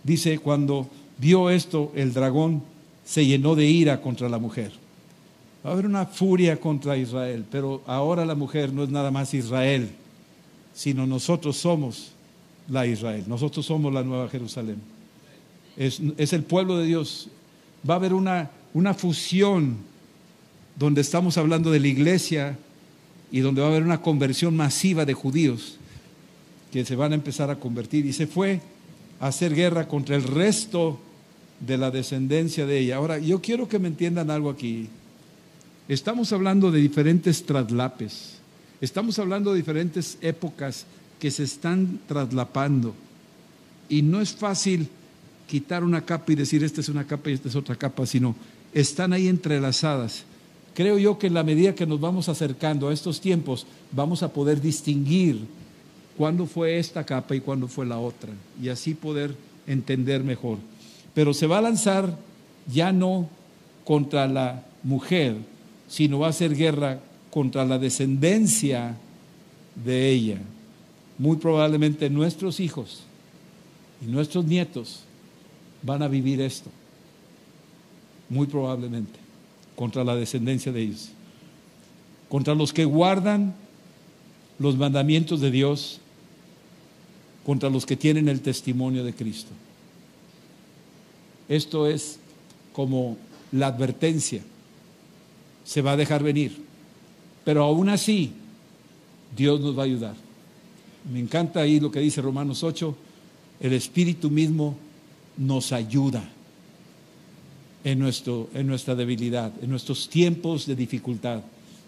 dice, 0.10 0.40
cuando 0.40 0.90
vio 1.20 1.50
esto, 1.50 1.92
el 1.96 2.14
dragón 2.14 2.64
se 3.06 3.26
llenó 3.26 3.56
de 3.56 3.66
ira 3.66 4.02
contra 4.02 4.28
la 4.28 4.40
mujer. 4.40 4.72
Va 5.64 5.70
a 5.70 5.74
haber 5.74 5.86
una 5.86 6.06
furia 6.06 6.60
contra 6.60 6.98
Israel, 6.98 7.46
pero 7.50 7.82
ahora 7.86 8.26
la 8.26 8.36
mujer 8.36 8.74
no 8.74 8.84
es 8.84 8.90
nada 8.90 9.12
más 9.12 9.34
Israel, 9.34 9.90
sino 10.74 11.06
nosotros 11.06 11.58
somos 11.58 12.12
la 12.70 12.88
Israel, 12.88 13.24
nosotros 13.28 13.66
somos 13.66 13.94
la 13.94 14.04
Nueva 14.04 14.30
Jerusalén. 14.30 14.78
Es, 15.78 16.34
el 16.34 16.44
pueblo 16.44 16.78
de 16.78 16.86
Dios. 16.86 17.30
Va 17.90 17.94
a 17.94 17.98
haber 17.98 18.14
una, 18.14 18.52
una 18.74 18.94
fusión 18.94 19.78
donde 20.76 21.02
estamos 21.02 21.38
hablando 21.38 21.72
de 21.72 21.80
la 21.80 21.88
iglesia 21.88 22.58
y 23.32 23.40
donde 23.40 23.62
va 23.62 23.68
a 23.68 23.70
haber 23.70 23.84
una 23.84 24.02
conversión 24.02 24.58
masiva 24.58 25.06
de 25.06 25.14
judíos 25.14 25.78
que 26.72 26.84
se 26.84 26.96
van 26.96 27.14
a 27.14 27.16
empezar 27.16 27.50
a 27.50 27.60
convertir. 27.60 28.06
Y 28.06 28.14
se 28.14 28.28
fue 28.28 28.60
hacer 29.20 29.54
guerra 29.54 29.88
contra 29.88 30.16
el 30.16 30.24
resto 30.24 31.00
de 31.60 31.78
la 31.78 31.92
descendencia 31.92 32.66
de 32.66 32.80
ella. 32.80 32.98
Ahora, 32.98 33.20
yo 33.20 33.42
quiero 33.42 33.68
que 33.68 33.80
me 33.80 33.88
entiendan 33.88 34.32
algo 34.32 34.50
aquí. 34.50 34.88
Estamos 35.88 36.32
hablando 36.32 36.72
de 36.72 36.80
diferentes 36.80 37.46
traslapes. 37.46 38.36
Estamos 38.82 39.20
hablando 39.20 39.52
de 39.52 39.58
diferentes 39.58 40.18
épocas 40.22 40.86
que 41.20 41.32
se 41.32 41.44
están 41.44 42.00
traslapando. 42.08 42.94
Y 43.90 44.02
no 44.02 44.22
es 44.22 44.32
fácil 44.32 44.88
quitar 45.48 45.84
una 45.84 46.06
capa 46.06 46.32
y 46.32 46.36
decir 46.36 46.64
esta 46.64 46.80
es 46.80 46.90
una 46.90 47.06
capa 47.06 47.30
y 47.30 47.34
esta 47.34 47.50
es 47.50 47.56
otra 47.56 47.76
capa, 47.76 48.06
sino 48.06 48.36
están 48.74 49.14
ahí 49.14 49.28
entrelazadas. 49.28 50.24
Creo 50.76 50.98
yo 50.98 51.18
que 51.18 51.28
en 51.28 51.34
la 51.34 51.44
medida 51.44 51.76
que 51.76 51.88
nos 51.88 52.00
vamos 52.00 52.30
acercando 52.30 52.88
a 52.88 52.94
estos 52.94 53.20
tiempos, 53.20 53.66
vamos 53.92 54.24
a 54.24 54.32
poder 54.32 54.62
distinguir 54.62 55.42
cuándo 56.20 56.48
fue 56.48 56.80
esta 56.80 57.06
capa 57.06 57.34
y 57.34 57.40
cuándo 57.40 57.70
fue 57.70 57.86
la 57.86 57.98
otra, 57.98 58.34
y 58.62 58.68
así 58.68 58.94
poder 58.94 59.34
entender 59.66 60.22
mejor. 60.22 60.58
Pero 61.14 61.34
se 61.34 61.48
va 61.48 61.60
a 61.60 61.62
lanzar 61.62 62.14
ya 62.70 62.92
no 62.92 63.30
contra 63.86 64.28
la 64.28 64.66
mujer, 64.84 65.38
sino 65.88 66.20
va 66.20 66.28
a 66.28 66.32
hacer 66.32 66.58
guerra 66.58 67.00
contra 67.32 67.64
la 67.64 67.80
descendencia 67.80 68.98
de 69.82 70.10
ella. 70.10 70.40
Muy 71.18 71.38
probablemente 71.38 72.10
nuestros 72.10 72.60
hijos 72.60 73.04
y 74.06 74.12
nuestros 74.12 74.44
nietos 74.44 75.04
van 75.82 76.04
a 76.04 76.10
vivir 76.10 76.42
esto. 76.42 76.70
Muy 78.28 78.46
probablemente. 78.46 79.18
Contra 79.78 80.04
la 80.04 80.18
descendencia 80.18 80.74
de 80.74 80.82
ellos. 80.82 81.12
Contra 82.28 82.56
los 82.56 82.74
que 82.74 82.84
guardan 82.84 83.56
los 84.60 84.76
mandamientos 84.76 85.40
de 85.40 85.50
Dios. 85.50 86.02
Contra 87.46 87.70
los 87.70 87.86
que 87.86 87.96
tienen 87.96 88.28
el 88.30 88.42
testimonio 88.42 89.04
de 89.04 89.14
Cristo. 89.14 89.52
Esto 91.48 91.88
es 91.88 92.20
como 92.74 93.18
la 93.52 93.68
advertencia. 93.68 94.42
Se 95.64 95.82
va 95.82 95.94
a 95.94 95.98
dejar 95.98 96.24
venir. 96.24 96.64
Pero 97.44 97.64
aún 97.64 97.90
así, 97.90 98.32
Dios 99.36 99.60
nos 99.60 99.78
va 99.78 99.84
a 99.84 99.86
ayudar. 99.86 100.16
Me 101.12 101.20
encanta 101.20 101.62
ahí 101.62 101.80
lo 101.80 101.92
que 101.92 102.00
dice 102.00 102.22
Romanos 102.22 102.64
8, 102.64 102.96
el 103.62 103.74
Espíritu 103.74 104.30
mismo 104.30 104.78
nos 105.38 105.72
ayuda 105.72 106.24
en, 107.84 108.00
nuestro, 108.00 108.50
en 108.54 108.68
nuestra 108.68 108.96
debilidad, 108.96 109.52
en 109.62 109.70
nuestros 109.70 110.10
tiempos 110.10 110.66
de 110.66 110.76
dificultad, 110.76 111.42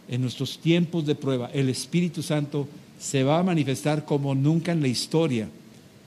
en 0.08 0.22
nuestros 0.22 0.58
tiempos 0.60 1.06
de 1.06 1.16
prueba. 1.16 1.50
El 1.54 1.70
Espíritu 1.70 2.24
Santo 2.24 2.68
se 3.02 3.24
va 3.24 3.40
a 3.40 3.44
manifestar 3.44 4.06
como 4.06 4.36
nunca 4.36 4.72
en 4.72 4.82
la 4.82 4.88
historia. 4.88 5.50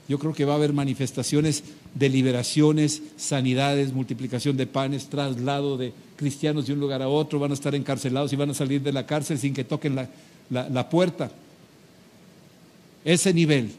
Yo 0.07 0.17
creo 0.17 0.33
que 0.33 0.45
va 0.45 0.53
a 0.53 0.55
haber 0.55 0.71
manifestaciones 0.71 1.63
de 1.93 2.07
liberaciones, 2.07 3.01
sanidades, 3.17 3.91
multiplicación 3.91 4.55
de 4.55 4.65
panes, 4.65 5.07
traslado 5.07 5.77
de 5.77 5.91
cristianos 6.15 6.67
de 6.67 6.73
un 6.73 6.79
lugar 6.79 7.01
a 7.01 7.09
otro, 7.09 7.37
van 7.37 7.51
a 7.51 7.55
estar 7.55 7.75
encarcelados 7.75 8.31
y 8.31 8.37
van 8.37 8.51
a 8.51 8.53
salir 8.53 8.81
de 8.81 8.93
la 8.93 9.05
cárcel 9.05 9.37
sin 9.37 9.53
que 9.53 9.65
toquen 9.65 9.95
la, 10.49 10.89
puerta. 10.89 11.29
Ese 13.03 13.33
nivel 13.33 13.71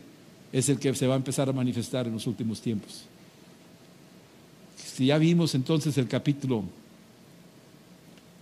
es 0.53 0.69
el 0.69 0.79
que 0.79 0.95
se 0.95 1.07
va 1.07 1.15
a 1.15 1.17
empezar 1.17 1.49
a 1.49 1.53
manifestar 1.53 2.07
en 2.07 2.13
los 2.13 2.27
últimos 2.27 2.61
tiempos. 2.61 3.05
Si 4.77 5.07
ya 5.07 5.17
vimos 5.17 5.55
entonces 5.55 5.97
el 5.97 6.07
capítulo, 6.07 6.65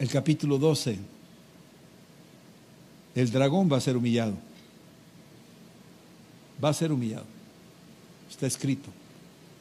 el 0.01 0.09
capítulo 0.09 0.59
12, 0.59 0.99
el 3.14 3.31
dragón 3.31 3.70
va 3.70 3.77
a 3.77 3.81
ser 3.81 3.97
humillado. 3.97 4.35
Va 6.63 6.71
a 6.71 6.75
ser 6.75 6.93
humillado. 6.93 7.27
Está 8.31 8.47
escrito 8.47 8.91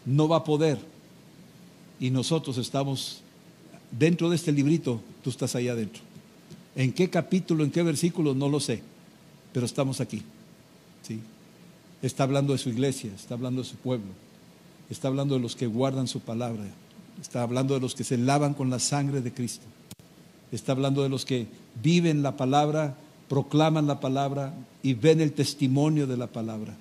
no 0.05 0.27
va 0.27 0.37
a 0.37 0.43
poder. 0.43 0.79
Y 1.99 2.09
nosotros 2.09 2.57
estamos 2.57 3.21
dentro 3.91 4.29
de 4.29 4.35
este 4.35 4.51
librito, 4.51 4.99
tú 5.23 5.29
estás 5.29 5.55
ahí 5.55 5.67
adentro. 5.67 6.01
¿En 6.75 6.91
qué 6.91 7.09
capítulo, 7.09 7.63
en 7.63 7.71
qué 7.71 7.83
versículo? 7.83 8.33
No 8.33 8.49
lo 8.49 8.59
sé, 8.59 8.81
pero 9.53 9.65
estamos 9.65 10.01
aquí. 10.01 10.23
¿sí? 11.03 11.19
Está 12.01 12.23
hablando 12.23 12.53
de 12.53 12.59
su 12.59 12.69
iglesia, 12.69 13.11
está 13.15 13.35
hablando 13.35 13.61
de 13.61 13.67
su 13.67 13.75
pueblo, 13.75 14.11
está 14.89 15.07
hablando 15.07 15.35
de 15.35 15.41
los 15.41 15.55
que 15.55 15.67
guardan 15.67 16.07
su 16.07 16.19
palabra, 16.19 16.63
está 17.21 17.43
hablando 17.43 17.75
de 17.75 17.79
los 17.79 17.95
que 17.95 18.03
se 18.03 18.17
lavan 18.17 18.53
con 18.53 18.69
la 18.69 18.79
sangre 18.79 19.21
de 19.21 19.31
Cristo, 19.31 19.65
está 20.51 20.71
hablando 20.71 21.03
de 21.03 21.09
los 21.09 21.25
que 21.25 21.47
viven 21.81 22.23
la 22.23 22.35
palabra, 22.35 22.97
proclaman 23.29 23.87
la 23.87 23.99
palabra 23.99 24.53
y 24.81 24.95
ven 24.95 25.21
el 25.21 25.31
testimonio 25.31 26.07
de 26.07 26.17
la 26.17 26.27
palabra. 26.27 26.75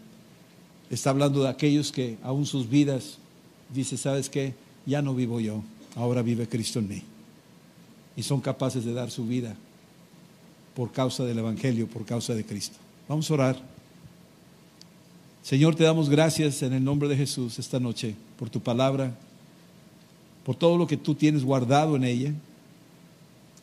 Está 0.92 1.08
hablando 1.08 1.42
de 1.42 1.48
aquellos 1.48 1.90
que 1.90 2.18
aún 2.22 2.44
sus 2.44 2.68
vidas, 2.68 3.16
dice, 3.72 3.96
¿sabes 3.96 4.28
qué? 4.28 4.52
Ya 4.84 5.00
no 5.00 5.14
vivo 5.14 5.40
yo, 5.40 5.62
ahora 5.96 6.20
vive 6.20 6.46
Cristo 6.46 6.80
en 6.80 6.88
mí. 6.88 7.02
Y 8.14 8.22
son 8.22 8.42
capaces 8.42 8.84
de 8.84 8.92
dar 8.92 9.10
su 9.10 9.26
vida 9.26 9.56
por 10.76 10.92
causa 10.92 11.24
del 11.24 11.38
Evangelio, 11.38 11.86
por 11.88 12.04
causa 12.04 12.34
de 12.34 12.44
Cristo. 12.44 12.76
Vamos 13.08 13.30
a 13.30 13.34
orar. 13.34 13.62
Señor, 15.42 15.74
te 15.76 15.84
damos 15.84 16.10
gracias 16.10 16.62
en 16.62 16.74
el 16.74 16.84
nombre 16.84 17.08
de 17.08 17.16
Jesús 17.16 17.58
esta 17.58 17.80
noche 17.80 18.14
por 18.38 18.50
tu 18.50 18.60
palabra, 18.60 19.16
por 20.44 20.56
todo 20.56 20.76
lo 20.76 20.86
que 20.86 20.98
tú 20.98 21.14
tienes 21.14 21.42
guardado 21.42 21.96
en 21.96 22.04
ella, 22.04 22.34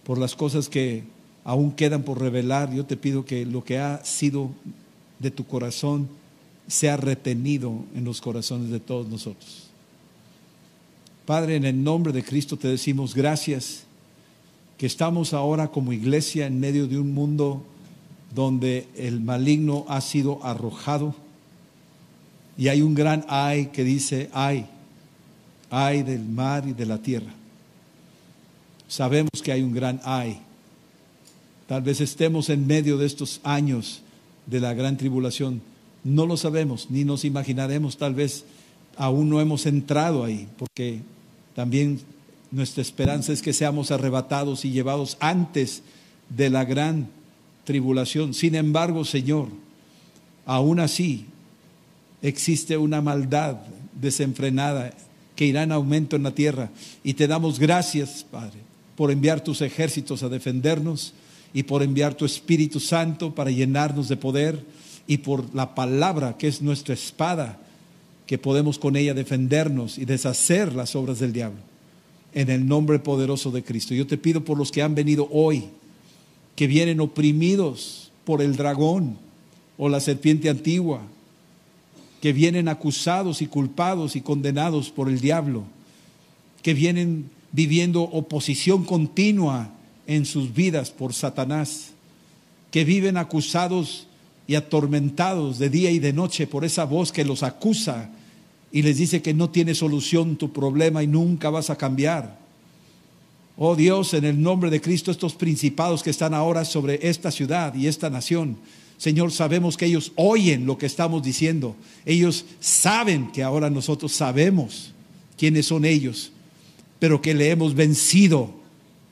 por 0.03 0.17
las 0.17 0.35
cosas 0.35 0.67
que 0.67 1.03
aún 1.43 1.73
quedan 1.73 2.01
por 2.01 2.19
revelar. 2.19 2.73
Yo 2.73 2.87
te 2.87 2.97
pido 2.97 3.23
que 3.23 3.45
lo 3.45 3.63
que 3.63 3.77
ha 3.77 4.03
sido 4.03 4.49
de 5.19 5.29
tu 5.29 5.45
corazón, 5.45 6.09
sea 6.69 6.95
retenido 6.95 7.73
en 7.95 8.05
los 8.05 8.21
corazones 8.21 8.69
de 8.69 8.79
todos 8.79 9.09
nosotros. 9.09 9.67
Padre, 11.25 11.57
en 11.57 11.65
el 11.65 11.83
nombre 11.83 12.13
de 12.13 12.23
Cristo 12.23 12.57
te 12.57 12.67
decimos 12.67 13.13
gracias 13.13 13.83
que 14.77 14.85
estamos 14.85 15.33
ahora 15.33 15.67
como 15.67 15.91
iglesia 15.91 16.47
en 16.47 16.59
medio 16.59 16.87
de 16.87 16.97
un 16.97 17.13
mundo 17.13 17.63
donde 18.33 18.87
el 18.95 19.19
maligno 19.19 19.85
ha 19.89 19.99
sido 20.01 20.45
arrojado 20.45 21.13
y 22.57 22.67
hay 22.67 22.81
un 22.81 22.93
gran 22.93 23.25
ay 23.27 23.67
que 23.67 23.83
dice 23.83 24.29
ay, 24.31 24.65
ay 25.69 26.03
del 26.03 26.23
mar 26.23 26.67
y 26.67 26.73
de 26.73 26.85
la 26.85 26.99
tierra. 26.99 27.33
Sabemos 28.87 29.41
que 29.43 29.51
hay 29.51 29.63
un 29.63 29.73
gran 29.73 29.99
ay. 30.03 30.39
Tal 31.67 31.81
vez 31.81 32.01
estemos 32.01 32.49
en 32.49 32.65
medio 32.65 32.97
de 32.97 33.05
estos 33.05 33.39
años 33.43 34.01
de 34.45 34.59
la 34.59 34.73
gran 34.73 34.97
tribulación. 34.97 35.61
No 36.03 36.25
lo 36.25 36.37
sabemos, 36.37 36.87
ni 36.89 37.03
nos 37.03 37.25
imaginaremos, 37.25 37.97
tal 37.97 38.13
vez 38.13 38.45
aún 38.95 39.29
no 39.29 39.41
hemos 39.41 39.65
entrado 39.65 40.23
ahí, 40.23 40.47
porque 40.57 41.01
también 41.55 41.99
nuestra 42.51 42.81
esperanza 42.81 43.31
es 43.31 43.41
que 43.41 43.53
seamos 43.53 43.91
arrebatados 43.91 44.65
y 44.65 44.71
llevados 44.71 45.17
antes 45.19 45.83
de 46.29 46.49
la 46.49 46.65
gran 46.65 47.09
tribulación. 47.63 48.33
Sin 48.33 48.55
embargo, 48.55 49.05
Señor, 49.05 49.47
aún 50.45 50.79
así 50.79 51.25
existe 52.21 52.77
una 52.77 53.01
maldad 53.01 53.57
desenfrenada 53.99 54.93
que 55.35 55.45
irá 55.45 55.63
en 55.63 55.71
aumento 55.71 56.15
en 56.15 56.23
la 56.23 56.31
tierra. 56.31 56.69
Y 57.03 57.13
te 57.13 57.27
damos 57.27 57.59
gracias, 57.59 58.25
Padre, 58.29 58.59
por 58.95 59.11
enviar 59.11 59.43
tus 59.43 59.61
ejércitos 59.61 60.23
a 60.23 60.29
defendernos 60.29 61.13
y 61.53 61.63
por 61.63 61.83
enviar 61.83 62.13
tu 62.15 62.25
Espíritu 62.25 62.79
Santo 62.79 63.33
para 63.33 63.51
llenarnos 63.51 64.09
de 64.09 64.17
poder 64.17 64.65
y 65.09 65.17
por 65.17 65.55
la 65.55 65.73
palabra 65.73 66.37
que 66.37 66.47
es 66.47 66.61
nuestra 66.61 66.93
espada, 66.93 67.57
que 68.27 68.37
podemos 68.37 68.77
con 68.77 68.95
ella 68.95 69.15
defendernos 69.15 69.97
y 69.97 70.05
deshacer 70.05 70.75
las 70.75 70.95
obras 70.95 71.17
del 71.17 71.33
diablo. 71.33 71.57
En 72.35 72.51
el 72.51 72.67
nombre 72.67 72.99
poderoso 72.99 73.49
de 73.49 73.63
Cristo. 73.63 73.95
Yo 73.95 74.05
te 74.05 74.19
pido 74.19 74.45
por 74.45 74.55
los 74.55 74.71
que 74.71 74.83
han 74.83 74.93
venido 74.93 75.27
hoy, 75.31 75.63
que 76.55 76.67
vienen 76.67 76.99
oprimidos 76.99 78.11
por 78.23 78.43
el 78.43 78.55
dragón 78.55 79.17
o 79.79 79.89
la 79.89 79.99
serpiente 79.99 80.47
antigua, 80.47 81.01
que 82.21 82.31
vienen 82.31 82.67
acusados 82.67 83.41
y 83.41 83.47
culpados 83.47 84.15
y 84.15 84.21
condenados 84.21 84.91
por 84.91 85.09
el 85.09 85.19
diablo, 85.19 85.63
que 86.61 86.75
vienen 86.75 87.31
viviendo 87.51 88.03
oposición 88.03 88.85
continua 88.85 89.73
en 90.05 90.27
sus 90.27 90.53
vidas 90.53 90.91
por 90.91 91.15
Satanás, 91.15 91.93
que 92.69 92.85
viven 92.85 93.17
acusados 93.17 94.05
y 94.49 94.55
atormentados 94.55 95.59
de 95.59 95.69
día 95.69 95.91
y 95.91 95.99
de 95.99 96.11
noche 96.11 96.47
por 96.47 96.65
esa 96.65 96.83
voz 96.83 97.11
que 97.11 97.23
los 97.23 97.43
acusa 97.43 98.09
y 98.71 98.81
les 98.81 98.97
dice 98.97 99.21
que 99.21 99.31
no 99.31 99.51
tiene 99.51 99.75
solución 99.75 100.37
tu 100.37 100.51
problema 100.51 101.03
y 101.03 101.07
nunca 101.07 101.51
vas 101.51 101.69
a 101.69 101.75
cambiar. 101.75 102.39
Oh 103.57 103.75
Dios, 103.75 104.15
en 104.15 104.25
el 104.25 104.41
nombre 104.41 104.71
de 104.71 104.81
Cristo, 104.81 105.11
estos 105.11 105.35
principados 105.35 106.01
que 106.01 106.09
están 106.09 106.33
ahora 106.33 106.65
sobre 106.65 107.07
esta 107.07 107.29
ciudad 107.29 107.75
y 107.75 107.85
esta 107.85 108.09
nación, 108.09 108.57
Señor, 108.97 109.31
sabemos 109.31 109.77
que 109.77 109.85
ellos 109.85 110.13
oyen 110.15 110.65
lo 110.65 110.79
que 110.79 110.87
estamos 110.87 111.21
diciendo. 111.21 111.75
Ellos 112.03 112.45
saben 112.59 113.31
que 113.31 113.43
ahora 113.43 113.69
nosotros 113.69 114.13
sabemos 114.13 114.95
quiénes 115.37 115.67
son 115.67 115.85
ellos, 115.85 116.31
pero 116.97 117.21
que 117.21 117.35
le 117.35 117.51
hemos 117.51 117.75
vencido 117.75 118.49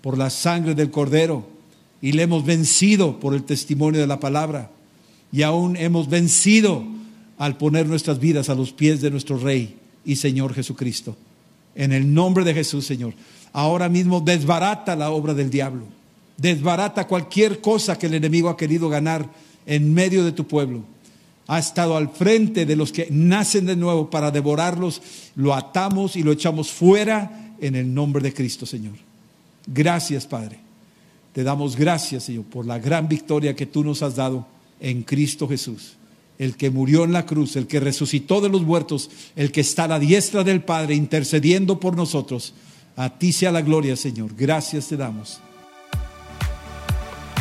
por 0.02 0.18
la 0.18 0.32
sangre 0.32 0.74
del 0.74 0.90
Cordero 0.90 1.48
y 2.02 2.14
le 2.14 2.24
hemos 2.24 2.44
vencido 2.44 3.20
por 3.20 3.36
el 3.36 3.44
testimonio 3.44 4.02
de 4.02 4.08
la 4.08 4.20
palabra 4.20 4.72
y 5.32 5.41
aún 5.41 5.75
hemos 5.75 6.09
vencido 6.09 6.84
al 7.38 7.57
poner 7.57 7.88
nuestras 7.88 8.19
vidas 8.19 8.49
a 8.49 8.55
los 8.55 8.71
pies 8.71 9.01
de 9.01 9.11
nuestro 9.11 9.38
Rey 9.38 9.78
y 10.05 10.15
Señor 10.15 10.53
Jesucristo. 10.53 11.15
En 11.75 11.91
el 11.91 12.11
nombre 12.13 12.43
de 12.43 12.53
Jesús, 12.53 12.86
Señor. 12.86 13.13
Ahora 13.53 13.89
mismo 13.89 14.21
desbarata 14.21 14.95
la 14.95 15.11
obra 15.11 15.34
del 15.34 15.49
diablo. 15.49 15.84
Desbarata 16.38 17.07
cualquier 17.07 17.61
cosa 17.61 17.97
que 17.97 18.07
el 18.07 18.15
enemigo 18.15 18.49
ha 18.49 18.57
querido 18.57 18.89
ganar 18.89 19.30
en 19.65 19.93
medio 19.93 20.23
de 20.23 20.32
tu 20.32 20.47
pueblo. 20.47 20.84
Ha 21.47 21.59
estado 21.59 21.95
al 21.95 22.09
frente 22.09 22.65
de 22.65 22.75
los 22.75 22.91
que 22.91 23.07
nacen 23.09 23.65
de 23.65 23.75
nuevo 23.75 24.09
para 24.09 24.32
devorarlos. 24.32 25.01
Lo 25.36 25.53
atamos 25.53 26.15
y 26.15 26.23
lo 26.23 26.32
echamos 26.32 26.71
fuera 26.71 27.53
en 27.59 27.75
el 27.75 27.93
nombre 27.93 28.21
de 28.21 28.34
Cristo, 28.34 28.65
Señor. 28.65 28.95
Gracias, 29.65 30.25
Padre. 30.25 30.59
Te 31.34 31.43
damos 31.43 31.75
gracias, 31.75 32.23
Señor, 32.23 32.45
por 32.45 32.65
la 32.65 32.80
gran 32.80 33.07
victoria 33.07 33.55
que 33.55 33.65
tú 33.65 33.84
nos 33.84 34.01
has 34.01 34.15
dado 34.15 34.45
en 34.80 35.03
Cristo 35.03 35.47
Jesús. 35.47 35.97
El 36.38 36.55
que 36.55 36.69
murió 36.69 37.03
en 37.03 37.13
la 37.13 37.25
cruz, 37.25 37.55
el 37.55 37.67
que 37.67 37.80
resucitó 37.80 38.41
de 38.41 38.49
los 38.49 38.61
muertos, 38.61 39.09
el 39.36 39.51
que 39.51 39.61
está 39.61 39.86
a 39.86 39.88
la 39.88 39.99
diestra 39.99 40.43
del 40.43 40.63
Padre 40.63 40.95
intercediendo 40.95 41.80
por 41.80 41.95
nosotros. 41.95 42.53
A 42.95 43.17
ti 43.17 43.32
sea 43.32 43.51
la 43.51 43.61
gloria, 43.61 43.95
Señor. 43.95 44.36
Gracias 44.36 44.88
te 44.88 44.97
damos. 44.97 45.39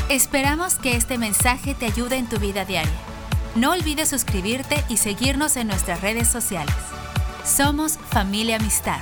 Esperamos 0.09 0.77
que 0.77 0.97
este 0.97 1.19
mensaje 1.19 1.75
te 1.75 1.87
ayude 1.87 2.17
en 2.17 2.29
tu 2.29 2.39
vida 2.39 2.65
diaria. 2.65 2.93
No 3.57 3.73
olvides 3.73 4.09
suscribirte 4.09 4.85
y 4.89 4.99
seguirnos 4.99 5.57
en 5.57 5.67
nuestras 5.67 6.01
redes 6.01 6.29
sociales. 6.29 6.75
Somos 7.45 7.99
familia 8.11 8.57
amistad. 8.57 9.01